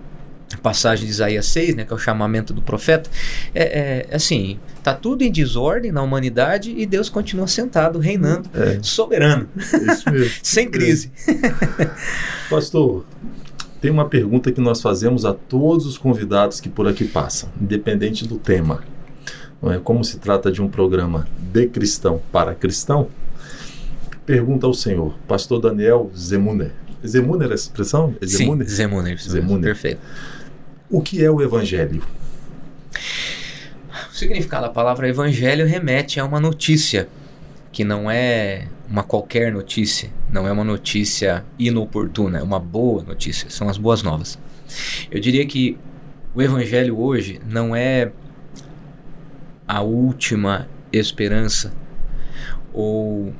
passagem 0.57 1.05
de 1.05 1.11
Isaías 1.11 1.45
6, 1.47 1.75
né, 1.75 1.85
que 1.85 1.93
é 1.93 1.95
o 1.95 1.99
chamamento 1.99 2.53
do 2.53 2.61
profeta, 2.61 3.09
é, 3.53 4.07
é 4.09 4.15
assim, 4.15 4.59
tá 4.83 4.93
tudo 4.93 5.23
em 5.23 5.31
desordem 5.31 5.91
na 5.91 6.01
humanidade 6.01 6.73
e 6.75 6.85
Deus 6.85 7.09
continua 7.09 7.47
sentado, 7.47 7.99
reinando, 7.99 8.49
é. 8.53 8.79
soberano, 8.81 9.47
sem 10.41 10.69
crise. 10.69 11.11
É. 11.79 11.89
Pastor, 12.49 13.05
tem 13.81 13.89
uma 13.89 14.07
pergunta 14.07 14.51
que 14.51 14.61
nós 14.61 14.81
fazemos 14.81 15.25
a 15.25 15.33
todos 15.33 15.85
os 15.85 15.97
convidados 15.97 16.59
que 16.59 16.69
por 16.69 16.87
aqui 16.87 17.05
passam, 17.05 17.49
independente 17.59 18.27
do 18.27 18.37
tema. 18.37 18.83
É? 19.63 19.79
Como 19.79 20.03
se 20.03 20.17
trata 20.17 20.51
de 20.51 20.61
um 20.61 20.67
programa 20.67 21.27
de 21.51 21.67
cristão 21.67 22.21
para 22.31 22.53
cristão, 22.55 23.07
pergunta 24.25 24.65
ao 24.65 24.73
Senhor, 24.73 25.15
Pastor 25.27 25.59
Daniel 25.59 26.11
Zemuner. 26.15 26.71
Zemuner 27.05 27.49
é 27.49 27.51
a 27.51 27.55
expressão? 27.55 28.15
Zemuner? 28.23 28.67
Sim, 28.69 28.75
Zemuner. 28.75 29.17
Zemuner. 29.21 29.63
Perfeito. 29.63 29.99
O 30.91 31.01
que 31.01 31.23
é 31.23 31.31
o 31.31 31.41
Evangelho? 31.41 32.03
O 34.11 34.13
significado 34.13 34.67
da 34.67 34.69
palavra 34.69 35.07
evangelho 35.07 35.65
remete 35.65 36.19
a 36.19 36.25
uma 36.25 36.37
notícia, 36.37 37.07
que 37.71 37.85
não 37.85 38.11
é 38.11 38.67
uma 38.89 39.01
qualquer 39.01 39.53
notícia, 39.53 40.09
não 40.29 40.45
é 40.45 40.51
uma 40.51 40.65
notícia 40.65 41.45
inoportuna, 41.57 42.39
é 42.39 42.43
uma 42.43 42.59
boa 42.59 43.03
notícia, 43.03 43.49
são 43.49 43.69
as 43.69 43.77
boas 43.77 44.03
novas. 44.03 44.37
Eu 45.09 45.21
diria 45.21 45.45
que 45.45 45.77
o 46.35 46.41
evangelho 46.41 46.99
hoje 46.99 47.39
não 47.47 47.73
é 47.73 48.11
a 49.65 49.81
última 49.81 50.67
esperança, 50.91 51.73
ou 52.73 53.33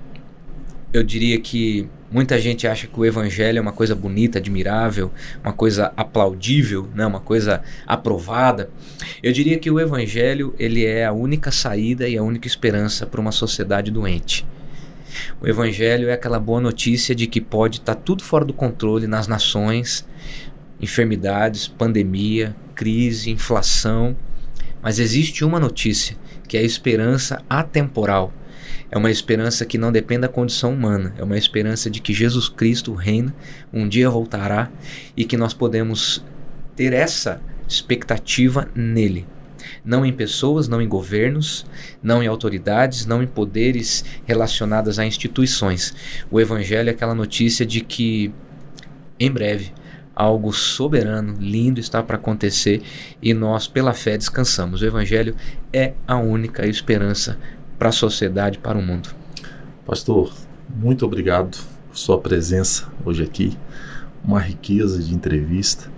eu 0.93 1.03
diria 1.03 1.37
que 1.37 1.89
Muita 2.11 2.37
gente 2.37 2.67
acha 2.67 2.87
que 2.87 2.99
o 2.99 3.05
evangelho 3.05 3.57
é 3.57 3.61
uma 3.61 3.71
coisa 3.71 3.95
bonita, 3.95 4.37
admirável, 4.37 5.09
uma 5.41 5.53
coisa 5.53 5.93
aplaudível, 5.95 6.89
né? 6.93 7.05
uma 7.05 7.21
coisa 7.21 7.63
aprovada. 7.87 8.69
Eu 9.23 9.31
diria 9.31 9.57
que 9.57 9.71
o 9.71 9.79
evangelho 9.79 10.53
ele 10.59 10.85
é 10.85 11.05
a 11.05 11.13
única 11.13 11.51
saída 11.51 12.09
e 12.09 12.17
a 12.17 12.21
única 12.21 12.47
esperança 12.47 13.05
para 13.05 13.21
uma 13.21 13.31
sociedade 13.31 13.89
doente. 13.89 14.45
O 15.39 15.47
evangelho 15.47 16.09
é 16.09 16.13
aquela 16.13 16.37
boa 16.37 16.59
notícia 16.59 17.15
de 17.15 17.27
que 17.27 17.39
pode 17.39 17.77
estar 17.77 17.95
tá 17.95 18.01
tudo 18.01 18.23
fora 18.23 18.43
do 18.43 18.53
controle 18.53 19.07
nas 19.07 19.25
nações, 19.25 20.05
enfermidades, 20.81 21.65
pandemia, 21.65 22.53
crise, 22.75 23.31
inflação, 23.31 24.17
mas 24.81 24.99
existe 24.99 25.45
uma 25.45 25.61
notícia, 25.61 26.17
que 26.45 26.57
é 26.57 26.59
a 26.59 26.63
esperança 26.63 27.41
atemporal 27.49 28.33
é 28.89 28.97
uma 28.97 29.11
esperança 29.11 29.65
que 29.65 29.77
não 29.77 29.91
depende 29.91 30.21
da 30.21 30.27
condição 30.27 30.73
humana, 30.73 31.13
é 31.17 31.23
uma 31.23 31.37
esperança 31.37 31.89
de 31.89 32.01
que 32.01 32.13
Jesus 32.13 32.49
Cristo 32.49 32.93
reina, 32.93 33.33
um 33.71 33.87
dia 33.87 34.09
voltará 34.09 34.69
e 35.15 35.23
que 35.23 35.37
nós 35.37 35.53
podemos 35.53 36.23
ter 36.75 36.93
essa 36.93 37.41
expectativa 37.67 38.69
nele. 38.75 39.25
Não 39.83 40.05
em 40.05 40.13
pessoas, 40.13 40.67
não 40.67 40.81
em 40.81 40.87
governos, 40.87 41.65
não 42.03 42.21
em 42.21 42.27
autoridades, 42.27 43.05
não 43.05 43.23
em 43.23 43.27
poderes 43.27 44.03
relacionados 44.25 44.99
a 44.99 45.05
instituições. 45.05 45.93
O 46.29 46.39
Evangelho 46.39 46.89
é 46.89 46.91
aquela 46.91 47.15
notícia 47.15 47.65
de 47.65 47.81
que, 47.81 48.33
em 49.19 49.31
breve, 49.31 49.71
algo 50.15 50.51
soberano, 50.51 51.35
lindo 51.39 51.79
está 51.79 52.03
para 52.03 52.17
acontecer 52.17 52.81
e 53.21 53.33
nós, 53.33 53.67
pela 53.67 53.93
fé, 53.93 54.17
descansamos. 54.17 54.81
O 54.81 54.85
Evangelho 54.85 55.35
é 55.71 55.93
a 56.07 56.17
única 56.17 56.67
esperança 56.67 57.37
para 57.81 57.89
a 57.89 57.91
sociedade, 57.91 58.59
para 58.59 58.77
o 58.77 58.81
mundo. 58.81 59.09
Pastor, 59.87 60.31
muito 60.69 61.03
obrigado 61.03 61.57
por 61.89 61.97
sua 61.97 62.19
presença 62.19 62.85
hoje 63.03 63.23
aqui. 63.23 63.57
Uma 64.23 64.39
riqueza 64.39 65.01
de 65.01 65.15
entrevista. 65.15 65.91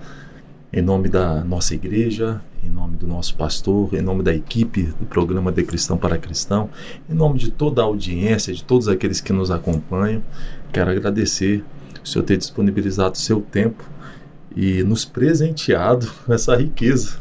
Em 0.71 0.81
nome 0.81 1.09
da 1.09 1.43
nossa 1.43 1.75
igreja, 1.75 2.39
em 2.63 2.69
nome 2.69 2.95
do 2.95 3.05
nosso 3.05 3.36
pastor, 3.36 3.93
em 3.93 4.01
nome 4.01 4.23
da 4.23 4.34
equipe 4.34 4.93
do 4.97 5.05
programa 5.05 5.51
De 5.51 5.61
Cristão 5.61 5.97
para 5.97 6.17
Cristão, 6.17 6.69
em 7.09 7.13
nome 7.13 7.38
de 7.38 7.51
toda 7.51 7.81
a 7.81 7.86
audiência, 7.86 8.53
de 8.53 8.63
todos 8.63 8.88
aqueles 8.88 9.19
que 9.19 9.34
nos 9.34 9.51
acompanham, 9.51 10.23
quero 10.71 10.89
agradecer 10.89 11.65
o 12.01 12.07
senhor 12.07 12.23
ter 12.23 12.38
disponibilizado 12.38 13.17
seu 13.17 13.41
tempo 13.41 13.84
e 14.55 14.84
nos 14.84 15.03
presenteado 15.03 16.09
com 16.25 16.34
essa 16.34 16.55
riqueza 16.55 17.17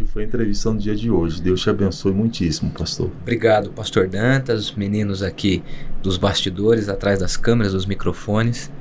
que 0.00 0.10
foi 0.10 0.22
a 0.22 0.26
entrevista 0.26 0.70
no 0.70 0.78
dia 0.78 0.96
de 0.96 1.10
hoje. 1.10 1.42
Deus 1.42 1.60
te 1.60 1.68
abençoe 1.68 2.12
muitíssimo, 2.12 2.70
pastor. 2.70 3.10
Obrigado, 3.20 3.70
pastor 3.70 4.08
Dantas, 4.08 4.72
meninos 4.72 5.22
aqui 5.22 5.62
dos 6.02 6.16
bastidores, 6.16 6.88
atrás 6.88 7.18
das 7.18 7.36
câmeras, 7.36 7.74
dos 7.74 7.84
microfones. 7.84 8.72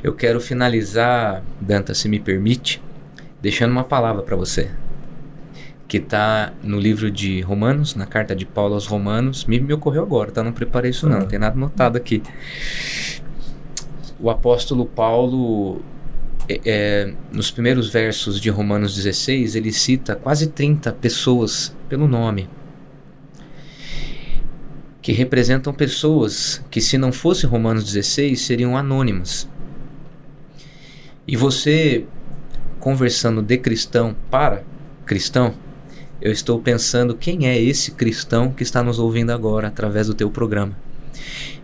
Eu 0.00 0.14
quero 0.14 0.40
finalizar, 0.40 1.42
Dantas, 1.60 1.98
se 1.98 2.08
me 2.08 2.20
permite, 2.20 2.80
deixando 3.42 3.72
uma 3.72 3.82
palavra 3.82 4.22
para 4.22 4.36
você. 4.36 4.70
Que 5.88 5.96
está 5.96 6.52
no 6.62 6.78
livro 6.78 7.10
de 7.10 7.40
Romanos, 7.40 7.96
na 7.96 8.06
carta 8.06 8.36
de 8.36 8.46
Paulo 8.46 8.74
aos 8.74 8.86
Romanos. 8.86 9.46
Me, 9.46 9.58
me 9.58 9.72
ocorreu 9.74 10.04
agora, 10.04 10.30
tá? 10.30 10.40
Não 10.40 10.52
preparei 10.52 10.92
isso 10.92 11.08
não, 11.08 11.18
não 11.18 11.26
tem 11.26 11.40
nada 11.40 11.56
anotado 11.56 11.98
aqui. 11.98 12.22
O 14.20 14.30
apóstolo 14.30 14.86
Paulo 14.86 15.82
é, 16.64 17.12
nos 17.30 17.50
primeiros 17.50 17.90
versos 17.90 18.40
de 18.40 18.48
Romanos 18.48 18.94
16, 18.94 19.54
ele 19.54 19.72
cita 19.72 20.16
quase 20.16 20.48
30 20.48 20.92
pessoas 20.94 21.76
pelo 21.88 22.08
nome, 22.08 22.48
que 25.02 25.12
representam 25.12 25.72
pessoas 25.72 26.64
que, 26.70 26.80
se 26.80 26.96
não 26.96 27.12
fosse 27.12 27.46
Romanos 27.46 27.84
16, 27.84 28.40
seriam 28.40 28.76
anônimas. 28.76 29.48
E 31.26 31.36
você, 31.36 32.04
conversando 32.78 33.42
de 33.42 33.56
cristão 33.56 34.16
para 34.30 34.64
cristão, 35.06 35.54
eu 36.20 36.32
estou 36.32 36.60
pensando 36.60 37.14
quem 37.14 37.46
é 37.46 37.58
esse 37.60 37.92
cristão 37.92 38.52
que 38.52 38.62
está 38.62 38.82
nos 38.82 38.98
ouvindo 38.98 39.30
agora 39.30 39.68
através 39.68 40.06
do 40.06 40.14
teu 40.14 40.30
programa. 40.30 40.76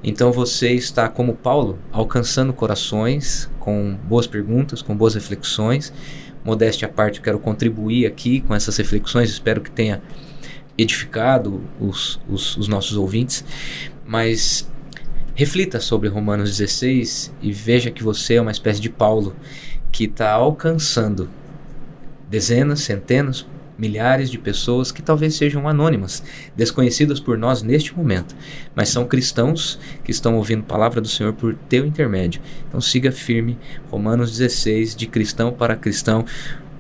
Então 0.03 0.31
você 0.33 0.71
está, 0.73 1.09
como 1.09 1.35
Paulo, 1.35 1.79
alcançando 1.91 2.53
corações 2.53 3.51
com 3.59 3.97
boas 4.05 4.27
perguntas, 4.27 4.83
com 4.83 4.97
boas 4.97 5.15
reflexões. 5.15 5.93
Modéstia 6.45 6.87
à 6.87 6.91
parte, 6.91 7.19
eu 7.19 7.25
quero 7.25 7.39
contribuir 7.39 8.07
aqui 8.07 8.41
com 8.41 8.55
essas 8.55 8.77
reflexões, 8.77 9.31
espero 9.31 9.61
que 9.61 9.71
tenha 9.71 10.01
edificado 10.79 11.61
os, 11.81 12.21
os, 12.29 12.57
os 12.57 12.69
nossos 12.69 12.97
ouvintes. 12.97 13.45
Mas 14.07 14.71
reflita 15.35 15.81
sobre 15.81 16.09
Romanos 16.09 16.57
16 16.57 17.35
e 17.43 17.53
veja 17.53 17.91
que 17.91 18.03
você 18.03 18.35
é 18.35 18.41
uma 18.41 18.53
espécie 18.53 18.81
de 18.81 18.89
Paulo 18.89 19.35
que 19.91 20.05
está 20.05 20.33
alcançando 20.33 21.29
dezenas, 22.29 22.81
centenas, 22.81 23.47
milhares 23.79 24.31
de 24.31 24.39
pessoas 24.39 24.91
que 24.91 25.03
talvez 25.03 25.35
sejam 25.35 25.69
anônimas, 25.69 26.23
desconhecidas 26.57 27.21
por 27.21 27.37
nós 27.37 27.63
neste 27.63 27.97
momento, 27.97 28.35
mas 28.75 28.89
são 28.89 29.07
cristãos 29.07 29.79
que 30.05 30.11
estão 30.11 30.37
ouvindo 30.37 30.61
a 30.61 30.67
palavra 30.67 31.01
do 31.01 31.09
Senhor 31.09 31.33
por 31.33 31.55
teu 31.69 31.87
intermédio. 31.87 32.41
Então 32.69 32.81
siga 32.81 33.13
firme, 33.13 33.59
Romanos 33.91 34.31
16, 34.31 34.97
de 34.97 35.07
cristão 35.07 35.53
para 35.53 35.77
cristão, 35.77 36.25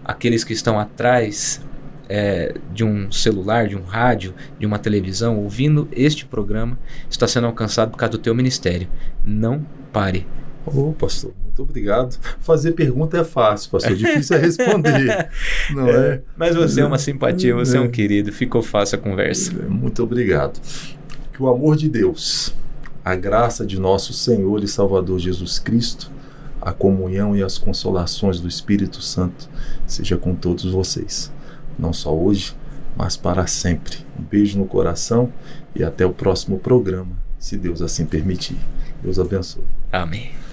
aqueles 0.04 0.44
que 0.44 0.52
estão 0.52 0.78
atrás 0.78 1.60
é, 2.08 2.54
de 2.72 2.84
um 2.84 3.10
celular, 3.10 3.66
de 3.66 3.76
um 3.76 3.82
rádio, 3.82 4.34
de 4.58 4.66
uma 4.66 4.78
televisão, 4.78 5.38
ouvindo 5.38 5.88
este 5.92 6.24
programa, 6.24 6.78
está 7.10 7.26
sendo 7.26 7.46
alcançado 7.46 7.90
por 7.90 7.96
causa 7.96 8.12
do 8.12 8.18
teu 8.18 8.34
ministério. 8.34 8.88
Não 9.24 9.66
pare. 9.92 10.26
Ô, 10.64 10.90
oh, 10.90 10.92
pastor, 10.92 11.32
muito 11.56 11.62
obrigado. 11.62 12.18
Fazer 12.40 12.72
pergunta 12.72 13.18
é 13.18 13.24
fácil, 13.24 13.70
pastor. 13.70 13.96
Difícil 13.96 14.36
é 14.36 14.40
responder. 14.40 15.30
não 15.72 15.88
é, 15.88 16.08
é? 16.08 16.22
Mas 16.36 16.54
você 16.54 16.82
é 16.82 16.84
uma 16.84 16.98
simpatia, 16.98 17.54
você 17.54 17.78
é, 17.78 17.80
é 17.80 17.82
um 17.82 17.90
querido. 17.90 18.30
Ficou 18.30 18.62
fácil 18.62 18.98
a 18.98 19.00
conversa. 19.00 19.52
Muito 19.66 20.02
obrigado. 20.02 20.60
Que 21.32 21.42
o 21.42 21.48
amor 21.48 21.76
de 21.76 21.88
Deus, 21.88 22.54
A 23.02 23.14
graça 23.14 23.64
de 23.64 23.80
nosso 23.80 24.12
Senhor 24.12 24.62
e 24.62 24.68
Salvador 24.68 25.18
Jesus 25.18 25.58
Cristo, 25.58 26.10
a 26.60 26.72
comunhão 26.72 27.34
e 27.34 27.42
as 27.42 27.56
consolações 27.56 28.38
do 28.38 28.48
Espírito 28.48 29.00
Santo 29.00 29.48
seja 29.86 30.16
com 30.16 30.34
todos 30.34 30.64
vocês, 30.64 31.32
não 31.78 31.92
só 31.92 32.14
hoje, 32.14 32.54
mas 32.96 33.16
para 33.16 33.46
sempre. 33.46 33.98
Um 34.18 34.22
beijo 34.22 34.58
no 34.58 34.66
coração 34.66 35.32
e 35.74 35.84
até 35.84 36.04
o 36.04 36.12
próximo 36.12 36.58
programa, 36.58 37.12
se 37.38 37.56
Deus 37.56 37.80
assim 37.80 38.04
permitir. 38.04 38.56
Deus 39.02 39.18
abençoe. 39.18 39.64
Amém. 39.92 40.45